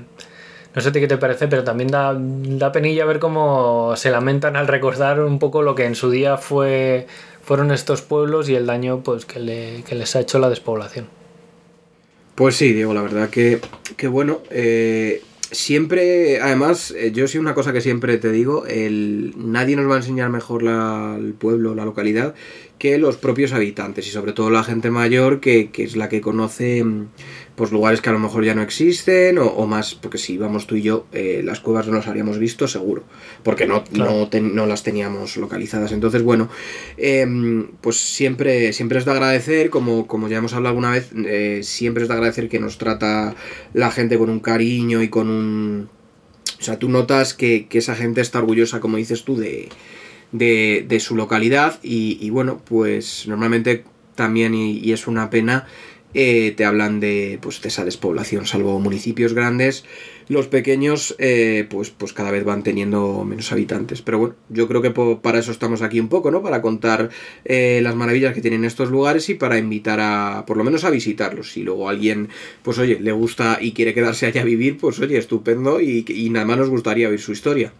no 0.74 0.80
sé 0.80 0.90
qué 0.92 1.06
te 1.06 1.18
parece, 1.18 1.48
pero 1.48 1.64
también 1.64 1.90
da, 1.90 2.16
da 2.18 2.72
penilla 2.72 3.04
ver 3.04 3.18
cómo 3.18 3.94
se 3.96 4.10
lamentan 4.10 4.56
al 4.56 4.68
recordar 4.68 5.20
un 5.20 5.38
poco 5.38 5.60
lo 5.60 5.74
que 5.74 5.84
en 5.84 5.94
su 5.94 6.10
día 6.10 6.38
fue, 6.38 7.06
fueron 7.42 7.72
estos 7.72 8.00
pueblos 8.00 8.48
y 8.48 8.54
el 8.54 8.66
daño 8.66 9.02
pues, 9.02 9.26
que, 9.26 9.38
le, 9.38 9.82
que 9.82 9.94
les 9.94 10.16
ha 10.16 10.20
hecho 10.20 10.38
la 10.38 10.48
despoblación. 10.48 11.08
Pues 12.34 12.56
sí, 12.56 12.72
Diego, 12.72 12.94
la 12.94 13.02
verdad 13.02 13.28
que, 13.28 13.60
que 13.98 14.08
bueno, 14.08 14.40
eh, 14.48 15.22
siempre, 15.50 16.40
además, 16.40 16.90
eh, 16.96 17.12
yo 17.12 17.28
sí 17.28 17.36
una 17.36 17.54
cosa 17.54 17.72
que 17.72 17.80
siempre 17.80 18.16
te 18.16 18.30
digo, 18.30 18.64
el, 18.66 19.34
nadie 19.36 19.76
nos 19.76 19.90
va 19.90 19.94
a 19.94 19.98
enseñar 19.98 20.30
mejor 20.30 20.62
la, 20.62 21.16
el 21.18 21.34
pueblo, 21.34 21.74
la 21.74 21.84
localidad, 21.84 22.34
que 22.80 22.96
los 22.96 23.18
propios 23.18 23.52
habitantes 23.52 24.08
y 24.08 24.10
sobre 24.10 24.32
todo 24.32 24.48
la 24.50 24.64
gente 24.64 24.90
mayor 24.90 25.38
que, 25.38 25.70
que 25.70 25.84
es 25.84 25.96
la 25.96 26.08
que 26.08 26.22
conoce 26.22 26.82
pues 27.60 27.72
lugares 27.72 28.00
que 28.00 28.08
a 28.08 28.12
lo 28.12 28.18
mejor 28.18 28.42
ya 28.42 28.54
no 28.54 28.62
existen 28.62 29.36
o, 29.36 29.66
más, 29.66 29.94
porque 29.94 30.16
si 30.16 30.38
vamos 30.38 30.66
tú 30.66 30.76
y 30.76 30.82
yo, 30.82 31.06
eh, 31.12 31.42
las 31.44 31.60
cuevas 31.60 31.86
no 31.88 31.92
las 31.92 32.06
habríamos 32.06 32.38
visto 32.38 32.66
seguro, 32.66 33.04
porque 33.42 33.66
no, 33.66 33.84
no, 33.92 34.66
las 34.66 34.82
teníamos 34.82 35.36
localizadas. 35.36 35.92
Entonces, 35.92 36.22
bueno, 36.22 36.48
em, 36.96 37.68
pues 37.82 37.98
siempre, 37.98 38.72
siempre 38.72 38.98
es 38.98 39.04
de 39.04 39.10
agradecer, 39.10 39.68
como, 39.68 40.06
como 40.06 40.26
ya 40.28 40.38
hemos 40.38 40.54
hablado 40.54 40.70
alguna 40.70 40.92
vez, 40.92 41.10
eh, 41.26 41.60
siempre 41.62 42.04
es 42.04 42.08
de 42.08 42.14
agradecer 42.14 42.48
que 42.48 42.60
nos 42.60 42.78
trata 42.78 43.34
la 43.74 43.90
gente 43.90 44.16
con 44.16 44.30
un 44.30 44.40
cariño 44.40 45.02
y 45.02 45.10
con 45.10 45.28
un... 45.28 45.90
O 46.58 46.62
sea, 46.62 46.78
tú 46.78 46.88
notas 46.88 47.34
que, 47.34 47.68
esa 47.70 47.94
gente 47.94 48.22
está 48.22 48.38
orgullosa, 48.38 48.80
como 48.80 48.96
dices 48.96 49.24
tú, 49.24 49.36
de, 49.36 49.68
de, 50.32 50.98
su 51.00 51.16
localidad 51.16 51.78
y, 51.82 52.28
bueno, 52.30 52.60
pues 52.64 53.26
normalmente 53.26 53.84
también, 54.14 54.54
y 54.54 54.92
es 54.92 55.06
una 55.06 55.30
pena, 55.30 55.66
eh, 56.12 56.54
te 56.56 56.64
hablan 56.64 56.98
de, 56.98 57.38
pues, 57.40 57.62
de 57.62 57.68
esa 57.68 57.84
despoblación, 57.84 58.44
salvo 58.44 58.80
municipios 58.80 59.32
grandes, 59.32 59.84
los 60.28 60.48
pequeños 60.48 61.14
eh, 61.18 61.66
pues, 61.70 61.90
pues 61.90 62.12
cada 62.12 62.32
vez 62.32 62.44
van 62.44 62.64
teniendo 62.64 63.24
menos 63.24 63.52
habitantes. 63.52 64.02
Pero 64.02 64.18
bueno, 64.18 64.34
yo 64.48 64.66
creo 64.66 64.82
que 64.82 64.90
para 64.90 65.38
eso 65.38 65.52
estamos 65.52 65.82
aquí 65.82 66.00
un 66.00 66.08
poco, 66.08 66.30
¿no? 66.30 66.42
Para 66.42 66.62
contar 66.62 67.10
eh, 67.44 67.80
las 67.82 67.94
maravillas 67.94 68.34
que 68.34 68.40
tienen 68.40 68.64
estos 68.64 68.90
lugares 68.90 69.28
y 69.28 69.34
para 69.34 69.58
invitar 69.58 70.00
a, 70.00 70.44
por 70.46 70.56
lo 70.56 70.64
menos 70.64 70.84
a 70.84 70.90
visitarlos. 70.90 71.52
Si 71.52 71.62
luego 71.62 71.88
alguien, 71.88 72.28
pues 72.62 72.78
oye, 72.78 72.98
le 73.00 73.12
gusta 73.12 73.58
y 73.60 73.72
quiere 73.72 73.94
quedarse 73.94 74.26
allá 74.26 74.42
a 74.42 74.44
vivir, 74.44 74.78
pues 74.78 74.98
oye, 75.00 75.16
estupendo 75.16 75.80
y, 75.80 76.04
y 76.08 76.30
nada 76.30 76.46
más 76.46 76.58
nos 76.58 76.70
gustaría 76.70 77.08
oír 77.08 77.20
su 77.20 77.32
historia. 77.32 77.72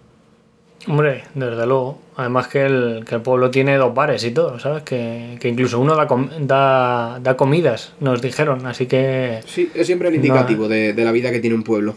Hombre, 0.87 1.25
desde 1.35 1.67
luego. 1.67 1.99
Además 2.17 2.49
que 2.49 2.65
el, 2.65 3.05
que 3.07 3.17
el 3.17 3.21
pueblo 3.21 3.51
tiene 3.51 3.77
dos 3.77 3.95
bares 3.95 4.25
y 4.25 4.31
todo, 4.31 4.59
¿sabes? 4.59 4.83
Que, 4.83 5.39
incluso 5.43 5.79
uno 5.79 5.95
da, 5.95 6.07
da, 6.41 7.19
da, 7.21 7.37
comidas, 7.37 7.93
nos 8.01 8.23
dijeron, 8.23 8.67
así 8.67 8.87
que... 8.87 9.41
Sí, 9.47 9.71
es 9.75 9.87
siempre 9.87 10.09
el 10.09 10.15
indicativo 10.17 10.69
de, 10.69 10.95
la 10.95 11.13
vida 11.13 11.31
que 11.31 11.41
tiene 11.41 11.57
un 11.57 11.63
pueblo. 11.63 11.95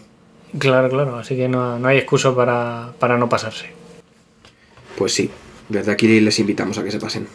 Claro, 0.57 0.89
claro, 0.89 1.17
así 1.17 1.35
que 1.35 1.47
no, 1.47 1.85
hay 1.85 1.97
excusa 1.97 2.35
para, 2.35 3.17
no 3.17 3.29
pasarse. 3.29 3.67
Pues 4.97 5.13
sí, 5.13 5.29
desde 5.69 5.91
aquí 5.91 6.19
les 6.19 6.39
invitamos 6.39 6.77
a 6.77 6.83
que 6.83 6.91
se 6.91 6.99
pasen. 6.99 7.27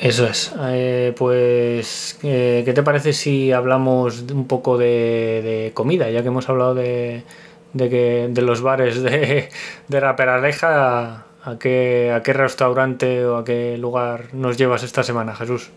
Eso 0.00 0.26
es. 0.26 0.52
Eh, 0.70 1.12
pues, 1.16 2.18
eh, 2.22 2.62
¿qué 2.64 2.72
te 2.72 2.82
parece 2.82 3.12
si 3.12 3.52
hablamos 3.52 4.24
un 4.32 4.46
poco 4.46 4.78
de 4.78 5.72
comida? 5.74 6.08
Ya 6.10 6.22
que 6.22 6.28
hemos 6.28 6.48
hablado 6.48 6.74
de 6.74 7.22
de, 7.72 7.88
que, 7.88 8.28
de 8.30 8.42
los 8.42 8.62
bares 8.62 9.02
de, 9.02 9.48
de 9.88 10.00
la 10.00 10.16
Peraleja, 10.16 11.26
¿a 11.42 11.58
qué, 11.58 12.12
¿a 12.14 12.22
qué 12.22 12.32
restaurante 12.32 13.24
o 13.24 13.36
a 13.36 13.44
qué 13.44 13.76
lugar 13.78 14.32
nos 14.32 14.56
llevas 14.56 14.82
esta 14.82 15.02
semana, 15.02 15.34
Jesús? 15.34 15.70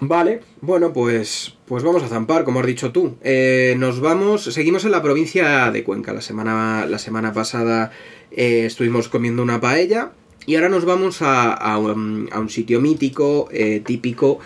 Vale, 0.00 0.40
bueno, 0.60 0.92
pues, 0.92 1.56
pues 1.66 1.82
vamos 1.82 2.02
a 2.02 2.08
zampar, 2.08 2.44
como 2.44 2.60
has 2.60 2.66
dicho 2.66 2.92
tú. 2.92 3.16
Eh, 3.22 3.74
nos 3.78 4.00
vamos, 4.00 4.44
seguimos 4.44 4.84
en 4.84 4.90
la 4.90 5.02
provincia 5.02 5.70
de 5.70 5.84
Cuenca. 5.84 6.12
La 6.12 6.20
semana, 6.20 6.84
la 6.86 6.98
semana 6.98 7.32
pasada 7.32 7.90
eh, 8.30 8.64
estuvimos 8.66 9.08
comiendo 9.08 9.42
una 9.42 9.60
paella 9.60 10.10
y 10.46 10.56
ahora 10.56 10.68
nos 10.68 10.84
vamos 10.84 11.22
a, 11.22 11.52
a, 11.52 11.78
un, 11.78 12.48
sitio 12.48 12.80
mítico, 12.80 13.48
eh, 13.50 13.80
típico 13.84 14.40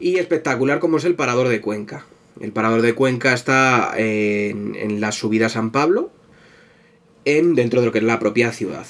y 0.00 0.16
espectacular 0.16 0.78
como 0.78 0.96
es 0.96 1.04
el 1.04 1.16
Parador 1.16 1.48
de 1.48 1.60
Cuenca. 1.60 2.06
El 2.40 2.52
Parador 2.52 2.80
de 2.82 2.94
Cuenca 2.94 3.34
está 3.34 3.92
en, 3.96 4.74
en 4.74 5.00
la 5.00 5.12
subida 5.12 5.48
San 5.48 5.70
Pablo, 5.70 6.10
en, 7.24 7.54
dentro 7.54 7.80
de 7.80 7.86
lo 7.86 7.92
que 7.92 7.98
es 7.98 8.04
la 8.04 8.18
propia 8.18 8.52
ciudad. 8.52 8.86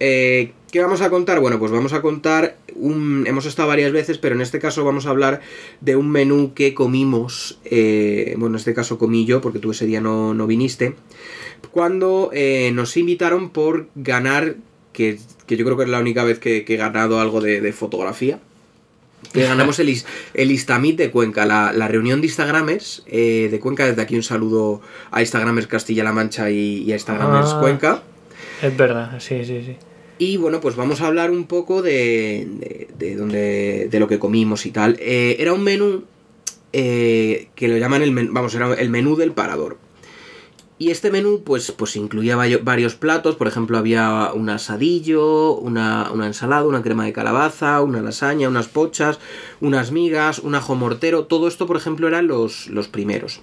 Eh, 0.00 0.52
¿Qué 0.74 0.80
vamos 0.80 1.02
a 1.02 1.10
contar? 1.10 1.38
Bueno, 1.38 1.60
pues 1.60 1.70
vamos 1.70 1.92
a 1.92 2.02
contar. 2.02 2.56
Hemos 2.74 3.46
estado 3.46 3.68
varias 3.68 3.92
veces, 3.92 4.18
pero 4.18 4.34
en 4.34 4.40
este 4.40 4.58
caso 4.58 4.84
vamos 4.84 5.06
a 5.06 5.10
hablar 5.10 5.40
de 5.80 5.94
un 5.94 6.10
menú 6.10 6.52
que 6.52 6.74
comimos, 6.74 7.60
eh, 7.64 8.34
bueno, 8.36 8.56
en 8.56 8.58
este 8.58 8.74
caso 8.74 8.98
comí 8.98 9.24
yo, 9.24 9.40
porque 9.40 9.60
tú 9.60 9.70
ese 9.70 9.86
día 9.86 10.00
no, 10.00 10.46
viniste, 10.48 10.96
cuando 11.70 12.30
eh, 12.32 12.72
nos 12.74 12.96
invitaron 12.96 13.50
por 13.50 13.86
ganar, 13.94 14.56
que, 14.92 15.18
yo 15.46 15.64
creo 15.64 15.76
que 15.76 15.84
es 15.84 15.88
la 15.88 16.00
única 16.00 16.24
vez 16.24 16.40
que, 16.40 16.64
he 16.66 16.76
ganado 16.76 17.20
algo 17.20 17.40
de, 17.40 17.72
fotografía, 17.72 18.40
que 19.34 19.42
ganamos 19.42 19.78
el, 19.80 19.94
el 20.32 20.50
Istamit 20.50 20.96
de 20.96 21.10
Cuenca, 21.10 21.44
la, 21.44 21.72
la 21.72 21.88
reunión 21.88 22.20
de 22.22 22.28
Instagramers 22.28 23.02
eh, 23.06 23.48
de 23.50 23.60
Cuenca. 23.60 23.84
Desde 23.86 24.00
aquí 24.00 24.14
un 24.16 24.22
saludo 24.22 24.80
a 25.10 25.20
Instagramers 25.20 25.66
Castilla-La 25.66 26.12
Mancha 26.12 26.50
y, 26.50 26.84
y 26.84 26.92
a 26.92 26.94
Instagramers 26.94 27.50
Ah. 27.52 27.60
Cuenca. 27.60 28.02
Es 28.62 28.74
verdad, 28.76 29.18
sí, 29.20 29.44
sí, 29.44 29.62
sí. 29.66 29.76
Y 30.16 30.36
bueno, 30.36 30.60
pues 30.60 30.76
vamos 30.76 31.00
a 31.00 31.08
hablar 31.08 31.32
un 31.32 31.44
poco 31.44 31.82
de, 31.82 32.46
de, 32.48 32.88
de 32.96 33.16
donde, 33.16 33.88
de 33.90 34.00
lo 34.00 34.06
que 34.06 34.20
comimos 34.20 34.64
y 34.64 34.70
tal. 34.70 34.96
Eh, 35.00 35.36
era 35.40 35.52
un 35.52 35.64
menú 35.64 36.04
eh, 36.72 37.48
que 37.56 37.66
lo 37.68 37.76
llaman 37.76 38.02
el 38.02 38.12
menú, 38.12 38.30
vamos, 38.32 38.54
era 38.54 38.72
el 38.74 38.90
menú 38.90 39.16
del 39.16 39.32
parador. 39.32 39.76
Y 40.76 40.90
este 40.90 41.12
menú 41.12 41.42
pues, 41.44 41.70
pues 41.70 41.94
incluía 41.94 42.36
vario- 42.36 42.60
varios 42.64 42.96
platos, 42.96 43.36
por 43.36 43.46
ejemplo 43.46 43.78
había 43.78 44.32
un 44.34 44.50
asadillo, 44.50 45.52
una, 45.54 46.10
una 46.12 46.26
ensalada, 46.26 46.66
una 46.66 46.82
crema 46.82 47.04
de 47.04 47.12
calabaza, 47.12 47.80
una 47.80 48.02
lasaña, 48.02 48.48
unas 48.48 48.66
pochas, 48.66 49.20
unas 49.60 49.92
migas, 49.92 50.40
un 50.40 50.56
ajo 50.56 50.74
mortero, 50.74 51.26
todo 51.26 51.46
esto 51.46 51.66
por 51.68 51.76
ejemplo 51.76 52.08
eran 52.08 52.26
los, 52.26 52.66
los 52.66 52.88
primeros. 52.88 53.40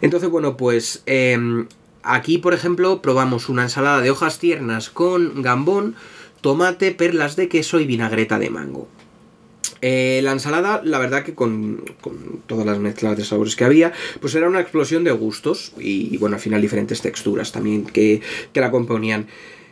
Entonces 0.00 0.28
bueno 0.30 0.56
pues 0.56 1.02
em, 1.06 1.68
aquí 2.02 2.38
por 2.38 2.54
ejemplo 2.54 3.02
probamos 3.02 3.48
una 3.48 3.62
ensalada 3.62 4.00
de 4.00 4.10
hojas 4.10 4.40
tiernas 4.40 4.90
con 4.90 5.42
gambón, 5.42 5.94
tomate, 6.40 6.90
perlas 6.90 7.36
de 7.36 7.48
queso 7.48 7.78
y 7.78 7.86
vinagreta 7.86 8.40
de 8.40 8.50
mango. 8.50 8.88
Eh, 9.80 10.20
la 10.24 10.32
ensalada, 10.32 10.80
la 10.84 10.98
verdad 10.98 11.22
que 11.22 11.34
con, 11.34 11.84
con 12.00 12.40
todas 12.46 12.66
las 12.66 12.78
mezclas 12.78 13.16
de 13.16 13.24
sabores 13.24 13.54
que 13.54 13.64
había, 13.64 13.92
pues 14.20 14.34
era 14.34 14.48
una 14.48 14.60
explosión 14.60 15.04
de 15.04 15.12
gustos 15.12 15.72
y, 15.78 16.16
bueno, 16.16 16.36
al 16.36 16.42
final 16.42 16.60
diferentes 16.60 17.00
texturas 17.00 17.52
también 17.52 17.84
que, 17.84 18.20
que 18.52 18.60
la 18.60 18.70
componían. 18.70 19.28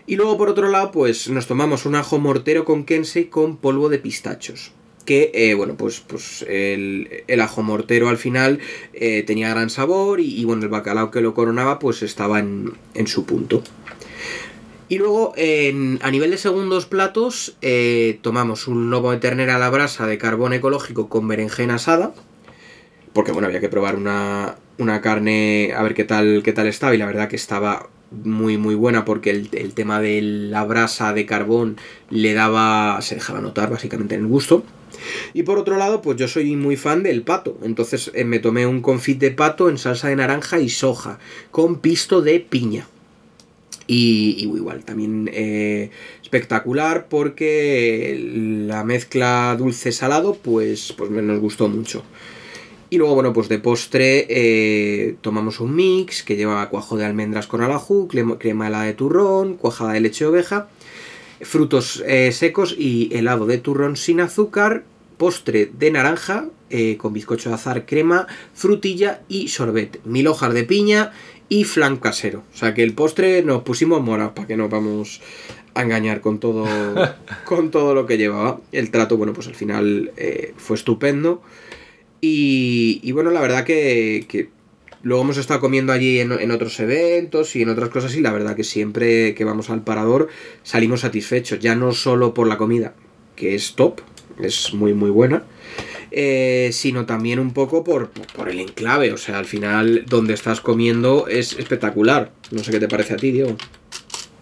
Y 0.06 0.14
luego 0.14 0.38
por 0.38 0.48
otro 0.48 0.68
lado, 0.68 0.92
pues 0.92 1.28
nos 1.28 1.48
tomamos 1.48 1.86
un 1.86 1.96
ajo 1.96 2.18
mortero 2.20 2.64
con 2.64 2.84
kense 2.84 3.28
con 3.28 3.56
polvo 3.56 3.88
de 3.88 3.98
pistachos. 3.98 4.70
Que, 5.04 5.30
eh, 5.34 5.54
bueno, 5.54 5.76
pues, 5.76 6.00
pues 6.00 6.44
el, 6.48 7.24
el 7.26 7.40
ajo 7.40 7.62
mortero 7.62 8.08
al 8.08 8.16
final 8.16 8.58
eh, 8.92 9.22
tenía 9.24 9.50
gran 9.50 9.70
sabor 9.70 10.20
y, 10.20 10.40
y, 10.40 10.44
bueno, 10.44 10.62
el 10.62 10.68
bacalao 10.68 11.10
que 11.10 11.20
lo 11.20 11.34
coronaba 11.34 11.78
pues 11.78 12.02
estaba 12.02 12.38
en, 12.38 12.72
en 12.94 13.06
su 13.06 13.24
punto. 13.24 13.62
Y 14.88 14.98
luego, 14.98 15.34
a 15.36 16.10
nivel 16.10 16.30
de 16.30 16.38
segundos 16.38 16.86
platos, 16.86 17.56
eh, 17.60 18.20
tomamos 18.22 18.68
un 18.68 18.88
lobo 18.90 19.10
de 19.10 19.18
ternera 19.18 19.56
a 19.56 19.58
la 19.58 19.68
brasa 19.68 20.06
de 20.06 20.16
carbón 20.16 20.52
ecológico 20.52 21.08
con 21.08 21.26
berenjena 21.26 21.74
asada. 21.74 22.14
Porque, 23.12 23.32
bueno, 23.32 23.48
había 23.48 23.60
que 23.60 23.68
probar 23.68 23.96
una, 23.96 24.56
una 24.78 25.00
carne 25.00 25.72
a 25.76 25.82
ver 25.82 25.94
qué 25.94 26.04
tal, 26.04 26.42
qué 26.44 26.52
tal 26.52 26.68
estaba. 26.68 26.94
Y 26.94 26.98
la 26.98 27.06
verdad 27.06 27.28
que 27.28 27.36
estaba 27.36 27.88
muy, 28.10 28.58
muy 28.58 28.76
buena 28.76 29.04
porque 29.04 29.30
el, 29.30 29.48
el 29.52 29.74
tema 29.74 30.00
de 30.00 30.22
la 30.22 30.64
brasa 30.64 31.12
de 31.12 31.26
carbón 31.26 31.76
le 32.10 32.34
daba. 32.34 33.00
se 33.02 33.16
dejaba 33.16 33.40
notar 33.40 33.70
básicamente 33.70 34.14
en 34.14 34.20
el 34.20 34.26
gusto. 34.28 34.62
Y 35.34 35.42
por 35.42 35.58
otro 35.58 35.76
lado, 35.76 36.02
pues 36.02 36.16
yo 36.16 36.28
soy 36.28 36.54
muy 36.56 36.76
fan 36.76 37.02
del 37.02 37.22
pato. 37.22 37.58
Entonces 37.62 38.12
eh, 38.14 38.24
me 38.24 38.38
tomé 38.38 38.66
un 38.66 38.82
confit 38.82 39.18
de 39.18 39.30
pato 39.32 39.68
en 39.68 39.78
salsa 39.78 40.08
de 40.08 40.16
naranja 40.16 40.60
y 40.60 40.68
soja 40.68 41.18
con 41.50 41.80
pisto 41.80 42.22
de 42.22 42.38
piña. 42.40 42.86
Y, 43.86 44.36
igual, 44.40 44.84
también 44.84 45.30
eh, 45.32 45.90
espectacular 46.22 47.06
porque 47.08 48.64
la 48.66 48.82
mezcla 48.82 49.54
dulce-salado 49.56 50.34
pues, 50.34 50.92
pues 50.96 51.10
nos 51.10 51.38
gustó 51.38 51.68
mucho. 51.68 52.02
Y 52.90 52.98
luego, 52.98 53.14
bueno, 53.14 53.32
pues 53.32 53.48
de 53.48 53.58
postre 53.58 54.26
eh, 54.28 55.16
tomamos 55.20 55.60
un 55.60 55.74
mix 55.74 56.22
que 56.22 56.36
lleva 56.36 56.68
cuajo 56.68 56.96
de 56.96 57.04
almendras 57.04 57.46
con 57.46 57.62
alajú, 57.62 58.08
crema, 58.08 58.66
helada 58.66 58.84
de 58.84 58.94
turrón, 58.94 59.54
cuajada 59.56 59.92
de 59.92 60.00
leche 60.00 60.24
de 60.24 60.30
oveja, 60.30 60.68
frutos 61.40 62.02
eh, 62.06 62.32
secos 62.32 62.74
y 62.76 63.10
helado 63.12 63.46
de 63.46 63.58
turrón 63.58 63.96
sin 63.96 64.20
azúcar, 64.20 64.84
postre 65.16 65.70
de 65.78 65.90
naranja 65.90 66.48
con 66.98 67.12
bizcocho 67.12 67.48
de 67.48 67.54
azar, 67.54 67.86
crema, 67.86 68.26
frutilla 68.52 69.22
y 69.28 69.48
sorbete, 69.48 70.00
mil 70.04 70.26
hojas 70.26 70.52
de 70.52 70.64
piña 70.64 71.12
y 71.48 71.64
flan 71.64 71.96
casero. 71.96 72.42
O 72.54 72.56
sea 72.56 72.74
que 72.74 72.82
el 72.82 72.94
postre 72.94 73.42
nos 73.42 73.62
pusimos 73.62 74.02
morados 74.02 74.32
para 74.32 74.48
que 74.48 74.56
no 74.56 74.68
vamos 74.68 75.20
a 75.74 75.82
engañar 75.82 76.20
con 76.20 76.40
todo, 76.40 76.66
con 77.44 77.70
todo 77.70 77.94
lo 77.94 78.06
que 78.06 78.18
llevaba. 78.18 78.60
El 78.72 78.90
trato, 78.90 79.16
bueno, 79.16 79.32
pues 79.32 79.46
al 79.46 79.54
final 79.54 80.12
eh, 80.16 80.54
fue 80.56 80.76
estupendo. 80.76 81.42
Y, 82.20 83.00
y 83.02 83.12
bueno, 83.12 83.30
la 83.30 83.40
verdad 83.40 83.64
que, 83.64 84.26
que 84.28 84.48
luego 85.02 85.22
hemos 85.22 85.36
estado 85.36 85.60
comiendo 85.60 85.92
allí 85.92 86.18
en, 86.18 86.32
en 86.32 86.50
otros 86.50 86.80
eventos 86.80 87.54
y 87.54 87.62
en 87.62 87.68
otras 87.68 87.90
cosas 87.90 88.16
y 88.16 88.20
la 88.20 88.32
verdad 88.32 88.56
que 88.56 88.64
siempre 88.64 89.34
que 89.34 89.44
vamos 89.44 89.70
al 89.70 89.84
parador 89.84 90.28
salimos 90.62 91.02
satisfechos, 91.02 91.60
ya 91.60 91.74
no 91.76 91.92
solo 91.92 92.34
por 92.34 92.48
la 92.48 92.56
comida, 92.56 92.94
que 93.36 93.54
es 93.54 93.74
top, 93.74 94.00
es 94.40 94.74
muy 94.74 94.94
muy 94.94 95.10
buena, 95.10 95.44
eh, 96.18 96.70
sino 96.72 97.04
también 97.04 97.38
un 97.38 97.52
poco 97.52 97.84
por, 97.84 98.08
por 98.08 98.48
el 98.48 98.58
enclave, 98.58 99.12
o 99.12 99.18
sea, 99.18 99.36
al 99.36 99.44
final 99.44 100.06
donde 100.06 100.32
estás 100.32 100.62
comiendo 100.62 101.28
es 101.28 101.52
espectacular. 101.52 102.32
No 102.50 102.64
sé 102.64 102.70
qué 102.70 102.80
te 102.80 102.88
parece 102.88 103.12
a 103.12 103.16
ti, 103.18 103.32
Diego. 103.32 103.54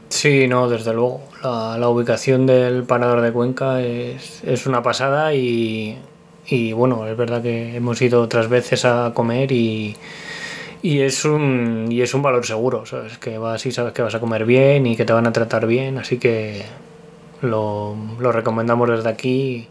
Sí, 0.08 0.46
no, 0.46 0.70
desde 0.70 0.94
luego. 0.94 1.22
La, 1.42 1.76
la 1.76 1.88
ubicación 1.88 2.46
del 2.46 2.84
parador 2.84 3.22
de 3.22 3.32
Cuenca 3.32 3.82
es, 3.82 4.44
es 4.44 4.66
una 4.66 4.84
pasada 4.84 5.34
y, 5.34 5.98
y, 6.46 6.72
bueno, 6.72 7.08
es 7.08 7.16
verdad 7.16 7.42
que 7.42 7.74
hemos 7.74 8.00
ido 8.00 8.22
otras 8.22 8.48
veces 8.48 8.84
a 8.84 9.10
comer 9.12 9.50
y, 9.50 9.96
y 10.80 11.00
es 11.00 11.24
un 11.24 11.88
y 11.90 12.02
es 12.02 12.14
un 12.14 12.22
valor 12.22 12.46
seguro, 12.46 12.86
¿sabes? 12.86 13.18
Que 13.18 13.36
vas 13.36 13.66
y 13.66 13.72
sabes 13.72 13.92
que 13.92 14.02
vas 14.02 14.14
a 14.14 14.20
comer 14.20 14.44
bien 14.44 14.86
y 14.86 14.96
que 14.96 15.04
te 15.04 15.12
van 15.12 15.26
a 15.26 15.32
tratar 15.32 15.66
bien, 15.66 15.98
así 15.98 16.18
que 16.18 16.62
lo, 17.42 17.96
lo 18.20 18.30
recomendamos 18.30 18.88
desde 18.88 19.08
aquí 19.08 19.66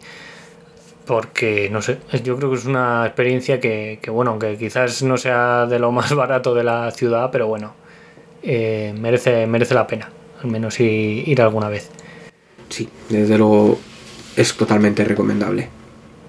porque, 1.05 1.69
no 1.71 1.81
sé, 1.81 1.97
yo 2.23 2.37
creo 2.37 2.49
que 2.49 2.57
es 2.57 2.65
una 2.65 3.05
experiencia 3.05 3.59
que, 3.59 3.99
que, 4.01 4.09
bueno, 4.09 4.31
aunque 4.31 4.57
quizás 4.57 5.03
no 5.03 5.17
sea 5.17 5.65
de 5.65 5.79
lo 5.79 5.91
más 5.99 6.13
barato 6.13 6.53
de 6.53 6.63
la 6.63 6.91
ciudad, 6.91 7.29
pero 7.31 7.47
bueno, 7.47 7.73
eh, 8.41 8.93
merece, 8.97 9.45
merece 9.47 9.73
la 9.73 9.87
pena, 9.87 10.09
al 10.41 10.49
menos 10.49 10.79
i- 10.79 11.23
ir 11.25 11.41
alguna 11.41 11.69
vez. 11.69 11.89
Sí, 12.69 12.89
desde 13.09 13.37
luego 13.37 13.77
es 14.35 14.55
totalmente 14.55 15.03
recomendable. 15.03 15.69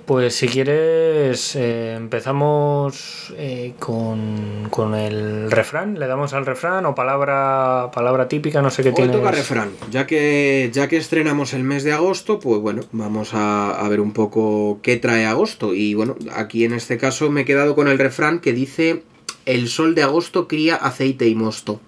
Pues 0.06 0.34
si 0.34 0.48
quieres, 0.48 1.56
eh, 1.56 1.94
empezamos 1.94 3.32
eh, 3.38 3.72
con, 3.78 4.68
con 4.68 4.94
el 4.94 5.50
refrán. 5.50 5.98
¿Le 5.98 6.06
damos 6.06 6.34
al 6.34 6.44
refrán 6.44 6.84
o 6.84 6.94
palabra, 6.94 7.90
palabra 7.90 8.28
típica? 8.28 8.60
No 8.60 8.70
sé 8.70 8.82
qué 8.82 8.90
Hoy 8.90 8.96
tienes. 8.96 9.16
toca 9.16 9.30
refrán. 9.30 9.70
Ya 9.90 10.06
que, 10.06 10.68
ya 10.74 10.88
que 10.88 10.98
estrenamos 10.98 11.54
el 11.54 11.64
mes 11.64 11.84
de 11.84 11.94
agosto, 11.94 12.38
pues 12.38 12.60
bueno, 12.60 12.82
vamos 12.92 13.32
a, 13.32 13.70
a 13.70 13.88
ver 13.88 14.00
un 14.00 14.12
poco 14.12 14.78
qué 14.82 14.98
trae 14.98 15.24
agosto. 15.24 15.72
Y 15.72 15.94
bueno, 15.94 16.16
aquí 16.34 16.66
en 16.66 16.74
este 16.74 16.98
caso 16.98 17.30
me 17.30 17.42
he 17.42 17.44
quedado 17.46 17.74
con 17.74 17.88
el 17.88 17.98
refrán 17.98 18.40
que 18.40 18.52
dice: 18.52 19.04
El 19.46 19.68
sol 19.68 19.94
de 19.94 20.02
agosto 20.02 20.48
cría 20.48 20.76
aceite 20.76 21.28
y 21.28 21.34
mosto. 21.34 21.80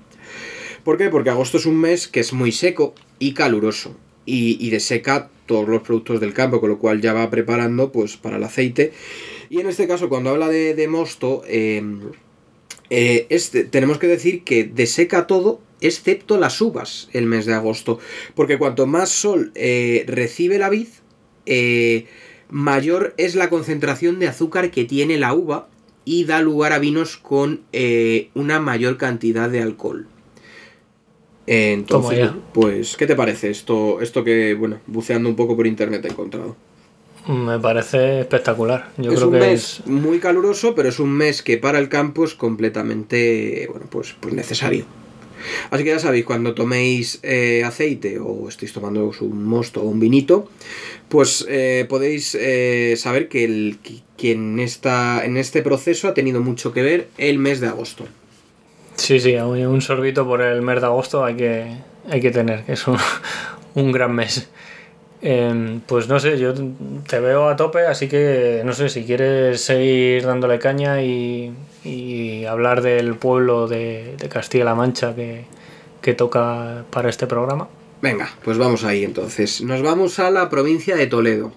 ¿Por 0.85 0.97
qué? 0.97 1.11
Porque 1.11 1.29
agosto 1.29 1.59
es 1.59 1.67
un 1.67 1.79
mes 1.79 2.09
que 2.09 2.21
es 2.21 2.33
muy 2.33 2.51
seco 2.51 2.95
y 3.19 3.35
caluroso. 3.35 3.95
Y, 4.27 4.59
y 4.61 4.71
deseca 4.71 5.31
todos 5.47 5.69
los 5.69 5.83
productos 5.83 6.21
del 6.21 6.35
campo, 6.35 6.61
con 6.61 6.69
lo 6.69 6.79
cual 6.79 7.01
ya 7.01 7.13
va 7.13 7.31
preparando 7.31 7.93
pues 7.93 8.17
para 8.17 8.37
el 8.37 8.45
aceite. 8.45 8.93
Y 9.49 9.61
en 9.61 9.69
este 9.69 9.87
caso, 9.87 10.09
cuando 10.09 10.31
habla 10.31 10.49
de, 10.49 10.75
de 10.75 10.89
mosto, 10.89 11.43
este, 12.91 13.65
tenemos 13.65 13.99
que 13.99 14.09
decir 14.09 14.43
que 14.43 14.65
deseca 14.65 15.27
todo 15.27 15.61
excepto 15.81 16.39
las 16.39 16.61
uvas 16.61 17.09
el 17.13 17.27
mes 17.27 17.47
de 17.47 17.55
agosto. 17.55 17.99
Porque 18.35 18.59
cuanto 18.59 18.87
más 18.87 19.11
sol 19.11 19.53
eh, 19.55 20.05
recibe 20.07 20.59
la 20.59 20.69
vid, 20.69 20.89
eh, 21.47 22.07
mayor 22.51 23.15
es 23.17 23.35
la 23.35 23.51
concentración 23.51 24.19
de 24.19 24.29
azúcar 24.29 24.71
que 24.71 24.85
tiene 24.85 25.19
la 25.19 25.35
uva 25.35 25.69
y 26.05 26.25
da 26.25 26.41
lugar 26.41 26.73
a 26.73 26.79
vinos 26.79 27.17
con 27.17 27.63
una 28.35 28.61
mayor 28.61 28.97
cantidad 28.97 29.51
de 29.51 29.61
alcohol. 29.61 30.07
Entonces, 31.47 32.19
pues, 32.53 32.97
¿qué 32.97 33.07
te 33.07 33.15
parece 33.17 33.51
esto, 33.51 34.01
esto 34.01 34.25
que, 34.25 34.55
bueno, 34.55 34.81
buceando 34.87 35.29
un 35.29 35.37
poco 35.37 35.57
por 35.57 35.67
internet 35.67 36.05
he 36.05 36.09
encontrado? 36.09 36.57
Me 37.29 37.59
parece 37.59 38.21
espectacular. 38.21 38.91
Yo 38.99 39.11
es 39.13 39.17
creo 39.19 39.29
un 39.29 39.35
que 39.35 39.41
mes 39.41 39.81
es. 39.81 39.87
muy 39.87 40.19
caluroso, 40.21 40.75
pero 40.75 40.89
es 40.89 40.99
un 41.01 41.11
mes 41.13 41.43
que 41.43 41.59
para 41.59 41.79
el 41.79 41.89
campo 41.89 42.25
es 42.25 42.35
completamente, 42.35 43.67
bueno, 43.71 43.87
pues, 43.91 44.15
pues 44.21 44.35
necesario. 44.35 44.85
Así 45.71 45.85
que 45.85 45.91
ya 45.91 45.99
sabéis, 45.99 46.25
cuando 46.25 46.55
toméis 46.55 47.21
eh, 47.23 47.63
aceite 47.65 48.19
o 48.19 48.49
estéis 48.49 48.73
tomando 48.73 49.13
un 49.21 49.45
mosto 49.45 49.83
o 49.83 49.85
un 49.85 50.01
vinito, 50.01 50.49
pues 51.09 51.47
eh, 51.49 51.87
podéis 51.89 52.35
eh, 52.41 52.95
saber 52.97 53.29
que, 53.29 53.45
el, 53.45 53.79
que- 53.83 54.01
que 54.17 54.33
en, 54.33 54.59
esta, 54.59 55.25
en 55.25 55.37
este 55.37 55.63
proceso 55.63 56.09
ha 56.09 56.15
tenido 56.15 56.41
mucho 56.41 56.73
que 56.73 56.83
ver 56.83 57.09
el 57.19 57.39
mes 57.39 57.61
de 57.61 57.69
agosto. 57.69 58.07
Sí, 58.97 59.21
sí, 59.21 59.37
un 59.37 59.81
sorbito 59.81 60.27
por 60.27 60.41
el 60.41 60.63
mes 60.63 60.81
de 60.81 60.87
agosto 60.87 61.25
hay 61.25 61.37
que, 61.37 61.67
hay 62.11 62.21
que 62.21 62.31
tener, 62.31 62.65
que 62.65 62.73
es 62.73 62.87
un, 62.87 62.99
un 63.75 63.93
gran 63.93 64.15
mes. 64.15 64.49
Em, 65.23 65.81
pues 65.81 66.09
no 66.09 66.21
sé, 66.21 66.39
yo 66.39 66.53
te 67.09 67.21
veo 67.21 67.49
a 67.49 67.57
tope, 67.57 67.87
así 67.87 68.09
que 68.09 68.63
no 68.65 68.73
sé 68.73 68.89
si 68.89 69.05
quieres 69.05 69.61
seguir 69.61 70.27
dándole 70.27 70.59
caña 70.59 71.03
y, 71.03 71.53
y 71.85 72.45
hablar 72.45 72.83
del 72.83 73.15
pueblo 73.17 73.67
de, 73.67 74.15
de 74.19 74.29
Castilla-La 74.29 74.75
Mancha 74.75 75.15
que, 75.15 75.45
que 76.03 76.15
toca 76.15 76.85
para 76.91 77.09
este 77.09 77.27
programa. 77.27 77.69
Venga, 78.03 78.31
pues 78.45 78.59
vamos 78.59 78.85
ahí 78.85 79.05
entonces. 79.05 79.63
Nos 79.63 79.83
vamos 79.83 80.19
a 80.19 80.31
la 80.31 80.49
provincia 80.49 80.97
de 80.97 81.07
Toledo. 81.07 81.53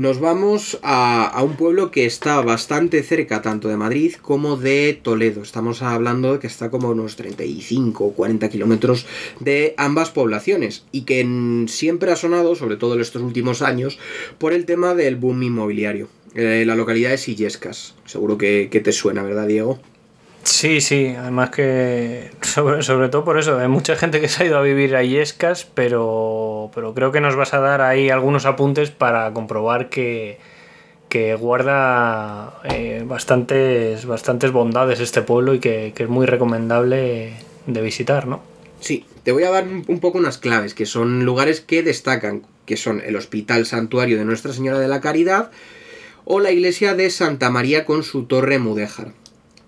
Nos 0.00 0.18
vamos 0.18 0.78
a, 0.82 1.38
un 1.44 1.56
pueblo 1.56 1.90
que 1.90 2.06
está 2.06 2.40
bastante 2.40 3.02
cerca 3.02 3.42
tanto 3.42 3.68
de 3.68 3.76
Madrid 3.76 4.14
como 4.14 4.56
de 4.56 4.98
Toledo. 5.02 5.42
Estamos 5.42 5.82
hablando 5.82 6.32
de 6.32 6.38
que 6.38 6.46
está 6.46 6.70
como 6.70 6.88
unos 6.88 7.16
35 7.16 8.06
o 8.06 8.14
40 8.14 8.48
kilómetros 8.48 9.04
de 9.40 9.74
ambas 9.76 10.08
poblaciones 10.08 10.86
y 10.90 11.02
que 11.02 11.66
siempre 11.68 12.10
ha 12.12 12.16
sonado, 12.16 12.54
sobre 12.54 12.78
todo 12.78 12.94
en 12.94 13.02
estos 13.02 13.20
últimos 13.20 13.60
años, 13.60 13.98
por 14.38 14.54
el 14.54 14.64
tema 14.64 14.94
del 14.94 15.16
boom 15.16 15.42
inmobiliario. 15.42 16.08
Eh, 16.34 16.64
la 16.66 16.76
localidad 16.76 17.10
de 17.10 17.18
Sillescas. 17.18 17.94
Seguro 18.06 18.38
que, 18.38 18.68
que 18.70 18.80
te 18.80 18.92
suena, 18.92 19.22
¿verdad, 19.22 19.48
Diego? 19.48 19.80
Sí, 20.42 20.80
sí, 20.80 21.14
además 21.18 21.50
que 21.50 22.30
sobre, 22.40 22.82
sobre, 22.82 23.08
todo 23.08 23.24
por 23.24 23.38
eso, 23.38 23.58
hay 23.58 23.68
mucha 23.68 23.96
gente 23.96 24.20
que 24.20 24.28
se 24.28 24.42
ha 24.42 24.46
ido 24.46 24.58
a 24.58 24.62
vivir 24.62 24.96
a 24.96 25.02
Yescas, 25.02 25.64
pero, 25.64 26.70
pero 26.74 26.94
creo 26.94 27.12
que 27.12 27.20
nos 27.20 27.36
vas 27.36 27.52
a 27.52 27.60
dar 27.60 27.82
ahí 27.82 28.08
algunos 28.08 28.46
apuntes 28.46 28.90
para 28.90 29.32
comprobar 29.34 29.90
que, 29.90 30.38
que 31.10 31.34
guarda 31.34 32.58
eh, 32.64 33.04
bastantes, 33.06 34.06
bastantes 34.06 34.50
bondades 34.50 35.00
este 35.00 35.22
pueblo 35.22 35.54
y 35.54 35.60
que, 35.60 35.92
que, 35.94 36.04
es 36.04 36.08
muy 36.08 36.24
recomendable 36.24 37.34
de 37.66 37.82
visitar, 37.82 38.26
¿no? 38.26 38.40
Sí, 38.80 39.04
te 39.24 39.32
voy 39.32 39.44
a 39.44 39.50
dar 39.50 39.64
un 39.64 40.00
poco 40.00 40.16
unas 40.16 40.38
claves, 40.38 40.72
que 40.72 40.86
son 40.86 41.26
lugares 41.26 41.60
que 41.60 41.82
destacan, 41.82 42.46
que 42.64 42.78
son 42.78 43.02
el 43.04 43.16
Hospital 43.16 43.66
Santuario 43.66 44.16
de 44.16 44.24
Nuestra 44.24 44.54
Señora 44.54 44.78
de 44.78 44.88
la 44.88 45.02
Caridad 45.02 45.50
o 46.24 46.40
la 46.40 46.50
iglesia 46.50 46.94
de 46.94 47.10
Santa 47.10 47.50
María 47.50 47.84
con 47.84 48.02
su 48.02 48.24
torre 48.24 48.58
mudéjar. 48.58 49.12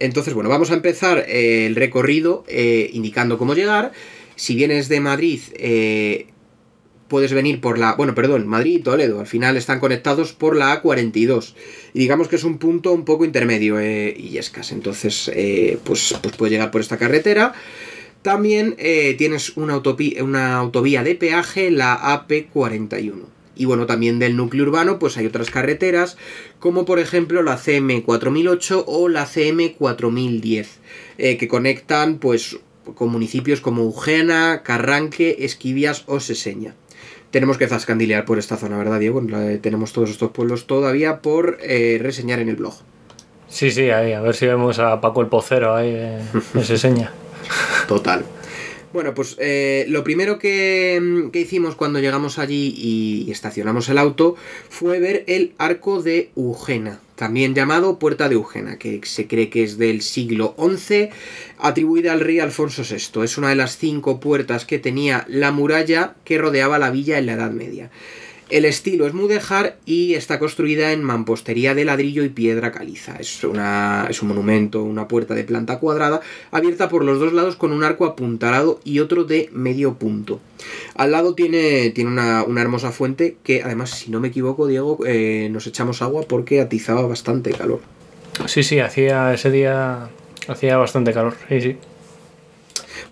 Entonces, 0.02 0.34
bueno, 0.34 0.50
vamos 0.50 0.72
a 0.72 0.74
empezar 0.74 1.24
eh, 1.28 1.66
el 1.66 1.76
recorrido 1.76 2.44
eh, 2.48 2.90
indicando 2.92 3.38
cómo 3.38 3.54
llegar. 3.54 3.92
Si 4.34 4.56
vienes 4.56 4.88
de 4.88 4.98
Madrid, 4.98 5.40
eh, 5.54 6.26
puedes 7.06 7.32
venir 7.32 7.60
por 7.60 7.78
la... 7.78 7.94
Bueno, 7.94 8.12
perdón, 8.12 8.48
Madrid 8.48 8.80
y 8.80 8.82
Toledo. 8.82 9.20
Al 9.20 9.28
final 9.28 9.56
están 9.56 9.78
conectados 9.78 10.32
por 10.32 10.56
la 10.56 10.82
A42. 10.82 11.54
Y 11.94 12.00
digamos 12.00 12.26
que 12.26 12.34
es 12.34 12.42
un 12.42 12.58
punto 12.58 12.92
un 12.92 13.04
poco 13.04 13.24
intermedio, 13.24 13.80
y 13.80 14.38
escas. 14.38 14.72
Entonces, 14.72 15.30
pues, 15.84 16.16
pues 16.20 16.36
puedes 16.36 16.50
llegar 16.50 16.72
por 16.72 16.80
esta 16.80 16.96
carretera. 16.96 17.54
También 18.22 18.76
tienes 19.18 19.56
una, 19.56 19.80
una 20.20 20.56
autovía 20.56 21.04
de 21.04 21.14
peaje, 21.14 21.70
la 21.70 22.26
AP41. 22.26 23.41
Y 23.54 23.66
bueno, 23.66 23.86
también 23.86 24.18
del 24.18 24.36
núcleo 24.36 24.64
urbano, 24.64 24.98
pues 24.98 25.16
hay 25.16 25.26
otras 25.26 25.50
carreteras, 25.50 26.16
como 26.58 26.84
por 26.84 26.98
ejemplo 26.98 27.42
la 27.42 27.58
CM 27.58 28.02
4008 28.02 28.84
o 28.86 29.08
la 29.08 29.26
CM 29.26 29.74
4010, 29.74 30.80
eh, 31.18 31.36
que 31.36 31.48
conectan 31.48 32.18
pues 32.18 32.58
con 32.94 33.10
municipios 33.10 33.60
como 33.60 33.82
Eugena, 33.82 34.62
Carranque, 34.64 35.36
Esquivias 35.40 36.04
o 36.06 36.20
Seseña. 36.20 36.74
Tenemos 37.30 37.56
que 37.56 37.66
zascandilear 37.66 38.24
por 38.24 38.38
esta 38.38 38.56
zona, 38.56 38.76
¿verdad, 38.76 39.00
Diego? 39.00 39.22
tenemos 39.62 39.92
todos 39.92 40.10
estos 40.10 40.32
pueblos 40.32 40.66
todavía 40.66 41.20
por 41.20 41.58
eh, 41.62 41.98
reseñar 42.00 42.40
en 42.40 42.48
el 42.48 42.56
blog. 42.56 42.74
Sí, 43.48 43.70
sí, 43.70 43.90
ahí, 43.90 44.12
a 44.12 44.20
ver 44.20 44.34
si 44.34 44.46
vemos 44.46 44.78
a 44.78 45.00
Paco 45.00 45.20
el 45.20 45.28
Pocero 45.28 45.74
ahí 45.74 45.94
en 45.94 46.64
Seseña. 46.64 47.12
Total. 47.86 48.24
Bueno, 48.92 49.14
pues 49.14 49.36
eh, 49.38 49.86
lo 49.88 50.04
primero 50.04 50.38
que, 50.38 51.30
hicimos 51.32 51.76
cuando 51.76 51.98
llegamos 51.98 52.38
allí 52.38 52.74
y, 52.76 53.30
estacionamos 53.30 53.88
el 53.88 53.96
auto 53.96 54.36
fue 54.68 55.00
ver 55.00 55.24
el 55.28 55.54
arco 55.56 56.02
de 56.02 56.30
Eugena, 56.36 57.00
también 57.14 57.54
llamado 57.54 57.98
Puerta 57.98 58.28
de 58.28 58.34
Eugena, 58.34 58.78
que 58.78 59.00
se 59.04 59.26
cree 59.26 59.48
que 59.48 59.62
es 59.62 59.78
del 59.78 60.02
siglo 60.02 60.54
XI, 60.58 61.08
atribuida 61.58 62.12
al 62.12 62.20
rey 62.20 62.38
Alfonso 62.40 62.82
VI. 62.82 63.24
Es 63.24 63.38
una 63.38 63.48
de 63.48 63.56
las 63.56 63.78
cinco 63.78 64.20
puertas 64.20 64.66
que 64.66 64.78
tenía 64.78 65.24
la 65.26 65.52
muralla 65.52 66.14
que 66.24 66.36
rodeaba 66.36 66.78
la 66.78 66.90
villa 66.90 67.16
en 67.16 67.26
la 67.26 67.32
Edad 67.32 67.50
Media. 67.50 67.90
El 68.52 68.66
estilo 68.66 69.06
es 69.06 69.14
mudéjar 69.14 69.78
y 69.86 70.12
está 70.12 70.38
construida 70.38 70.92
en 70.92 71.02
mampostería 71.02 71.74
de 71.74 71.86
ladrillo 71.86 72.22
y 72.22 72.28
piedra 72.28 72.70
caliza. 72.70 73.16
Es, 73.16 73.42
una, 73.44 74.06
es 74.10 74.20
un 74.20 74.28
monumento, 74.28 74.82
una 74.82 75.08
puerta 75.08 75.34
de 75.34 75.42
planta 75.42 75.78
cuadrada, 75.78 76.20
abierta 76.50 76.90
por 76.90 77.02
los 77.02 77.18
dos 77.18 77.32
lados 77.32 77.56
con 77.56 77.72
un 77.72 77.82
arco 77.82 78.04
apuntalado 78.04 78.78
y 78.84 78.98
otro 78.98 79.24
de 79.24 79.48
medio 79.54 79.94
punto. 79.94 80.38
Al 80.94 81.12
lado 81.12 81.34
tiene, 81.34 81.88
tiene 81.90 82.10
una, 82.10 82.44
hermosa 82.60 82.92
fuente 82.92 83.38
que 83.42 83.62
además, 83.62 83.88
si 83.88 84.10
no 84.10 84.20
me 84.20 84.28
equivoco, 84.28 84.66
Diego, 84.66 84.98
eh, 85.06 85.48
nos 85.50 85.66
echamos 85.66 86.02
agua 86.02 86.24
porque 86.28 86.60
atizaba 86.60 87.06
bastante 87.06 87.52
calor. 87.52 87.80
Sí, 88.44 88.62
sí, 88.62 88.80
hacía 88.80 89.32
ese 89.32 89.50
día 89.50 90.10
hacía 90.46 90.76
bastante 90.76 91.14
calor, 91.14 91.36
sí, 91.48 91.62
sí. 91.62 91.76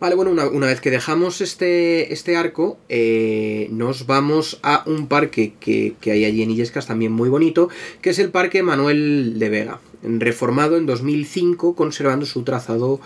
Vale, 0.00 0.14
bueno, 0.14 0.30
una, 0.30 0.66
vez 0.66 0.80
que 0.80 0.90
dejamos 0.90 1.42
este, 1.42 2.10
este 2.14 2.34
arco, 2.34 2.78
eh, 2.88 3.68
nos 3.70 4.06
vamos 4.06 4.58
a 4.62 4.82
un 4.86 5.08
parque 5.08 5.52
que, 5.60 5.94
hay 6.06 6.24
allí 6.24 6.42
en 6.42 6.50
Illescas 6.50 6.86
también 6.86 7.12
muy 7.12 7.28
bonito, 7.28 7.68
que 8.00 8.10
es 8.10 8.18
el 8.18 8.30
Parque 8.30 8.62
Manuel 8.62 9.38
de 9.38 9.50
Vega, 9.50 9.80
reformado 10.02 10.78
en 10.78 10.86
2005 10.86 11.74
conservando 11.74 12.24
su 12.24 12.44
trazado 12.44 12.98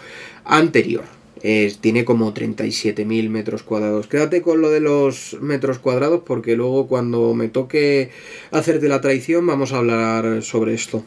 anterior. 0.45 1.03
tiene 1.81 2.05
como 2.05 2.33
37.000 2.33 3.29
metros 3.29 3.65
cuadrados. 3.65 4.07
Quédate 4.07 4.41
con 4.41 4.61
lo 4.61 4.71
de 4.71 4.79
los 4.79 5.37
metros 5.41 5.81
cuadrados 5.81 6.23
porque 6.25 6.55
luego 6.55 6.87
cuando 6.87 7.35
me 7.35 7.49
toque 7.49 8.11
hacerte 8.53 8.89
la 8.89 9.01
traición 9.01 9.45
vamos 9.49 9.73
a 9.73 9.79
hablar 9.79 10.43
sobre 10.45 10.75
esto. 10.75 11.05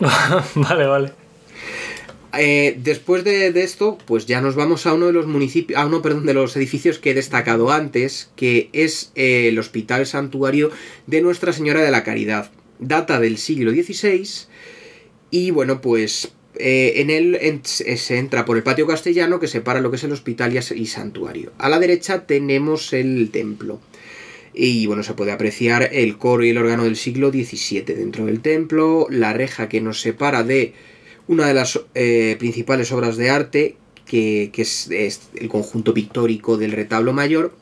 vale, 0.56 0.86
vale. 0.86 1.21
Eh, 2.38 2.78
después 2.82 3.24
de, 3.24 3.48
esto, 3.62 3.98
pues 4.06 4.26
ya 4.26 4.40
nos 4.40 4.54
vamos 4.54 4.86
a 4.86 4.94
uno 4.94 5.06
de 5.06 5.12
los 5.12 5.26
municipios, 5.26 5.78
a 5.78 5.86
uno, 5.86 6.00
perdón, 6.00 6.24
de 6.24 6.34
los 6.34 6.56
edificios 6.56 6.98
que 6.98 7.10
he 7.10 7.14
destacado 7.14 7.70
antes, 7.70 8.30
que 8.36 8.70
es 8.72 9.12
eh, 9.14 9.48
el 9.48 9.58
Hospital 9.58 10.06
Santuario 10.06 10.70
de 11.06 11.20
Nuestra 11.20 11.52
Señora 11.52 11.82
de 11.82 11.90
la 11.90 12.04
Caridad. 12.04 12.50
Data 12.78 13.20
del 13.20 13.38
siglo 13.38 13.70
XVI 13.70 14.48
y 15.30 15.50
bueno, 15.50 15.80
pues 15.80 16.32
eh, 16.56 16.94
en 16.96 17.08
él 17.10 17.60
se 17.64 18.18
entra 18.18 18.44
por 18.44 18.58
el 18.58 18.62
patio 18.62 18.86
castellano 18.86 19.40
que 19.40 19.48
separa 19.48 19.80
lo 19.80 19.90
que 19.90 19.96
es 19.96 20.04
el 20.04 20.12
hospital 20.12 20.52
y 20.54 20.86
santuario. 20.86 21.52
A 21.58 21.70
la 21.70 21.78
derecha 21.78 22.26
tenemos 22.26 22.92
el 22.92 23.30
templo. 23.30 23.80
Y 24.52 24.84
bueno, 24.86 25.02
se 25.02 25.14
puede 25.14 25.32
apreciar 25.32 25.88
el 25.92 26.18
coro 26.18 26.44
y 26.44 26.50
el 26.50 26.58
órgano 26.58 26.84
del 26.84 26.96
siglo 26.96 27.30
XVII 27.30 27.94
dentro 27.94 28.26
del 28.26 28.40
templo, 28.40 29.06
la 29.08 29.32
reja 29.32 29.70
que 29.70 29.80
nos 29.80 30.02
separa 30.02 30.42
de 30.42 30.74
una 31.28 31.46
de 31.46 31.54
las 31.54 31.80
eh, 31.94 32.36
principales 32.38 32.92
obras 32.92 33.16
de 33.16 33.30
arte, 33.30 33.76
que, 34.06 34.50
es, 34.56 34.90
el 35.34 35.48
conjunto 35.48 35.94
pictórico 35.94 36.56
del 36.56 36.72
retablo 36.72 37.12
mayor. 37.12 37.54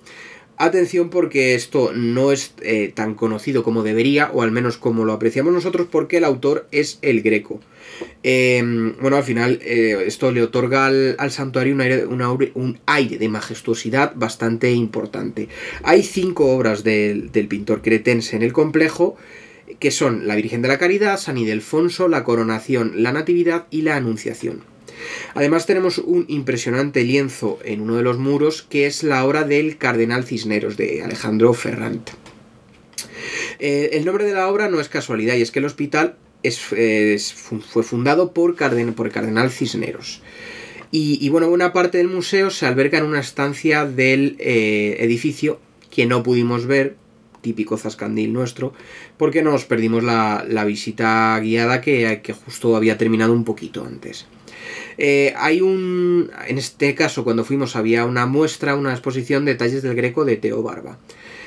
Atención 0.56 1.08
porque 1.08 1.54
esto 1.54 1.92
no 1.94 2.32
es 2.32 2.52
eh, 2.60 2.92
tan 2.94 3.14
conocido 3.14 3.62
como 3.62 3.82
debería, 3.82 4.30
o 4.34 4.42
al 4.42 4.50
menos 4.50 4.76
como 4.76 5.06
lo 5.06 5.14
apreciamos 5.14 5.54
nosotros, 5.54 5.86
porque 5.90 6.18
el 6.18 6.24
autor 6.24 6.66
es 6.70 6.98
el 7.00 7.22
greco. 7.22 7.60
Em, 8.22 8.94
bueno, 9.00 9.16
al 9.16 9.22
final 9.22 9.58
eh, 9.62 10.04
esto 10.06 10.30
le 10.32 10.42
otorga 10.42 10.86
al, 10.86 11.30
santuario 11.30 11.74
un 11.74 11.80
aire, 11.80 12.04
un 12.04 12.78
aire, 12.84 13.16
de 13.16 13.28
majestuosidad 13.30 14.12
bastante 14.16 14.70
importante. 14.72 15.48
Hay 15.82 16.02
cinco 16.02 16.54
obras 16.54 16.84
del, 16.84 17.32
del 17.32 17.48
pintor 17.48 17.80
cretense 17.80 18.36
en 18.36 18.42
el 18.42 18.52
complejo, 18.52 19.16
que 19.80 19.90
son 19.90 20.28
la 20.28 20.36
Virgen 20.36 20.62
de 20.62 20.68
la 20.68 20.78
Caridad, 20.78 21.18
San 21.18 21.38
Ildefonso, 21.38 22.06
la 22.06 22.22
Coronación, 22.22 23.02
la 23.02 23.12
Natividad 23.12 23.66
y 23.70 23.82
la 23.82 23.96
Anunciación. 23.96 24.62
Además 25.34 25.66
tenemos 25.66 25.98
un 25.98 26.26
impresionante 26.28 27.02
lienzo 27.02 27.58
en 27.64 27.80
uno 27.80 27.96
de 27.96 28.02
los 28.02 28.18
muros 28.18 28.62
que 28.62 28.86
es 28.86 29.02
la 29.02 29.24
obra 29.24 29.44
del 29.44 29.78
Cardenal 29.78 30.24
Cisneros 30.24 30.76
de 30.76 31.02
Alejandro 31.02 31.54
Ferrant. 31.54 32.10
Eh, 33.58 33.90
el 33.94 34.04
nombre 34.04 34.24
de 34.24 34.34
la 34.34 34.48
obra 34.48 34.68
no 34.68 34.80
es 34.80 34.88
casualidad 34.88 35.34
y 35.34 35.42
es 35.42 35.50
que 35.50 35.58
el 35.58 35.64
hospital 35.64 36.16
fue 36.42 37.82
fundado 37.82 38.32
por, 38.32 38.50
el 38.50 39.12
Cardenal 39.12 39.50
Cisneros. 39.50 40.22
Y, 40.92 41.28
bueno, 41.28 41.48
buena 41.48 41.72
parte 41.72 41.98
del 41.98 42.08
museo 42.08 42.50
se 42.50 42.66
alberga 42.66 42.98
en 42.98 43.04
una 43.04 43.20
estancia 43.20 43.86
del 43.86 44.36
eh, 44.40 44.96
edificio 44.98 45.60
que 45.88 46.06
no 46.06 46.24
pudimos 46.24 46.66
ver 46.66 46.96
típico 47.40 47.76
zascandil 47.76 48.32
nuestro, 48.32 48.72
porque 49.16 49.42
nos 49.42 49.64
perdimos 49.64 50.04
la, 50.04 50.64
visita 50.66 51.38
guiada 51.40 51.80
que, 51.80 52.20
que, 52.22 52.32
justo 52.32 52.76
había 52.76 52.98
terminado 52.98 53.32
un 53.32 53.44
poquito 53.44 53.84
antes. 53.84 54.26
Eh, 54.98 55.32
hay 55.36 55.60
un. 55.60 56.30
En 56.46 56.58
este 56.58 56.94
caso, 56.94 57.24
cuando 57.24 57.44
fuimos, 57.44 57.76
había 57.76 58.04
una 58.04 58.26
muestra, 58.26 58.74
una 58.74 58.92
exposición 58.92 59.44
de 59.44 59.52
detalles 59.52 59.82
del 59.82 59.94
Greco 59.94 60.24
de 60.24 60.36
Teo 60.36 60.62
Barba. 60.62 60.98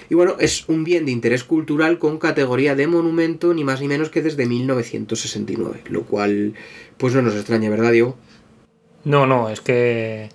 Y 0.09 0.15
bueno, 0.15 0.35
es 0.39 0.67
un 0.67 0.83
bien 0.83 1.05
de 1.05 1.11
interés 1.11 1.43
cultural 1.43 1.97
con 1.97 2.19
categoría 2.19 2.75
de 2.75 2.87
monumento, 2.87 3.53
ni 3.53 3.63
más 3.63 3.81
ni 3.81 3.87
menos 3.87 4.09
que 4.09 4.21
desde 4.21 4.45
1969, 4.45 5.81
lo 5.89 6.03
cual, 6.03 6.53
pues 6.97 7.13
no 7.13 7.21
nos 7.21 7.35
extraña, 7.35 7.69
¿verdad, 7.69 7.91
Diego? 7.91 8.17
No, 9.05 9.25
no, 9.25 9.49
es 9.49 9.61
que 9.61 10.29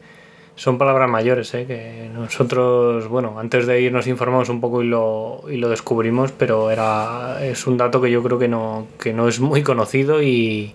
son 0.59 0.77
palabras 0.77 1.09
mayores, 1.09 1.55
¿eh? 1.55 1.67
que 1.67 2.11
nosotros, 2.13 3.07
bueno, 3.07 3.39
antes 3.39 3.65
de 3.69 3.81
ir 3.81 3.93
nos 3.93 4.09
informamos 4.09 4.49
un 4.49 4.61
poco 4.61 4.83
y 4.83 4.89
lo, 4.89 5.45
y 5.49 5.57
lo 5.57 5.69
descubrimos, 5.69 6.33
pero 6.33 6.73
era, 6.73 7.39
es 7.47 7.69
un 7.69 7.77
dato 7.77 8.01
que 8.01 8.11
yo 8.11 8.25
creo 8.25 8.41
que 8.41 8.49
no, 8.49 8.89
que 8.99 9.13
no 9.13 9.29
es 9.29 9.39
muy 9.39 9.63
conocido 9.63 10.21
y, 10.21 10.75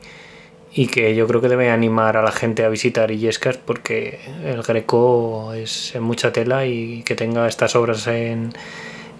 y 0.73 0.87
que 0.87 1.15
yo 1.15 1.27
creo 1.27 1.41
que 1.41 1.49
debe 1.49 1.69
animar 1.69 2.15
a 2.15 2.23
la 2.23 2.31
gente 2.31 2.63
a 2.63 2.69
visitar 2.69 3.11
Illescas 3.11 3.57
porque 3.57 4.21
el 4.45 4.63
Greco 4.63 5.53
es 5.53 5.93
en 5.93 6.03
mucha 6.03 6.31
tela 6.31 6.65
y 6.65 7.03
que 7.03 7.15
tenga 7.15 7.45
estas 7.45 7.75
obras 7.75 8.07
en, 8.07 8.53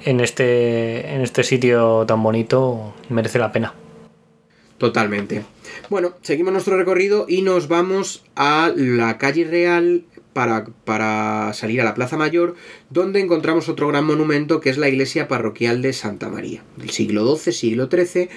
en 0.06 0.22
este, 0.22 1.14
en 1.14 1.20
este 1.20 1.44
sitio 1.44 2.06
tan 2.08 2.24
bonito 2.24 2.94
merece 3.10 3.38
la 3.38 3.52
pena. 3.52 3.74
Totalmente. 4.78 5.44
Bueno, 5.90 6.14
seguimos 6.22 6.54
nuestro 6.54 6.78
recorrido 6.78 7.26
y 7.28 7.42
nos 7.42 7.68
vamos 7.68 8.24
a 8.38 8.72
la 8.76 9.18
calle 9.18 9.44
Real 9.44 10.06
para, 10.34 10.66
para, 10.66 11.54
salir 11.54 11.82
a 11.82 11.84
la 11.84 11.94
Plaza 11.94 12.18
Mayor, 12.18 12.56
donde 12.90 13.20
encontramos 13.20 13.70
otro 13.70 13.88
gran 13.88 14.06
monumento 14.06 14.60
que 14.60 14.70
es 14.70 14.78
la 14.78 14.90
iglesia 14.90 15.28
parroquial 15.28 15.82
de 15.82 15.94
Santa 15.94 16.30
María, 16.30 16.64
del 16.78 16.90
siglo 16.90 17.36
XII, 17.36 17.54
siglo 17.54 17.90
XIII, 17.90 18.30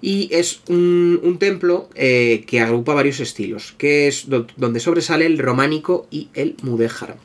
y 0.00 0.28
es 0.32 0.62
un, 0.68 1.36
templo 1.38 1.88
eh, 1.94 2.44
que 2.46 2.60
agrupa 2.60 2.92
varios 2.92 3.20
estilos, 3.20 3.74
que 3.78 4.08
es 4.08 4.26
donde 4.56 4.80
sobresale 4.80 5.26
el 5.26 5.38
románico 5.38 6.08
y 6.10 6.28
el 6.34 6.56
mudéjar. 6.62 7.16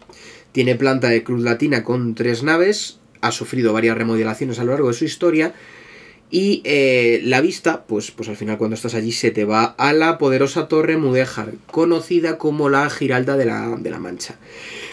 Tiene 0.51 0.75
planta 0.75 1.09
de 1.09 1.23
cruz 1.23 1.41
latina 1.41 1.83
con 1.83 2.13
tres 2.13 2.43
naves, 2.43 2.99
ha 3.21 3.31
sufrido 3.31 3.73
varias 3.73 3.97
remodelaciones 3.97 4.59
a 4.59 4.63
lo 4.63 4.71
largo 4.71 4.89
de 4.89 4.93
su 4.93 5.05
historia, 5.05 5.53
y 6.29 6.61
eh, 6.65 7.21
la 7.23 7.39
vista, 7.39 7.85
pues, 7.85 8.11
pues 8.11 8.27
al 8.27 8.35
final 8.35 8.57
cuando 8.57 8.75
estás 8.75 8.95
allí 8.95 9.13
se 9.13 9.31
te 9.31 9.45
va 9.45 9.63
a 9.63 9.93
la 9.93 10.17
poderosa 10.17 10.67
torre 10.67 10.97
Mudéjar, 10.97 11.53
conocida 11.67 12.37
como 12.37 12.69
la 12.69 12.89
Giralda 12.89 13.37
de 13.37 13.45
la, 13.45 13.77
de 13.79 13.89
la 13.89 13.99
Mancha. 13.99 14.35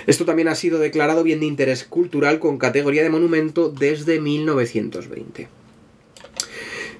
Esto 0.07 0.25
también 0.25 0.49
ha 0.49 0.55
sido 0.55 0.79
declarado 0.79 1.25
bien 1.25 1.41
de 1.41 1.47
interés 1.47 1.85
cultural 1.85 2.39
con 2.39 2.59
categoría 2.59 3.03
de 3.03 3.11
monumento 3.11 3.69
desde 3.69 4.21
1920. 4.21 5.49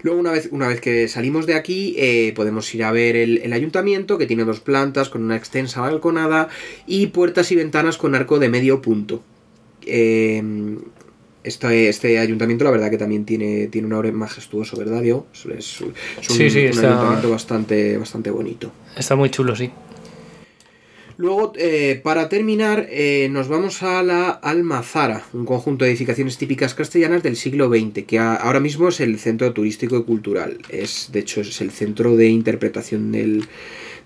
Luego, 0.03 0.21
una 0.21 0.33
vez, 0.33 0.49
una 0.51 0.69
vez 0.69 0.81
que 0.81 1.09
salimos 1.09 1.47
de 1.47 1.55
aquí, 1.55 1.95
eh, 1.97 2.33
podemos 2.35 2.75
ir 2.75 2.85
a 2.85 2.93
ver 2.93 3.17
el, 3.17 3.53
ayuntamiento, 3.53 4.19
que 4.19 4.27
tiene 4.27 4.45
dos 4.45 4.61
plantas 4.61 5.09
con 5.09 5.23
una 5.23 5.37
extensa 5.37 5.81
balconada 5.81 6.49
y 6.87 7.07
puertas 7.07 7.53
y 7.53 7.57
ventanas 7.57 7.97
con 7.97 8.15
arco 8.15 8.39
de 8.39 8.49
medio 8.51 8.83
punto. 8.83 9.23
Eh, 9.87 10.43
este, 11.45 11.89
este, 11.89 12.19
ayuntamiento, 12.19 12.65
la 12.65 12.71
verdad, 12.71 12.91
que 12.91 12.99
también 12.99 13.25
tiene, 13.25 13.69
tiene 13.69 13.87
un 13.87 13.93
aire 13.93 14.13
majestuoso, 14.13 14.77
¿verdad, 14.77 15.03
Diego? 15.03 15.27
Es, 15.33 15.81
un, 15.81 15.95
ayuntamiento 16.29 17.31
bastante, 17.31 17.99
bastante 17.99 18.31
bonito. 18.31 18.73
Está 18.97 19.15
muy 19.15 19.31
chulo, 19.31 19.55
sí. 19.55 19.71
Luego, 21.17 21.53
eh, 21.57 22.01
para 22.03 22.29
terminar, 22.29 22.89
eh, 22.91 23.29
nos 23.31 23.47
vamos 23.47 23.85
a 23.85 24.03
la 24.03 24.31
Almazara, 24.31 25.25
un 25.33 25.45
conjunto 25.45 25.85
de 25.85 25.93
edificaciones 25.93 26.39
típicas 26.39 26.75
castellanas 26.75 27.23
del 27.23 27.37
siglo 27.37 27.69
XX, 27.69 28.05
que 28.05 28.19
ahora 28.19 28.59
mismo 28.59 28.89
es 28.89 28.99
el 28.99 29.19
centro 29.21 29.53
turístico 29.53 29.97
y 29.97 30.03
cultural. 30.03 30.59
Es, 30.71 31.11
de 31.13 31.21
hecho, 31.21 31.43
es 31.43 31.61
el 31.61 31.71
centro 31.71 32.17
de 32.17 32.29
interpretación 32.29 33.13
del, 33.13 33.45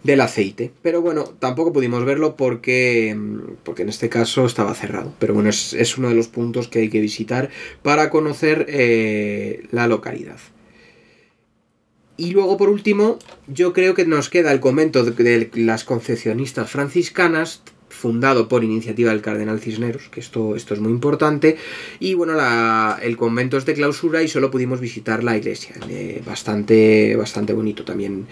del 0.03 0.21
aceite. 0.21 0.71
Pero 0.83 1.03
bueno, 1.03 1.25
tampoco 1.39 1.73
pudimos 1.73 2.05
verlo 2.05 2.37
porque, 2.37 3.17
porque 3.65 3.83
en 3.83 3.89
este 3.89 4.09
caso 4.09 4.47
estaba 4.47 4.75
cerrado. 4.75 5.13
Pero 5.19 5.35
bueno, 5.35 5.51
es, 5.51 5.99
uno 5.99 6.09
de 6.09 6.15
los 6.15 6.29
puntos 6.29 6.69
que 6.69 6.81
hay 6.81 6.91
que 6.91 7.01
visitar 7.01 7.51
para 7.83 8.11
conocer 8.11 8.67
eh, 8.69 9.67
la 9.71 9.87
localidad. 9.87 10.39
Y 12.17 12.33
luego, 12.33 12.57
por 12.57 12.69
último, 12.69 13.19
yo 13.47 13.73
creo 13.73 13.95
que 13.95 14.05
nos 14.05 14.29
queda 14.29 14.53
el 14.53 14.59
convento 14.59 15.05
de, 15.05 15.51
las 15.55 15.85
concepcionistas 15.85 16.69
franciscanas, 16.69 17.63
fundado 17.91 18.49
por 18.49 18.65
iniciativa 18.65 19.11
del 19.11 19.23
cardenal 19.23 19.61
Cisneros, 19.61 20.09
que 20.09 20.19
esto, 20.19 20.57
esto 20.57 20.75
es 20.75 20.81
muy 20.81 20.91
importante. 20.91 21.57
Y 22.01 22.15
bueno, 22.15 22.35
el 23.01 23.17
convento 23.17 23.57
es 23.57 23.67
de 23.67 23.75
clausura 23.75 24.23
y 24.25 24.29
solo 24.29 24.51
pudimos 24.51 24.81
visitar 24.81 25.23
la 25.23 25.37
iglesia. 25.37 25.77
Eh, 25.89 26.21
bastante, 26.27 27.15
bastante 27.15 27.53
bonito 27.53 27.85
también 27.85 28.27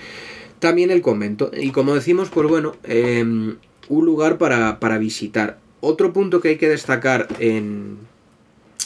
también 0.58 0.90
el 0.90 1.02
convento. 1.02 1.50
Y 1.56 1.70
como 1.70 1.94
decimos, 1.94 2.28
pues 2.30 2.48
bueno, 2.48 2.76
em, 2.84 3.56
un 3.88 4.06
lugar 4.06 4.38
para, 4.38 4.98
visitar. 4.98 5.58
Otro 5.80 6.12
punto 6.12 6.40
que 6.40 6.48
hay 6.50 6.56
que 6.56 6.68
destacar 6.68 7.28
en, 7.38 7.98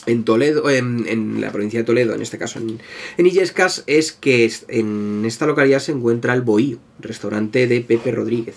en 0.05 0.23
Toledo, 0.23 0.69
en, 0.69 1.41
la 1.41 1.51
provincia 1.51 1.79
de 1.79 1.85
Toledo, 1.85 2.13
en 2.13 2.21
este 2.21 2.37
caso 2.37 2.59
en, 2.59 2.79
en 3.17 3.25
Illescas, 3.25 3.83
es 3.87 4.11
que 4.11 4.51
en 4.67 5.23
esta 5.25 5.47
localidad 5.47 5.79
se 5.79 5.91
encuentra 5.91 6.33
el 6.33 6.41
Bohío, 6.41 6.79
restaurante 6.99 7.67
de 7.67 7.81
Pepe 7.81 8.11
Rodríguez, 8.11 8.55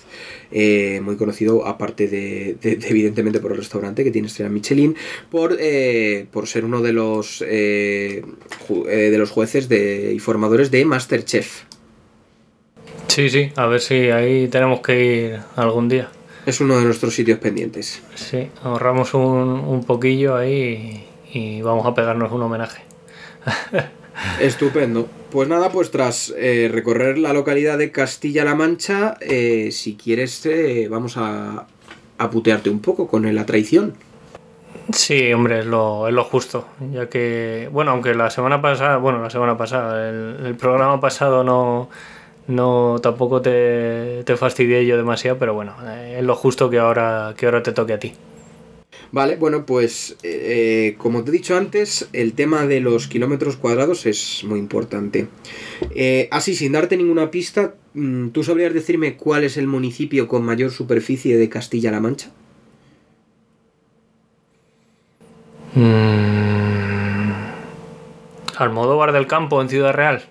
eh, 0.51 1.01
muy 1.03 1.17
conocido 1.17 1.67
aparte 1.67 2.09
de, 2.09 2.57
evidentemente 2.63 3.41
por 3.41 3.53
el 3.53 3.59
restaurante 3.59 4.05
que 4.05 4.11
tiene 4.11 4.29
estrella 4.29 4.51
Michelin, 4.51 4.97
por, 5.31 5.57
eh, 5.59 6.27
por 6.31 6.47
ser 6.47 6.65
uno 6.65 6.83
de 6.83 6.93
los, 6.93 7.43
eh, 7.47 8.23
de 8.87 9.19
los 9.19 9.31
jueces 9.31 9.69
de, 9.69 10.13
y 10.15 10.19
formadores 10.19 10.71
de 10.71 10.85
Masterchef. 10.85 11.65
Sí, 13.09 13.31
sí, 13.31 13.53
a 13.57 13.67
ver 13.67 13.81
si 13.81 14.11
ahí 14.11 14.49
tenemos 14.49 14.81
que 14.81 15.05
ir 15.05 15.41
algún 15.57 15.89
día. 15.89 16.09
Es 16.47 16.61
uno 16.61 16.79
de 16.79 16.85
nuestros 16.85 17.15
sitios 17.15 17.39
pendientes. 17.39 18.03
Sí, 18.15 18.51
ahorramos 18.63 19.15
un, 19.15 19.23
un 19.23 19.85
poquillo 19.85 20.37
ahí 20.37 21.07
y, 21.33 21.63
vamos 21.63 21.87
a 21.87 21.95
pegarnos 21.95 22.33
un 22.33 22.43
homenaje. 22.43 22.83
Estupendo. 24.41 25.09
Pues 25.31 25.49
nada, 25.49 25.71
pues 25.71 25.91
tras 25.91 26.35
eh, 26.37 26.69
recorrer 26.71 27.19
la 27.19 27.33
localidad 27.33 27.79
de 27.79 27.91
Castilla-La 27.91 28.55
Mancha, 28.55 29.17
eh, 29.21 29.71
si 29.73 29.97
quieres, 29.97 30.45
eh, 30.47 30.87
vamos 30.91 31.17
a, 31.17 31.67
a, 32.19 32.31
putearte 32.31 32.69
un 32.71 32.81
poco 32.81 33.09
con 33.09 33.33
la 33.35 33.47
traición. 33.47 33.95
Sí, 34.93 35.33
hombre, 35.33 35.61
es 35.61 35.67
lo, 35.67 36.09
es 36.09 36.15
lo 36.15 36.25
justo, 36.25 36.69
ya 36.93 37.09
que, 37.09 37.69
bueno, 37.73 37.93
aunque 37.93 38.15
la 38.15 38.29
semana 38.31 38.61
pasada, 38.61 38.99
bueno, 38.99 39.23
la 39.23 39.31
semana 39.31 39.57
pasada, 39.57 40.11
el 40.11 40.55
programa 40.57 41.01
pasado 41.01 41.43
no, 41.43 41.89
no 42.47 42.99
tampoco 43.03 43.43
te, 43.43 44.23
te 44.25 44.37
fastidié 44.37 44.87
yo 44.87 44.97
demasiado, 44.97 45.39
pero 45.39 45.55
bueno, 45.55 45.75
eh, 45.87 46.17
es 46.19 46.25
lo 46.25 46.35
justo 46.35 46.71
que 46.71 46.79
ahora, 46.79 47.35
que 47.37 47.47
ahora 47.47 47.63
te 47.63 47.73
toque 47.73 47.93
a 47.93 47.99
ti. 47.99 48.13
Vale, 49.13 49.37
bueno, 49.37 49.65
pues 49.65 50.17
eh, 50.25 50.97
como 50.99 51.23
te 51.23 51.31
he 51.31 51.33
dicho 51.33 51.57
antes, 51.57 52.09
el 52.13 52.33
tema 52.33 52.67
de 52.67 52.81
los 52.81 53.07
kilómetros 53.07 53.57
cuadrados 53.57 54.07
es 54.07 54.43
muy 54.45 54.59
importante. 54.59 55.29
Eh, 55.95 56.29
así, 56.33 56.57
sin 56.57 56.73
darte 56.73 56.97
ninguna 56.97 57.31
pista, 57.31 57.75
mm, 57.95 58.31
¿tú 58.31 58.43
sabrías 58.43 58.75
decirme 58.75 59.17
cuál 59.17 59.45
es 59.45 59.57
el 59.57 59.69
municipio 59.69 60.27
con 60.27 60.43
mayor 60.43 60.73
superficie 60.73 61.37
de 61.37 61.49
Castilla-La 61.49 62.01
Mancha? 62.01 62.33
Mm, 65.75 67.33
Almodóvar 68.57 69.13
del 69.13 69.27
Campo, 69.27 69.63
en 69.63 69.69
Ciudad 69.69 69.93
Real. 69.93 70.25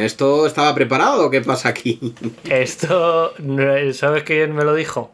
¿Esto 0.00 0.46
estaba 0.46 0.74
preparado 0.74 1.26
o 1.26 1.30
qué 1.30 1.40
pasa 1.40 1.68
aquí? 1.68 2.14
Esto, 2.44 3.32
¿sabes 3.92 4.22
quién 4.22 4.54
me 4.54 4.64
lo 4.64 4.74
dijo? 4.74 5.12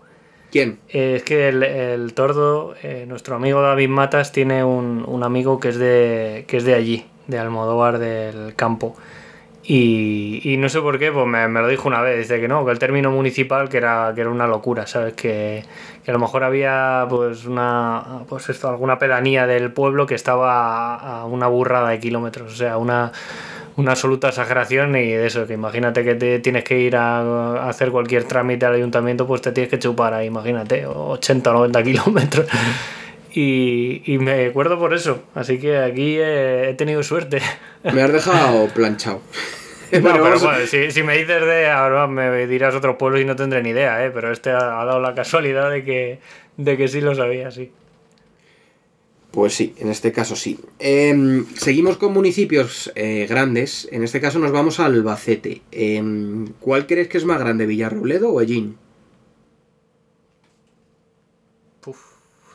¿Quién? 0.51 0.81
Es 0.89 1.23
que 1.23 1.49
el, 1.49 2.13
tordo, 2.15 2.75
eh, 2.83 3.07
nuestro 3.09 3.37
amigo 3.37 3.63
David 3.63 3.89
Matas, 3.89 4.33
tiene 4.33 4.65
un, 4.65 5.23
amigo 5.23 5.59
que 5.59 5.71
es, 5.71 5.79
de, 5.79 6.45
que 6.47 6.59
es 6.59 6.65
de 6.65 6.75
allí, 6.75 7.07
de 7.27 7.39
Almodóvar 7.39 7.99
del 7.99 8.55
Campo. 8.55 8.95
Y, 9.65 10.57
no 10.59 10.69
sé 10.69 10.81
por 10.81 10.99
qué, 10.99 11.13
pues 11.13 11.27
me, 11.27 11.49
lo 11.49 11.69
dijo 11.69 11.89
una 11.89 12.03
vez, 12.03 12.19
dice 12.19 12.41
que 12.41 12.49
no, 12.49 12.65
que 12.65 12.73
el 12.73 12.81
término 12.81 13.13
municipal 13.13 13.69
que 13.69 13.77
era, 13.77 14.13
que 14.15 14.23
era 14.23 14.31
una 14.31 14.47
locura, 14.49 14.87
¿sabes? 14.89 15.15
Que, 15.15 15.65
que 16.05 16.11
a 16.11 16.15
lo 16.15 16.19
mejor 16.19 16.43
había 16.43 17.07
pues 17.09 17.47
una 17.47 18.25
pues 18.29 18.49
esto, 18.49 18.69
alguna 18.69 18.99
pedanía 18.99 19.47
del 19.47 19.73
pueblo 19.73 20.05
que 20.05 20.17
estaba 20.17 20.97
a 20.97 21.25
una 21.27 21.47
burrada 21.47 21.91
de 21.91 22.01
kilómetros, 22.01 22.53
o 22.53 22.57
sea, 22.57 22.77
una 22.77 23.13
una 23.77 23.93
absoluta 23.93 24.29
exageración 24.29 24.95
y 24.97 25.11
de 25.11 25.27
eso, 25.27 25.47
que 25.47 25.55
imagínate 25.55 26.05
que 26.05 26.15
te 26.15 26.39
tienes 26.41 26.65
que 26.65 26.79
ir 26.79 26.97
a, 26.97 27.69
hacer 27.69 27.91
cualquier 27.91 28.25
trámite 28.25 28.67
al 28.67 28.75
ayuntamiento, 28.75 29.27
pues 29.27 29.41
te 29.41 29.53
tienes 29.53 29.71
que 29.71 29.79
chupar 29.79 30.15
ahí, 30.15 30.27
imagínate, 30.27 30.87
80 30.87 31.51
o 31.51 31.53
90 31.55 31.83
kilómetros. 31.83 32.47
Y, 33.35 34.03
y, 34.05 34.19
me 34.19 34.47
acuerdo 34.47 34.79
por 34.79 34.93
eso, 34.93 35.23
así 35.35 35.59
que 35.59 35.79
aquí 35.79 36.19
he, 36.19 36.75
tenido 36.77 37.03
suerte. 37.03 37.41
Me 37.83 38.03
has 38.03 38.13
dejado 38.13 38.69
planchado. 38.69 39.23
pero 39.91 40.67
si, 40.67 40.91
si, 40.91 41.03
me 41.03 41.17
dices 41.17 41.41
de 41.43 41.71
ahora 41.71 42.07
me 42.07 42.47
dirás 42.47 42.75
otros 42.75 42.97
pueblos 42.97 43.23
y 43.23 43.25
no 43.25 43.35
tendré 43.35 43.63
ni 43.63 43.71
idea, 43.71 44.05
¿eh? 44.05 44.11
pero 44.11 44.33
este 44.33 44.51
ha, 44.51 44.81
ha, 44.81 44.85
dado 44.85 45.01
la 45.01 45.15
casualidad 45.15 45.71
de 45.71 45.83
que, 45.83 46.19
de 46.59 46.77
que 46.77 46.89
sí 46.89 47.01
lo 47.01 47.15
sabía, 47.15 47.51
sí. 47.51 47.73
Pues 49.33 49.55
sí, 49.55 49.75
en 49.79 49.89
este 49.89 50.13
caso 50.13 50.37
sí. 50.37 50.59
Em, 50.79 51.47
seguimos 51.57 51.97
con 51.97 52.13
municipios 52.13 52.93
eh, 52.95 53.27
grandes. 53.29 53.89
En 53.91 54.05
este 54.05 54.21
caso 54.21 54.39
nos 54.39 54.53
vamos 54.53 54.79
a 54.79 54.85
Albacete. 54.85 55.63
Em, 55.73 56.49
¿Cuál 56.61 56.87
crees 56.87 57.09
que 57.09 57.17
es 57.17 57.25
más 57.25 57.41
grande, 57.41 57.67
Villarrobledo 57.67 58.31
o 58.31 58.41
Ellín? 58.43 58.77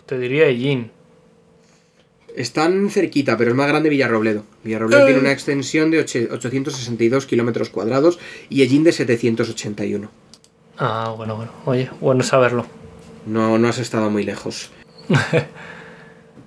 te 0.07 0.17
diría 0.17 0.47
Ellín. 0.47 0.91
Están 2.35 2.89
cerquita, 2.89 3.37
pero 3.37 3.51
es 3.51 3.57
más 3.57 3.67
grande 3.67 3.89
Villarrobledo. 3.89 4.43
Villarrobledo 4.63 5.05
tiene 5.05 5.19
una 5.19 5.31
extensión 5.31 5.91
de 5.91 5.99
862 5.99 7.25
kilómetros 7.25 7.69
cuadrados 7.69 8.19
y 8.49 8.61
Ellín 8.61 8.83
de 8.83 8.93
781. 8.93 10.09
Ah, 10.77 11.13
bueno, 11.17 11.35
bueno. 11.35 11.51
Oye, 11.65 11.89
bueno 11.99 12.23
saberlo. 12.23 12.65
No, 13.25 13.57
no 13.57 13.67
has 13.67 13.79
estado 13.79 14.09
muy 14.09 14.23
lejos. 14.23 14.71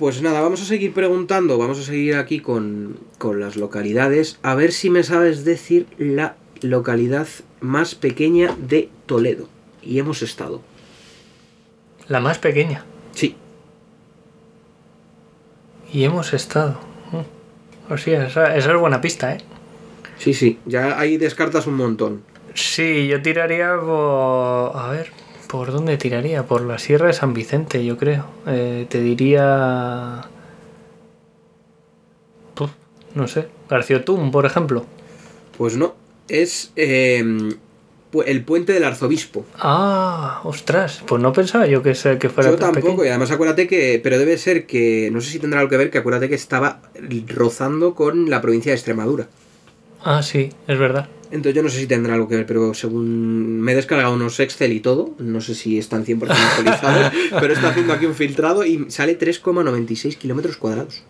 Pues 0.00 0.22
nada, 0.22 0.40
vamos 0.40 0.62
a 0.62 0.64
seguir 0.64 0.94
preguntando, 0.94 1.58
vamos 1.58 1.78
a 1.78 1.82
seguir 1.82 2.14
aquí 2.14 2.40
con, 2.40 2.96
las 3.22 3.56
localidades, 3.56 4.38
a 4.42 4.54
ver 4.54 4.72
si 4.72 4.88
me 4.88 5.02
sabes 5.02 5.44
decir 5.44 5.86
la 5.98 6.36
localidad 6.62 7.28
más 7.60 7.94
pequeña 7.94 8.56
de 8.58 8.88
Toledo. 9.04 9.50
Y 9.82 9.98
hemos 9.98 10.22
estado. 10.22 10.62
¿La 12.08 12.18
más 12.18 12.38
pequeña? 12.38 12.86
Sí. 13.12 13.36
Y 15.92 16.04
hemos 16.04 16.32
estado. 16.32 16.80
Mm. 17.12 17.92
O 17.92 17.98
sea, 17.98 18.26
esa, 18.26 18.56
esa 18.56 18.72
es 18.72 18.80
buena 18.80 19.02
pista, 19.02 19.34
¿eh? 19.34 19.42
Sí, 20.16 20.32
sí, 20.32 20.58
ya 20.64 20.98
ahí 20.98 21.18
descartas 21.18 21.66
un 21.66 21.74
montón. 21.74 22.22
Sí, 22.54 23.06
yo 23.06 23.20
tiraría 23.20 23.76
por... 23.78 24.74
A 24.74 24.88
ver, 24.92 25.12
¿por 25.50 25.72
dónde 25.72 25.96
tiraría? 25.96 26.44
Por 26.44 26.62
la 26.62 26.78
Sierra 26.78 27.08
de 27.08 27.12
San 27.12 27.34
Vicente, 27.34 27.84
yo 27.84 27.96
creo. 27.98 28.24
Eh, 28.46 28.86
te 28.88 29.00
diría... 29.00 30.22
Puf, 32.54 32.70
no 33.14 33.26
sé, 33.28 33.48
Garciotum, 33.68 34.30
por 34.30 34.46
ejemplo. 34.46 34.84
Pues 35.58 35.76
no, 35.76 35.94
es 36.28 36.72
eh, 36.76 37.22
el 38.26 38.44
puente 38.44 38.72
del 38.72 38.84
arzobispo. 38.84 39.44
Ah, 39.58 40.40
ostras, 40.44 41.02
pues 41.06 41.20
no 41.20 41.32
pensaba 41.32 41.66
yo 41.66 41.82
que, 41.82 41.94
se- 41.94 42.18
que 42.18 42.28
fuera 42.28 42.50
Yo 42.50 42.56
tampoco, 42.56 42.80
pequeño. 42.86 43.04
y 43.04 43.08
además 43.08 43.30
acuérdate 43.30 43.66
que, 43.66 44.00
pero 44.02 44.18
debe 44.18 44.38
ser 44.38 44.66
que, 44.66 45.10
no 45.12 45.20
sé 45.20 45.30
si 45.30 45.38
tendrá 45.38 45.60
algo 45.60 45.70
que 45.70 45.76
ver, 45.76 45.90
que 45.90 45.98
acuérdate 45.98 46.28
que 46.28 46.34
estaba 46.34 46.80
rozando 47.28 47.94
con 47.94 48.30
la 48.30 48.40
provincia 48.40 48.70
de 48.72 48.76
Extremadura. 48.76 49.28
Ah, 50.02 50.22
sí, 50.22 50.50
es 50.66 50.78
verdad. 50.78 51.08
Entonces 51.30 51.54
yo 51.54 51.62
no 51.62 51.68
sé 51.68 51.78
si 51.78 51.86
tendrá 51.86 52.14
algo 52.14 52.26
que 52.28 52.36
ver, 52.36 52.46
pero 52.46 52.74
según 52.74 53.60
me 53.60 53.72
he 53.72 53.74
descargado 53.76 54.12
unos 54.14 54.40
Excel 54.40 54.72
y 54.72 54.80
todo, 54.80 55.14
no 55.18 55.40
sé 55.40 55.54
si 55.54 55.78
están 55.78 56.04
100% 56.04 56.28
actualizados, 56.30 57.12
pero 57.40 57.52
está 57.54 57.68
haciendo 57.68 57.92
aquí 57.92 58.06
un 58.06 58.14
filtrado 58.14 58.64
y 58.64 58.90
sale 58.90 59.16
3,96 59.18 60.16
kilómetros 60.16 60.56
cuadrados. 60.56 61.02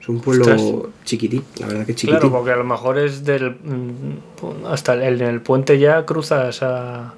Es 0.00 0.08
un 0.08 0.20
pueblo 0.20 0.42
Ostras. 0.44 0.62
chiquitín, 1.04 1.44
la 1.60 1.66
verdad 1.68 1.86
que 1.86 1.94
chiquitín. 1.94 2.18
Claro, 2.18 2.30
porque 2.32 2.50
a 2.50 2.56
lo 2.56 2.64
mejor 2.64 2.98
es 2.98 3.24
del... 3.24 3.52
mm, 3.52 4.66
Hasta 4.66 4.94
el, 4.94 5.22
en 5.22 5.28
el 5.28 5.40
puente 5.40 5.78
ya 5.78 6.04
cruzas 6.04 6.60
a, 6.62 7.14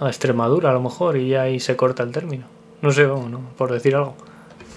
a 0.00 0.06
Extremadura, 0.08 0.70
a 0.70 0.72
lo 0.72 0.80
mejor, 0.80 1.16
y 1.16 1.30
ya 1.30 1.42
ahí 1.42 1.58
se 1.60 1.74
corta 1.76 2.02
el 2.04 2.12
término. 2.12 2.46
No 2.80 2.92
sé, 2.92 3.04
vamos, 3.06 3.28
¿no? 3.30 3.40
por 3.58 3.72
decir 3.72 3.94
algo. 3.96 4.16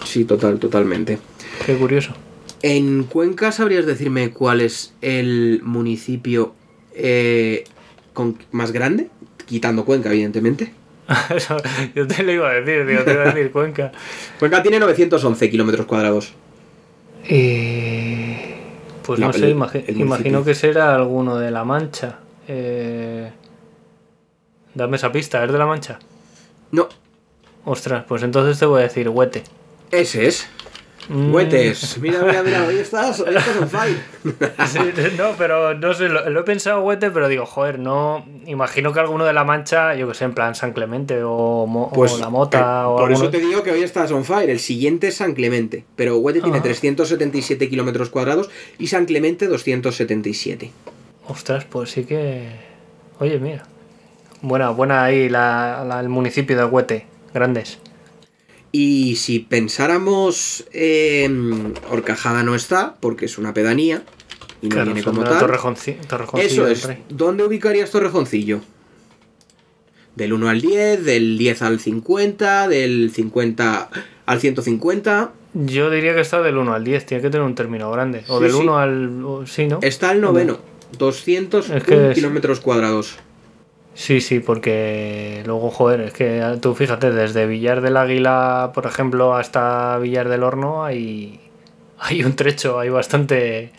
Sí, 0.04 0.24
total, 0.24 0.58
totalmente. 0.58 1.18
Qué 1.64 1.76
curioso. 1.76 2.12
En 2.62 3.04
Cuenca, 3.04 3.52
¿sabrías 3.52 3.86
decirme 3.86 4.30
cuál 4.30 4.60
es 4.60 4.92
el 5.00 5.60
municipio 5.62 6.52
eh, 6.96 7.64
con, 8.12 8.38
más 8.52 8.72
grande? 8.72 9.08
Quitando 9.46 9.84
Cuenca, 9.84 10.10
evidentemente. 10.10 10.72
Eso, 11.34 11.56
yo 11.94 12.06
te 12.06 12.22
lo 12.24 12.32
iba 12.32 12.50
a 12.50 12.54
decir, 12.54 12.84
digo, 12.86 13.02
te 13.04 13.12
iba 13.12 13.22
a 13.22 13.26
decir 13.32 13.52
Cuenca. 13.52 13.92
Cuenca 14.38 14.62
tiene 14.62 14.78
911 14.80 15.50
kilómetros 15.50 15.86
cuadrados. 15.86 16.32
Eh, 17.28 18.56
pues 19.04 19.18
La- 19.20 19.26
no 19.28 19.32
sé, 19.32 19.46
el- 19.46 19.56
imagi- 19.56 19.84
el 19.86 20.00
imagino 20.00 20.44
que 20.44 20.54
será 20.54 20.94
alguno 20.94 21.36
de 21.38 21.50
La 21.50 21.64
Mancha. 21.64 22.18
Eh, 22.48 23.30
dame 24.74 24.96
esa 24.96 25.10
pista, 25.12 25.44
¿es 25.44 25.52
de 25.52 25.58
La 25.58 25.66
Mancha? 25.66 25.98
No, 26.72 26.88
Ostras, 27.64 28.04
pues 28.06 28.22
entonces 28.22 28.58
te 28.60 28.66
voy 28.66 28.80
a 28.80 28.84
decir 28.84 29.08
Huete. 29.08 29.42
ese 29.90 30.26
es. 30.28 30.48
Mm, 31.08 31.32
Huetes. 31.32 31.98
Mira, 31.98 32.20
mira, 32.24 32.42
mira, 32.42 32.64
hoy 32.66 32.78
estás, 32.78 33.20
hoy 33.20 33.36
estás 33.36 33.56
on 33.58 33.68
fire. 33.68 33.96
sí, 34.66 34.78
no, 35.16 35.30
pero 35.38 35.74
no 35.74 35.94
sé, 35.94 36.08
lo, 36.08 36.28
lo 36.28 36.40
he 36.40 36.42
pensado 36.42 36.82
Huete, 36.82 37.10
pero 37.12 37.28
digo, 37.28 37.46
joder, 37.46 37.78
no. 37.78 38.24
Imagino 38.46 38.92
que 38.92 38.98
alguno 39.00 39.24
de 39.24 39.32
La 39.32 39.44
Mancha, 39.44 39.94
yo 39.94 40.08
que 40.08 40.14
sé, 40.14 40.24
en 40.24 40.34
plan 40.34 40.54
San 40.56 40.72
Clemente 40.72 41.22
o, 41.22 41.66
Mo- 41.66 41.92
o 41.94 42.18
La 42.18 42.28
Mota 42.28 42.82
eh, 42.82 42.84
o 42.86 42.96
por 42.96 43.12
eso 43.12 43.30
te 43.30 43.38
digo 43.38 43.62
que 43.62 43.70
hoy 43.70 43.82
estás 43.82 44.10
on 44.10 44.24
fire. 44.24 44.50
El 44.50 44.58
siguiente 44.58 45.08
es 45.08 45.16
San 45.16 45.34
Clemente. 45.34 45.84
Pero 45.94 46.16
Huete 46.18 46.40
tiene 46.40 46.58
Ah. 46.58 46.62
377 46.62 47.68
kilómetros 47.68 48.10
cuadrados 48.10 48.50
y 48.78 48.88
San 48.88 49.04
Clemente 49.06 49.46
277. 49.46 50.72
Ostras, 51.28 51.64
pues 51.66 51.90
sí 51.90 52.04
que. 52.04 52.48
Oye, 53.20 53.38
mira. 53.38 53.64
Buena, 54.42 54.70
buena 54.70 55.04
ahí 55.04 55.28
la, 55.28 55.84
la- 55.86 56.00
el 56.00 56.08
municipio 56.08 56.56
de 56.56 56.64
Huete. 56.64 57.06
Grandes. 57.32 57.78
Y 58.78 59.16
si 59.16 59.38
pensáramos, 59.38 60.66
eh, 60.70 61.30
Horcajada 61.90 62.42
no 62.42 62.54
está, 62.54 62.96
porque 63.00 63.24
es 63.24 63.38
una 63.38 63.54
pedanía 63.54 64.02
y 64.60 64.66
no 64.68 64.74
Claro, 64.74 64.92
viene 64.92 65.02
como 65.02 65.24
tal. 65.24 65.38
Torrejonci- 65.40 65.96
Torrejoncillo 66.06 66.66
Eso 66.66 66.90
es. 66.90 66.98
¿Dónde 67.08 67.42
ubicarías 67.44 67.90
Torrejoncillo? 67.90 68.60
Del 70.14 70.34
1 70.34 70.50
al 70.50 70.60
10, 70.60 71.02
del 71.06 71.38
10 71.38 71.62
al 71.62 71.80
50, 71.80 72.68
del 72.68 73.10
50 73.14 73.88
al 74.26 74.40
150. 74.40 75.32
Yo 75.54 75.88
diría 75.88 76.14
que 76.14 76.20
está 76.20 76.42
del 76.42 76.58
1 76.58 76.74
al 76.74 76.84
10, 76.84 77.06
tiene 77.06 77.22
que 77.22 77.30
tener 77.30 77.46
un 77.46 77.54
término 77.54 77.90
grande. 77.90 78.24
O 78.28 78.36
Sí, 78.36 78.42
del 78.44 78.52
sí. 78.52 78.58
1 78.58 78.76
al. 78.78 79.24
o- 79.24 79.46
Sí, 79.46 79.68
¿no? 79.68 79.78
Está 79.80 80.12
el 80.12 80.20
noveno, 80.20 80.58
200 80.98 81.70
Es 81.70 81.82
que 81.82 82.12
kilómetros 82.14 82.60
cuadrados. 82.60 83.16
Sí, 83.98 84.20
sí, 84.20 84.40
porque 84.40 85.42
luego, 85.46 85.70
joder, 85.70 86.02
es 86.02 86.12
que 86.12 86.42
tú 86.60 86.74
fíjate, 86.74 87.10
desde 87.12 87.46
Villar 87.46 87.80
del 87.80 87.96
Águila, 87.96 88.70
por 88.74 88.84
ejemplo, 88.86 89.34
hasta 89.34 89.96
Villar 89.98 90.28
del 90.28 90.42
Horno 90.42 90.84
hay, 90.84 91.40
hay 91.98 92.22
un 92.22 92.36
trecho, 92.36 92.78
hay 92.78 92.90
bastante, 92.90 93.70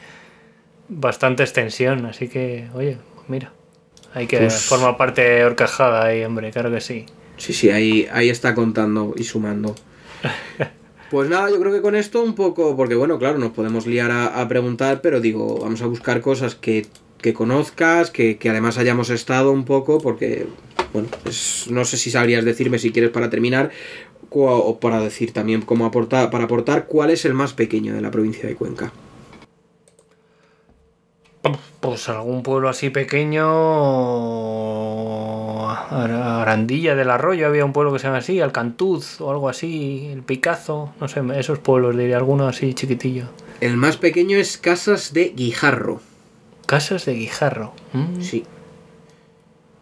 bastante 0.89 1.43
extensión, 1.43 2.07
así 2.07 2.27
que, 2.29 2.67
oye, 2.73 2.97
mira, 3.27 3.53
hay 4.15 4.25
que 4.25 4.39
Pues- 4.39 4.65
formar 4.65 4.97
parte 4.97 5.21
de 5.21 5.45
Horcajada 5.45 6.05
ahí, 6.05 6.23
hombre, 6.23 6.49
claro 6.51 6.71
que 6.71 6.81
sí. 6.81 7.05
Sí, 7.37 7.53
sí, 7.53 7.69
ahí, 7.69 8.07
ahí 8.11 8.29
está 8.29 8.55
contando 8.55 9.13
y 9.15 9.23
sumando. 9.23 9.75
Pues 11.09 11.29
nada, 11.29 11.49
yo 11.49 11.57
creo 11.61 11.71
que 11.71 11.81
con 11.81 11.95
esto 11.95 12.21
un 12.21 12.35
poco, 12.35 12.75
porque 12.75 12.93
bueno, 12.95 13.17
claro, 13.17 13.37
nos 13.37 13.51
podemos 13.51 13.87
liar 13.87 14.11
a, 14.11 14.41
a 14.41 14.47
preguntar, 14.49 14.99
pero 14.99 15.21
digo, 15.21 15.57
vamos 15.61 15.81
a 15.81 15.85
buscar 15.85 16.19
cosas 16.19 16.55
que, 16.55 16.85
que 17.21 17.33
conozcas, 17.33 18.11
que, 18.11 18.37
que 18.37 18.49
además 18.49 18.77
hayamos 18.77 19.09
estado 19.09 19.51
un 19.51 19.65
poco, 19.65 19.99
porque, 19.99 20.47
bueno, 20.93 21.09
no 21.69 21.85
sé 21.85 21.97
si 21.97 22.11
sabrías 22.11 22.45
decirme 22.45 22.79
si 22.79 22.91
quieres 22.91 23.11
para 23.11 23.29
terminar, 23.29 23.71
o 24.29 24.79
para 24.79 24.99
decir 25.01 25.31
también 25.33 25.61
cómo 25.61 25.85
aportar, 25.85 26.29
para 26.29 26.43
aportar 26.45 26.85
cuál 26.87 27.09
es 27.09 27.25
el 27.25 27.33
más 27.33 27.53
pequeño 27.53 27.93
de 27.93 28.01
la 28.01 28.11
provincia 28.11 28.47
de 28.47 28.55
Cuenca. 28.55 28.91
Pues 31.79 32.09
algún 32.09 32.43
pueblo 32.43 32.67
así 32.67 32.89
pequeño, 32.89 33.45
Ar- 35.69 36.11
Arandilla 36.11 36.95
del 36.95 37.09
Arroyo, 37.09 37.47
había 37.47 37.63
un 37.63 37.71
pueblo 37.71 37.93
que 37.93 37.99
se 37.99 38.07
llama 38.07 38.17
así, 38.17 38.41
Alcantuz 38.41 39.21
o 39.21 39.31
algo 39.31 39.47
así, 39.47 40.09
El 40.11 40.23
Picazo, 40.23 40.93
no 40.99 41.07
sé, 41.07 41.21
esos 41.35 41.59
pueblos, 41.59 41.95
diría 41.95 42.17
alguno 42.17 42.47
así 42.47 42.73
chiquitillo. 42.73 43.25
El 43.61 43.77
más 43.77 43.95
pequeño 43.95 44.37
es 44.37 44.57
Casas 44.57 45.13
de 45.13 45.29
Guijarro, 45.29 46.01
Casas 46.67 47.05
de 47.05 47.13
Guijarro. 47.15 47.73
Mm. 47.93 48.21
sí. 48.21 48.45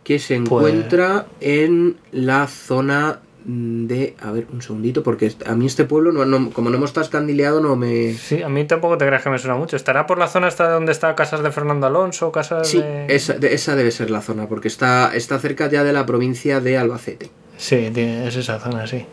Que 0.06 0.20
se 0.20 0.40
Pues- 0.40 0.68
encuentra 0.74 1.26
en 1.42 1.98
la 2.12 2.46
zona 2.48 3.20
de... 3.48 4.16
A 4.22 4.32
ver, 4.32 4.46
un 4.54 4.62
segundito, 4.62 5.02
porque 5.04 5.32
a 5.48 5.56
mí 5.56 5.66
este 5.66 5.84
pueblo, 5.86 6.12
no, 6.12 6.26
no- 6.26 6.52
como 6.52 6.70
no 6.70 6.78
hemos 6.78 6.92
estado 6.92 7.04
escandileado, 7.06 7.60
no 7.60 7.76
me... 7.76 8.14
Sí, 8.14 8.42
a 8.44 8.50
mí 8.50 8.66
tampoco 8.66 8.98
te 9.00 9.06
creas 9.08 9.24
que 9.24 9.30
me 9.32 9.40
suena 9.40 9.56
mucho. 9.58 9.76
¿Estará 9.76 10.06
por 10.06 10.18
la 10.20 10.28
zona 10.28 10.46
hasta 10.48 10.70
donde 10.70 10.92
está 10.92 11.16
Casas 11.16 11.42
de 11.44 11.52
Fernando 11.52 11.88
Alonso? 11.88 12.32
Casas 12.32 12.68
Sí, 12.68 12.80
de... 12.80 13.08
esa, 13.10 13.34
de- 13.34 13.54
esa 13.56 13.76
debe 13.76 13.90
ser 13.92 14.12
la 14.12 14.22
zona, 14.22 14.48
porque 14.48 14.68
está, 14.68 15.16
está 15.16 15.40
cerca 15.40 15.70
ya 15.72 15.84
de 15.84 15.92
la 15.94 16.06
provincia 16.06 16.60
de 16.60 16.78
Albacete. 16.78 17.32
Sí, 17.58 17.76
es 17.96 18.36
esa 18.36 18.60
zona, 18.60 18.86
sí. 18.86 19.06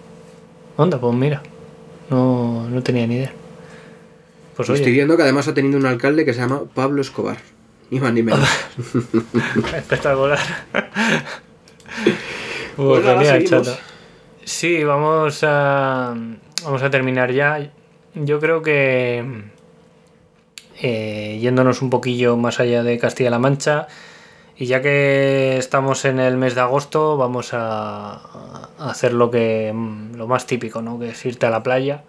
Onda, 0.76 0.98
pues 1.00 1.14
mira. 1.14 1.42
No, 2.10 2.68
no 2.68 2.82
tenía 2.82 3.06
ni 3.06 3.14
idea. 3.16 3.32
Pues 4.56 4.68
Estoy 4.68 4.82
oye, 4.84 4.92
viendo 4.92 5.16
que 5.16 5.22
además 5.22 5.48
ha 5.48 5.54
tenido 5.54 5.78
un 5.78 5.86
alcalde 5.86 6.26
que 6.26 6.34
se 6.34 6.40
llama 6.40 6.62
Pablo 6.74 7.00
Escobar. 7.00 7.38
Ni 7.92 8.00
más 8.00 8.12
ni 8.14 8.22
menos. 8.22 8.48
espectacular. 9.76 10.38
Pues 12.74 13.02
pues 13.02 13.04
genial, 13.04 13.44
chato. 13.44 13.76
Sí, 14.44 14.82
vamos 14.82 15.44
a, 15.44 16.14
vamos 16.64 16.82
a 16.82 16.88
terminar 16.88 17.32
ya. 17.32 17.70
Yo 18.14 18.40
creo 18.40 18.62
que 18.62 19.42
eh, 20.80 21.38
yéndonos 21.38 21.82
un 21.82 21.90
poquillo 21.90 22.38
más 22.38 22.60
allá 22.60 22.82
de 22.82 22.96
Castilla-La 22.96 23.38
Mancha, 23.38 23.88
y 24.56 24.64
ya 24.64 24.80
que 24.80 25.58
estamos 25.58 26.06
en 26.06 26.18
el 26.18 26.38
mes 26.38 26.54
de 26.54 26.62
agosto, 26.62 27.18
vamos 27.18 27.52
a, 27.52 28.14
a 28.78 28.90
hacer 28.90 29.12
lo 29.12 29.30
que 29.30 29.70
lo 30.16 30.26
más 30.26 30.46
típico, 30.46 30.80
¿no? 30.80 30.98
Que 30.98 31.10
es 31.10 31.26
irte 31.26 31.44
a 31.44 31.50
la 31.50 31.62
playa. 31.62 32.04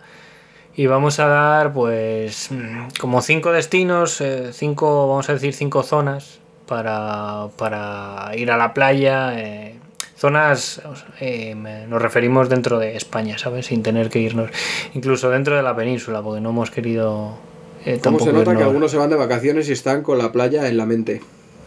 Y 0.76 0.88
vamos 0.88 1.19
a 1.19 1.28
dar, 1.28 1.74
pues, 1.74 2.49
mm, 2.51 2.88
como 2.99 3.21
cinco 3.21 3.51
destinos, 3.51 4.19
eh, 4.21 4.51
cinco, 4.53 5.07
vamos 5.07 5.30
a 5.30 5.34
decir, 5.34 5.53
cinco 5.53 5.84
zonas 5.84 6.39
para, 6.67 7.47
para 7.57 8.32
ir 8.36 8.49
a 8.51 8.57
la 8.57 8.74
playa. 8.74 9.39
eh, 9.39 9.76
zonas, 10.15 10.82
eh, 11.19 11.53
nos 11.89 12.01
referimos 12.01 12.47
dentro 12.47 12.80
de 12.80 12.95
España, 12.95 13.38
¿sabes? 13.38 13.65
Sin 13.65 13.84
tener 13.84 14.09
que 14.09 14.19
irnos, 14.19 14.49
incluso 14.93 15.30
dentro 15.30 15.57
de 15.57 15.61
la 15.63 15.76
península, 15.76 16.21
porque 16.21 16.39
no 16.39 16.51
hemos 16.51 16.71
querido... 16.71 17.38
eh, 17.86 17.99
¿Cómo 18.01 18.19
se 18.19 18.32
nota 18.32 18.55
que 18.55 18.63
algunos 18.63 18.89
se 18.89 18.97
van 18.97 19.09
de 19.09 19.17
vacaciones 19.17 19.67
y 19.67 19.74
están 19.74 20.01
con 20.01 20.17
la 20.17 20.32
playa 20.32 20.69
en 20.69 20.78
la 20.78 20.86
mente? 20.86 21.21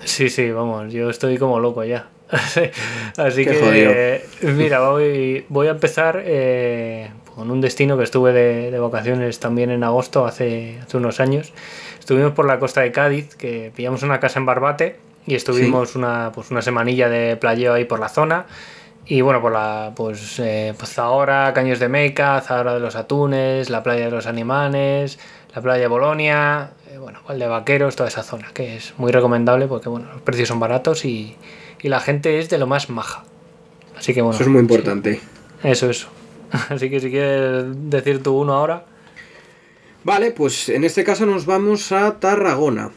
Sí, 0.04 0.30
sí, 0.30 0.50
vamos, 0.52 0.90
yo 0.90 1.10
estoy 1.10 1.36
como 1.36 1.60
loco 1.60 1.84
ya. 1.84 2.08
Así 3.18 3.44
Qué 3.44 4.22
que, 4.40 4.52
mira, 4.52 4.88
voy, 4.88 5.44
voy 5.50 5.66
a 5.66 5.72
empezar 5.72 6.22
eh, 6.24 7.10
con 7.36 7.50
un 7.50 7.60
destino 7.60 7.98
que 7.98 8.04
estuve 8.04 8.32
de, 8.32 8.70
de 8.70 8.78
vacaciones 8.78 9.38
también 9.38 9.70
en 9.70 9.84
agosto, 9.84 10.24
hace, 10.24 10.80
hace 10.82 10.96
unos 10.96 11.20
años. 11.20 11.52
Estuvimos 11.98 12.32
por 12.32 12.46
la 12.46 12.58
costa 12.58 12.80
de 12.80 12.92
Cádiz, 12.92 13.36
que 13.36 13.70
pillamos 13.76 14.02
una 14.02 14.18
casa 14.18 14.38
en 14.38 14.46
Barbate 14.46 14.96
y 15.26 15.34
estuvimos 15.34 15.96
una, 15.96 16.32
pues 16.34 16.50
una 16.50 16.62
semanilla 16.62 17.10
de 17.10 17.36
playeo 17.36 17.74
ahí 17.74 17.84
por 17.84 18.00
la 18.00 18.08
zona. 18.08 18.46
Y 19.04 19.20
bueno, 19.20 19.42
por 19.42 19.52
la, 19.52 19.92
pues, 19.94 20.38
eh, 20.38 20.74
pues 20.78 20.94
Zahora, 20.94 21.52
Caños 21.54 21.78
de 21.78 21.88
Meca, 21.88 22.40
Zahora 22.40 22.72
de 22.72 22.80
los 22.80 22.96
Atunes, 22.96 23.68
la 23.68 23.82
playa 23.82 24.06
de 24.06 24.10
los 24.10 24.26
Animanes, 24.26 25.18
la 25.54 25.60
playa 25.60 25.82
de 25.82 25.88
Bolonia, 25.88 26.70
eh, 26.90 26.96
bueno, 26.96 27.20
el 27.28 27.38
de 27.38 27.46
Vaqueros, 27.46 27.96
toda 27.96 28.08
esa 28.08 28.22
zona, 28.22 28.48
que 28.54 28.76
es 28.76 28.94
muy 28.96 29.12
recomendable 29.12 29.66
porque 29.66 29.90
bueno, 29.90 30.08
los 30.10 30.22
precios 30.22 30.48
son 30.48 30.58
baratos 30.58 31.04
y, 31.04 31.36
y 31.82 31.88
la 31.88 32.00
gente 32.00 32.38
es 32.38 32.48
de 32.48 32.56
lo 32.56 32.66
más 32.66 32.88
maja. 32.88 33.24
Así 33.96 34.14
que 34.14 34.22
bueno. 34.22 34.34
Eso 34.34 34.44
es 34.44 34.50
muy 34.50 34.60
importante. 34.60 35.16
sí, 35.16 35.20
eso, 35.62 35.90
eso. 35.90 36.08
Así 36.68 36.90
que 36.90 37.00
si 37.00 37.10
quieres 37.10 37.64
decir 37.90 38.22
tú 38.22 38.38
uno 38.40 38.54
ahora. 38.54 38.84
Vale, 40.04 40.30
pues 40.30 40.68
en 40.68 40.84
este 40.84 41.02
caso 41.02 41.26
nos 41.26 41.46
vamos 41.46 41.90
a 41.92 42.20
Tarragona. 42.20 42.90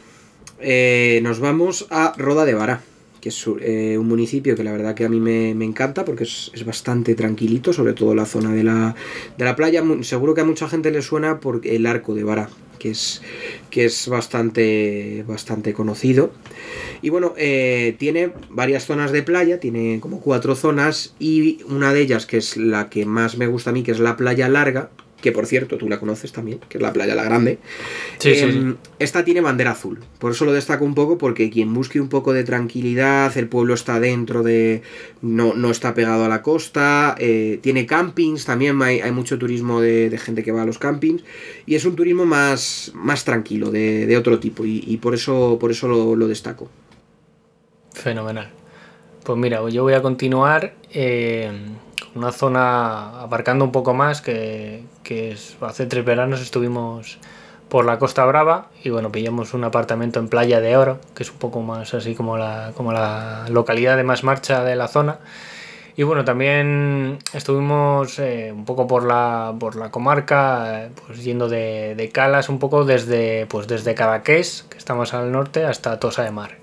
Eh, 0.60 1.20
nos 1.22 1.40
vamos 1.40 1.86
a 1.90 2.12
Roda 2.16 2.44
de 2.44 2.54
Vara, 2.54 2.82
que 3.20 3.28
es 3.28 3.46
eh, 3.60 3.98
un 3.98 4.08
municipio 4.08 4.56
que 4.56 4.64
la 4.64 4.72
verdad 4.72 4.94
que 4.94 5.04
a 5.04 5.08
mí 5.08 5.20
me, 5.20 5.54
me 5.54 5.64
encanta 5.64 6.04
porque 6.04 6.24
es, 6.24 6.50
es 6.54 6.64
bastante 6.64 7.14
tranquilito, 7.14 7.72
sobre 7.72 7.92
todo 7.92 8.14
la 8.14 8.26
zona 8.26 8.52
de 8.52 8.64
la, 8.64 8.94
de 9.36 9.44
la 9.44 9.56
playa. 9.56 9.82
Seguro 10.02 10.34
que 10.34 10.40
a 10.40 10.44
mucha 10.44 10.68
gente 10.68 10.90
le 10.90 11.02
suena 11.02 11.40
por 11.40 11.60
el 11.64 11.86
arco 11.86 12.14
de 12.14 12.24
Vara, 12.24 12.48
que 12.78 12.90
es, 12.90 13.22
que 13.70 13.84
es 13.84 14.08
bastante, 14.08 15.24
bastante 15.26 15.72
conocido. 15.72 16.32
Y 17.02 17.10
bueno, 17.10 17.34
eh, 17.36 17.96
tiene 17.98 18.32
varias 18.48 18.86
zonas 18.86 19.12
de 19.12 19.22
playa, 19.22 19.60
tiene 19.60 20.00
como 20.00 20.20
cuatro 20.20 20.54
zonas 20.54 21.14
y 21.18 21.62
una 21.68 21.92
de 21.92 22.00
ellas, 22.00 22.26
que 22.26 22.38
es 22.38 22.56
la 22.56 22.90
que 22.90 23.06
más 23.06 23.36
me 23.36 23.46
gusta 23.46 23.70
a 23.70 23.72
mí, 23.72 23.82
que 23.82 23.92
es 23.92 24.00
la 24.00 24.16
playa 24.16 24.48
larga, 24.48 24.90
que 25.20 25.32
por 25.32 25.46
cierto 25.46 25.76
tú 25.78 25.88
la 25.88 26.00
conoces 26.00 26.32
también, 26.32 26.60
que 26.68 26.78
es 26.78 26.82
la 26.82 26.92
playa 26.92 27.14
La 27.14 27.24
Grande. 27.24 27.58
Sí, 28.18 28.34
sí, 28.34 28.40
Em, 28.44 28.72
sí. 28.72 28.78
Esta 28.98 29.24
tiene 29.24 29.40
bandera 29.40 29.72
azul, 29.72 30.00
por 30.18 30.32
eso 30.32 30.44
lo 30.44 30.52
destaco 30.52 30.84
un 30.84 30.94
poco, 30.94 31.18
porque 31.18 31.50
quien 31.50 31.72
busque 31.74 32.00
un 32.00 32.08
poco 32.08 32.32
de 32.32 32.44
tranquilidad, 32.44 33.36
el 33.36 33.48
pueblo 33.48 33.74
está 33.74 34.00
dentro 34.00 34.42
de... 34.42 34.82
no, 35.22 35.54
no 35.54 35.70
está 35.70 35.94
pegado 35.94 36.24
a 36.24 36.28
la 36.28 36.42
costa, 36.42 37.14
eh, 37.18 37.58
tiene 37.62 37.86
campings, 37.86 38.44
también 38.44 38.80
hay, 38.82 39.00
hay 39.00 39.12
mucho 39.12 39.38
turismo 39.38 39.80
de, 39.80 40.10
de 40.10 40.18
gente 40.18 40.42
que 40.42 40.52
va 40.52 40.62
a 40.62 40.66
los 40.66 40.78
campings, 40.78 41.22
y 41.66 41.74
es 41.74 41.84
un 41.84 41.96
turismo 41.96 42.24
más, 42.26 42.92
más 42.94 43.24
tranquilo, 43.24 43.70
de, 43.70 44.06
de 44.06 44.16
otro 44.16 44.38
tipo, 44.40 44.64
y, 44.64 44.82
y 44.86 44.96
por 44.98 45.14
eso, 45.14 45.58
por 45.60 45.70
eso 45.70 45.88
lo, 45.88 46.16
lo 46.16 46.28
destaco. 46.28 46.68
Fenomenal. 47.92 48.50
Pues 49.24 49.38
mira, 49.38 49.68
yo 49.68 49.82
voy 49.82 49.92
a 49.92 50.00
continuar 50.02 50.74
eh, 50.92 51.50
una 52.14 52.32
zona 52.32 53.22
aparcando 53.22 53.64
un 53.64 53.72
poco 53.72 53.94
más, 53.94 54.20
que, 54.20 54.84
hace 55.60 55.86
tres 55.86 56.04
veranos 56.04 56.40
estuvimos 56.40 57.18
por 57.68 57.84
la 57.84 57.98
Costa 57.98 58.24
Brava 58.24 58.68
y 58.82 58.90
bueno, 58.90 59.12
pillamos 59.12 59.54
un 59.54 59.64
apartamento 59.64 60.18
en 60.18 60.28
Playa 60.28 60.60
de 60.60 60.76
Oro, 60.76 60.98
que 61.14 61.22
es 61.22 61.30
un 61.30 61.38
poco 61.38 61.60
más 61.60 61.94
así 61.94 62.14
como 62.14 62.36
la, 62.36 62.72
como 62.76 62.92
la 62.92 63.46
localidad 63.48 63.96
de 63.96 64.04
más 64.04 64.24
marcha 64.24 64.64
de 64.64 64.76
la 64.76 64.88
zona. 64.88 65.18
Y 65.96 66.02
bueno, 66.02 66.24
también 66.24 67.18
estuvimos 67.32 68.18
eh, 68.18 68.52
un 68.54 68.64
poco 68.64 68.86
por 68.86 69.04
la, 69.04 69.54
por 69.58 69.76
la 69.76 69.90
comarca, 69.90 70.84
eh, 70.84 70.90
pues 71.06 71.22
yendo 71.22 71.48
de, 71.48 71.94
de 71.94 72.08
Calas 72.08 72.48
un 72.48 72.58
poco 72.58 72.84
desde, 72.84 73.46
pues 73.46 73.66
desde 73.66 73.94
Cadaqués, 73.94 74.66
que 74.70 74.78
estamos 74.78 75.12
al 75.14 75.30
norte, 75.30 75.64
hasta 75.64 76.00
Tosa 76.00 76.22
de 76.22 76.30
Mar. 76.30 76.59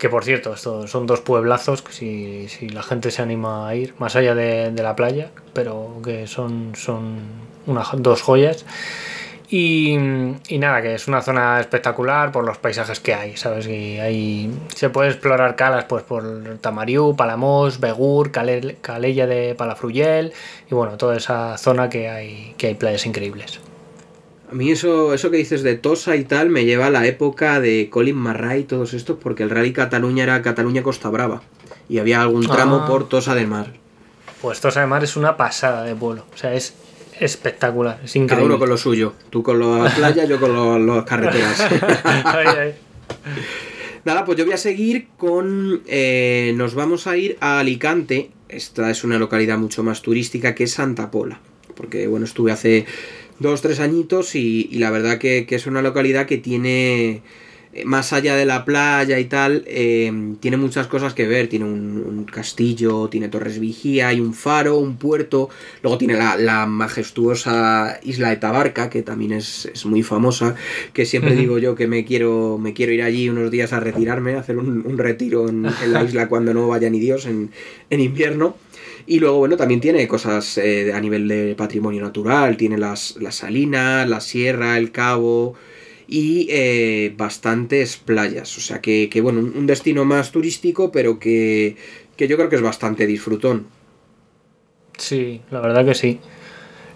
Que 0.00 0.08
por 0.08 0.24
cierto, 0.24 0.54
estos 0.54 0.90
son 0.90 1.06
dos 1.06 1.20
pueblazos 1.20 1.82
que 1.82 1.92
si, 1.92 2.48
si 2.48 2.68
la 2.70 2.82
gente 2.82 3.10
se 3.12 3.20
anima 3.22 3.68
a 3.68 3.74
ir, 3.76 3.94
más 3.98 4.16
allá 4.16 4.34
de, 4.34 4.70
de 4.72 4.82
la 4.82 4.96
playa, 4.96 5.30
pero 5.52 6.00
que 6.02 6.26
son, 6.26 6.72
son 6.74 7.18
una, 7.66 7.84
dos 7.98 8.22
joyas. 8.22 8.64
Y, 9.52 9.94
y 10.48 10.58
nada, 10.58 10.80
que 10.80 10.94
es 10.94 11.06
una 11.08 11.22
zona 11.22 11.60
espectacular 11.60 12.30
por 12.32 12.44
los 12.44 12.56
paisajes 12.56 12.98
que 13.00 13.14
hay, 13.14 13.36
¿sabes? 13.36 13.66
Y 13.66 13.98
hay, 13.98 14.50
se 14.74 14.90
puede 14.90 15.10
explorar 15.10 15.54
calas 15.56 15.84
pues 15.84 16.02
por 16.04 16.22
Tamariú, 16.60 17.14
Palamós, 17.16 17.78
Begur, 17.80 18.30
Cale- 18.30 18.76
Calella 18.80 19.26
de 19.26 19.54
Palafruyel 19.56 20.32
y 20.70 20.74
bueno, 20.74 20.96
toda 20.96 21.16
esa 21.16 21.58
zona 21.58 21.90
que 21.90 22.08
hay, 22.08 22.54
que 22.56 22.68
hay 22.68 22.74
playas 22.74 23.04
increíbles. 23.06 23.60
A 24.50 24.54
mí 24.54 24.70
eso, 24.70 25.14
eso 25.14 25.30
que 25.30 25.36
dices 25.36 25.62
de 25.62 25.76
Tosa 25.76 26.16
y 26.16 26.24
tal 26.24 26.50
me 26.50 26.64
lleva 26.64 26.86
a 26.86 26.90
la 26.90 27.06
época 27.06 27.60
de 27.60 27.88
Colin 27.90 28.16
Marray 28.16 28.62
y 28.62 28.64
todos 28.64 28.94
estos, 28.94 29.16
porque 29.22 29.42
el 29.44 29.50
Rally 29.50 29.72
Cataluña 29.72 30.24
era 30.24 30.42
Cataluña-Costa 30.42 31.08
Brava, 31.08 31.42
y 31.88 31.98
había 31.98 32.20
algún 32.20 32.46
tramo 32.46 32.80
Ah. 32.82 32.86
por 32.86 33.08
Tosa 33.08 33.34
del 33.34 33.46
Mar. 33.46 33.72
Pues 34.42 34.60
Tosa 34.60 34.80
de 34.80 34.86
Mar 34.86 35.04
es 35.04 35.16
una 35.16 35.36
pasada 35.36 35.84
de 35.84 35.94
pueblo, 35.94 36.24
o 36.34 36.36
sea, 36.36 36.54
es 36.54 36.74
espectacular, 37.20 38.00
es 38.04 38.12
Cada 38.12 38.24
increíble. 38.24 38.46
uno 38.46 38.58
con 38.58 38.68
lo 38.70 38.76
suyo. 38.76 39.12
Tú 39.30 39.42
con 39.42 39.60
la 39.60 39.88
playa, 39.96 40.24
yo 40.24 40.40
con 40.40 40.86
las 40.86 41.04
carreteras. 41.04 41.60
Ay, 42.24 42.46
ay. 42.58 42.74
Nada, 44.04 44.24
pues 44.24 44.38
yo 44.38 44.44
voy 44.46 44.54
a 44.54 44.58
seguir 44.58 45.08
con... 45.18 45.82
eh, 45.86 46.54
nos 46.56 46.74
vamos 46.74 47.06
a 47.06 47.16
ir 47.18 47.36
a 47.40 47.58
Alicante. 47.58 48.30
Esta 48.48 48.90
es 48.90 49.04
una 49.04 49.18
localidad 49.18 49.58
mucho 49.58 49.82
más 49.82 50.00
turística 50.00 50.54
que 50.54 50.64
es 50.64 50.72
Santa 50.72 51.10
Pola. 51.10 51.38
Porque, 51.76 52.06
bueno, 52.08 52.24
estuve 52.24 52.50
hace 52.50 52.86
dos, 53.40 53.60
tres 53.60 53.80
añitos 53.80 54.36
y, 54.36 54.68
y 54.70 54.78
la 54.78 54.90
verdad 54.90 55.18
que, 55.18 55.46
que 55.46 55.56
es 55.56 55.66
una 55.66 55.82
localidad 55.82 56.26
que 56.26 56.38
tiene... 56.38 57.22
eh, 57.72 57.84
Más 57.84 58.12
allá 58.12 58.34
de 58.34 58.46
la 58.46 58.64
playa 58.64 59.20
y 59.20 59.26
tal, 59.26 59.62
eh, 59.66 60.12
tiene 60.40 60.56
muchas 60.56 60.88
cosas 60.88 61.14
que 61.14 61.28
ver. 61.28 61.46
Tiene 61.48 61.66
un, 61.66 62.02
un 62.04 62.24
castillo, 62.24 63.08
tiene 63.08 63.28
torres 63.28 63.60
vigía, 63.60 64.08
hay 64.08 64.18
un 64.18 64.34
faro, 64.34 64.76
un 64.78 64.96
puerto. 64.96 65.48
Luego 65.82 65.96
tiene 65.96 66.14
la, 66.14 66.36
la 66.36 66.66
majestuosa 66.66 68.00
isla 68.02 68.30
de 68.30 68.38
Tabarca, 68.38 68.90
que 68.90 69.02
también 69.02 69.32
es, 69.32 69.66
es 69.72 69.86
muy 69.86 70.02
famosa. 70.02 70.56
Que 70.92 71.06
siempre 71.06 71.36
digo 71.36 71.58
yo 71.58 71.76
que 71.76 71.86
me 71.86 72.04
quiero, 72.04 72.58
me 72.58 72.72
quiero 72.72 72.92
ir 72.92 73.02
allí 73.02 73.28
unos 73.28 73.52
días 73.52 73.72
a 73.72 73.78
retirarme, 73.78 74.34
a 74.34 74.40
hacer 74.40 74.58
un, 74.58 74.84
un 74.84 74.98
retiro 74.98 75.48
en, 75.48 75.64
en 75.64 75.92
la 75.92 76.02
isla 76.02 76.28
cuando 76.28 76.52
no 76.52 76.66
vaya 76.66 76.90
ni 76.90 76.98
Dios 76.98 77.24
en, 77.26 77.50
en 77.88 78.00
invierno. 78.00 78.56
Y 79.06 79.18
luego, 79.18 79.38
bueno, 79.38 79.56
también 79.56 79.80
tiene 79.80 80.06
cosas 80.06 80.58
eh, 80.58 80.92
a 80.92 81.00
nivel 81.00 81.26
de 81.28 81.54
patrimonio 81.54 82.02
natural. 82.02 82.56
Tiene 82.56 82.78
las, 82.78 83.16
las 83.20 83.36
salinas, 83.36 84.08
la 84.08 84.20
sierra, 84.20 84.78
el 84.78 84.92
cabo 84.92 85.54
y 86.06 86.48
eh, 86.50 87.14
bastantes 87.16 87.96
playas. 87.96 88.56
O 88.58 88.60
sea 88.60 88.80
que, 88.80 89.08
que, 89.08 89.20
bueno, 89.20 89.40
un 89.40 89.66
destino 89.66 90.04
más 90.04 90.32
turístico, 90.32 90.90
pero 90.90 91.18
que, 91.18 91.76
que 92.16 92.28
yo 92.28 92.36
creo 92.36 92.48
que 92.48 92.56
es 92.56 92.62
bastante 92.62 93.06
disfrutón. 93.06 93.66
Sí, 94.98 95.40
la 95.50 95.60
verdad 95.60 95.84
que 95.84 95.94
sí. 95.94 96.20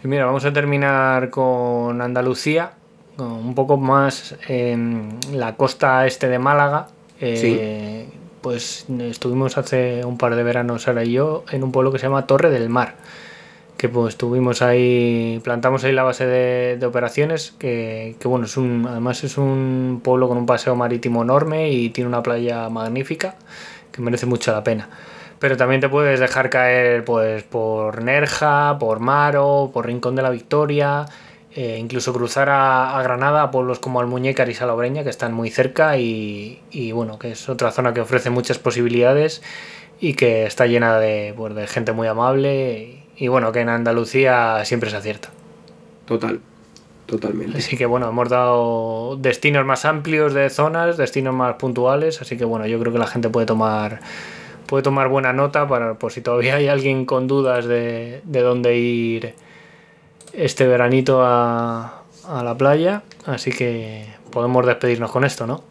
Y 0.02 0.08
mira, 0.08 0.26
vamos 0.26 0.44
a 0.44 0.52
terminar 0.52 1.30
con 1.30 2.02
Andalucía, 2.02 2.72
un 3.16 3.54
poco 3.54 3.76
más 3.78 4.36
en 4.48 5.18
la 5.32 5.56
costa 5.56 6.06
este 6.06 6.28
de 6.28 6.38
Málaga. 6.38 6.88
Eh, 7.20 8.06
Pues 8.44 8.84
estuvimos 9.00 9.56
hace 9.56 10.04
un 10.04 10.18
par 10.18 10.36
de 10.36 10.42
veranos, 10.42 10.82
Sara 10.82 11.02
y 11.02 11.12
yo, 11.12 11.44
en 11.50 11.64
un 11.64 11.72
pueblo 11.72 11.90
que 11.90 11.98
se 11.98 12.04
llama 12.04 12.26
Torre 12.26 12.50
del 12.50 12.68
Mar. 12.68 12.96
Que 13.78 13.88
pues 13.88 14.12
estuvimos 14.12 14.60
ahí, 14.60 15.40
plantamos 15.42 15.82
ahí 15.82 15.92
la 15.92 16.02
base 16.02 16.26
de, 16.26 16.76
de 16.76 16.84
operaciones, 16.84 17.54
que, 17.58 18.16
que 18.20 18.28
bueno, 18.28 18.44
es 18.44 18.58
un, 18.58 18.86
además 18.86 19.24
es 19.24 19.38
un 19.38 20.02
pueblo 20.04 20.28
con 20.28 20.36
un 20.36 20.44
paseo 20.44 20.76
marítimo 20.76 21.22
enorme 21.22 21.70
y 21.70 21.88
tiene 21.88 22.06
una 22.06 22.22
playa 22.22 22.68
magnífica, 22.68 23.36
que 23.90 24.02
merece 24.02 24.26
mucho 24.26 24.52
la 24.52 24.62
pena. 24.62 24.90
Pero 25.38 25.56
también 25.56 25.80
te 25.80 25.88
puedes 25.88 26.20
dejar 26.20 26.50
caer 26.50 27.02
pues 27.02 27.44
por 27.44 28.02
Nerja, 28.02 28.76
por 28.78 29.00
Maro, 29.00 29.70
por 29.72 29.86
Rincón 29.86 30.16
de 30.16 30.22
la 30.22 30.28
Victoria, 30.28 31.06
eh, 31.54 31.78
incluso 31.78 32.12
cruzar 32.12 32.48
a, 32.48 32.98
a 32.98 33.02
Granada, 33.02 33.42
a 33.42 33.50
pueblos 33.50 33.78
como 33.78 34.00
Almuñécar 34.00 34.48
y 34.48 34.54
Salobreña, 34.54 35.04
que 35.04 35.10
están 35.10 35.32
muy 35.32 35.50
cerca 35.50 35.98
y, 35.98 36.60
y, 36.70 36.90
bueno, 36.90 37.18
que 37.18 37.32
es 37.32 37.48
otra 37.48 37.70
zona 37.70 37.94
que 37.94 38.00
ofrece 38.00 38.30
muchas 38.30 38.58
posibilidades 38.58 39.40
y 40.00 40.14
que 40.14 40.46
está 40.46 40.66
llena 40.66 40.98
de, 40.98 41.32
pues, 41.36 41.54
de 41.54 41.66
gente 41.68 41.92
muy 41.92 42.08
amable 42.08 43.04
y, 43.16 43.24
y 43.24 43.28
bueno, 43.28 43.52
que 43.52 43.60
en 43.60 43.68
Andalucía 43.68 44.64
siempre 44.64 44.90
se 44.90 44.96
acierta. 44.96 45.30
Total, 46.06 46.40
totalmente. 47.06 47.58
Así 47.58 47.76
que 47.76 47.86
bueno, 47.86 48.08
hemos 48.08 48.28
dado 48.28 49.16
destinos 49.16 49.64
más 49.64 49.84
amplios 49.84 50.34
de 50.34 50.50
zonas, 50.50 50.96
destinos 50.96 51.34
más 51.34 51.54
puntuales, 51.54 52.20
así 52.20 52.36
que 52.36 52.44
bueno, 52.44 52.66
yo 52.66 52.80
creo 52.80 52.92
que 52.92 52.98
la 52.98 53.06
gente 53.06 53.28
puede 53.28 53.46
tomar 53.46 54.00
puede 54.66 54.82
tomar 54.82 55.08
buena 55.08 55.32
nota 55.32 55.68
para 55.68 55.94
por 55.94 56.10
si 56.10 56.20
todavía 56.20 56.56
hay 56.56 56.68
alguien 56.68 57.04
con 57.04 57.26
dudas 57.26 57.66
de, 57.66 58.22
de 58.24 58.40
dónde 58.40 58.76
ir 58.76 59.34
este 60.36 60.66
veranito 60.66 61.22
a, 61.22 62.02
a 62.26 62.42
la 62.42 62.56
playa, 62.56 63.02
así 63.26 63.50
que 63.50 64.06
podemos 64.30 64.66
despedirnos 64.66 65.10
con 65.10 65.24
esto, 65.24 65.46
¿no? 65.46 65.62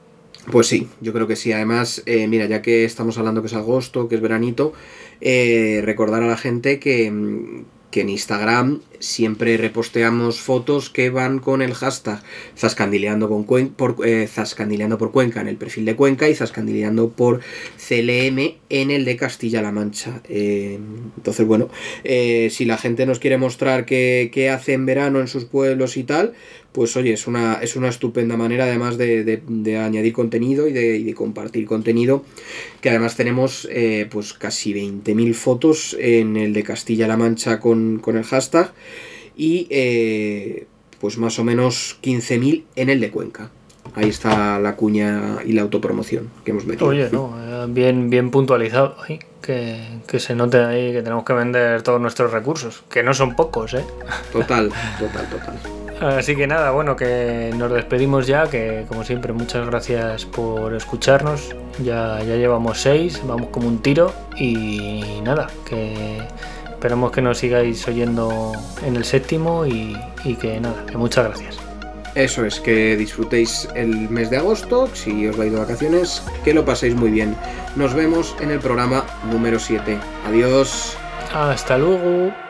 Pues 0.52 0.68
sí, 0.68 0.90
yo 1.00 1.14
creo 1.14 1.28
que 1.28 1.36
sí. 1.36 1.54
Además, 1.54 2.04
eh, 2.06 2.28
mira, 2.28 2.46
ya 2.46 2.62
que 2.62 2.84
estamos 2.84 3.18
hablando 3.18 3.42
que 3.42 3.48
es 3.48 3.54
agosto, 3.54 4.10
que 4.10 4.16
es 4.16 4.22
veranito, 4.22 4.74
eh, 5.22 5.82
recordar 5.84 6.22
a 6.24 6.28
la 6.28 6.38
gente 6.38 6.80
que, 6.80 7.10
mm, 7.10 7.66
que 7.94 8.02
en 8.02 8.10
Instagram 8.10 8.82
siempre 8.98 9.56
reposteamos 9.56 10.42
fotos 10.42 10.90
que 10.90 11.12
van 11.12 11.38
con 11.38 11.62
el 11.62 11.76
hashtag 11.76 12.24
zascandileando, 12.58 13.30
por, 13.78 13.96
eh, 14.04 14.28
zascandileando 14.28 14.98
por 14.98 15.12
Cuenca 15.12 15.42
en 15.42 15.48
el 15.48 15.58
perfil 15.58 15.86
de 15.86 15.96
Cuenca 15.96 16.28
y 16.28 16.34
zascandileando 16.34 17.12
por 17.12 17.42
CLM 17.78 18.56
en 18.70 18.90
el 18.90 19.06
de 19.06 19.16
Castilla-La 19.16 19.72
Mancha. 19.72 20.24
Eh, 20.28 20.80
entonces, 21.18 21.46
bueno, 21.46 21.70
eh, 22.04 22.50
si 22.50 22.66
la 22.66 22.80
gente 22.80 23.06
nos 23.06 23.20
quiere 23.20 23.38
mostrar 23.38 23.86
qué, 23.86 24.32
qué 24.34 24.50
hace 24.50 24.74
en 24.74 24.88
verano 24.88 25.20
en 25.20 25.28
sus 25.28 25.46
pueblos 25.46 25.96
y 25.96 26.04
tal, 26.04 26.34
pues 26.74 26.98
oye, 26.98 27.14
es 27.14 27.28
una, 27.28 27.56
es 27.56 27.76
una 27.76 27.88
estupenda 27.88 28.36
manera 28.36 28.66
además 28.66 28.98
de, 28.98 29.42
añadir 29.80 30.12
contenido 30.12 30.68
y 30.68 30.74
de, 30.74 31.14
compartir 31.14 31.66
contenido, 31.66 32.26
que 32.82 32.90
además 32.90 33.16
tenemos 33.16 33.68
eh, 33.72 34.08
pues 34.12 34.34
casi 34.34 34.74
20.000 34.74 35.34
fotos 35.34 35.96
en 36.00 36.36
el 36.36 36.52
de 36.52 36.64
Castilla-La 36.64 37.16
Mancha 37.16 37.60
con, 37.60 38.02
el 38.06 38.24
hashtag 38.24 38.74
y 39.38 39.68
eh, 39.70 40.66
pues 41.00 41.18
más 41.18 41.38
o 41.40 41.44
menos 41.44 41.98
15.000 42.02 42.64
en 42.76 42.90
el 42.90 43.00
de 43.00 43.12
Cuenca. 43.12 43.52
Ahí 43.96 44.10
está 44.10 44.58
la 44.60 44.76
cuña 44.76 45.38
y 45.46 45.52
la 45.52 45.62
autopromoción 45.62 46.30
que 46.44 46.52
hemos 46.52 46.66
metido. 46.66 46.88
Oye, 46.88 47.10
no, 47.12 47.36
eh, 47.38 47.68
bien, 47.70 48.10
bien 48.10 48.32
puntualizado. 48.32 48.96
Que, 49.42 50.00
que, 50.08 50.20
se 50.20 50.36
note 50.36 50.58
ahí 50.58 50.94
que 50.94 51.02
tenemos 51.02 51.26
que 51.26 51.34
vender 51.34 51.82
todos 51.84 52.02
nuestros 52.02 52.32
recursos, 52.32 52.84
que 52.90 53.04
no 53.04 53.14
son 53.14 53.36
pocos, 53.36 53.74
¿eh? 53.74 53.84
Total, 54.32 54.72
total, 54.98 55.30
total. 55.30 55.83
Así 56.04 56.36
que 56.36 56.48
nada, 56.48 56.72
bueno, 56.72 56.96
que 56.96 57.52
nos 57.56 57.72
despedimos 57.72 58.28
ya, 58.28 58.50
que 58.50 58.86
como 58.90 59.04
siempre 59.04 59.32
muchas 59.32 59.66
gracias 59.66 60.26
por 60.26 60.74
escucharnos. 60.74 61.56
Ya, 61.82 62.20
ya 62.20 62.36
llevamos 62.36 62.82
seis, 62.82 63.22
vamos 63.26 63.48
como 63.50 63.68
un 63.68 63.82
tiro 63.82 64.12
y 64.38 65.22
nada, 65.24 65.48
que 65.66 66.18
esperamos 66.70 67.12
que 67.12 67.22
nos 67.22 67.38
sigáis 67.38 67.88
oyendo 67.88 68.52
en 68.86 68.98
el 68.98 69.06
séptimo 69.06 69.66
y, 69.66 69.98
y 70.26 70.36
que 70.36 70.60
nada, 70.60 70.86
que 70.86 70.98
muchas 70.98 71.28
gracias. 71.28 71.58
Eso 72.16 72.46
es, 72.46 72.60
que 72.60 72.96
disfrutéis 72.96 73.68
el 73.74 74.10
mes 74.10 74.30
de 74.30 74.38
agosto, 74.38 74.88
si 74.94 75.28
os 75.28 75.36
vais 75.38 75.52
de 75.52 75.58
vacaciones, 75.58 76.22
que 76.44 76.54
lo 76.54 76.64
paséis 76.64 76.96
muy 76.96 77.10
bien. 77.10 77.36
Nos 77.76 77.94
vemos 77.94 78.36
en 78.40 78.52
el 78.52 78.60
programa 78.60 79.04
número 79.32 79.58
7. 79.58 79.98
Adiós. 80.28 80.96
Hasta 81.34 81.78
luego. 81.78 82.43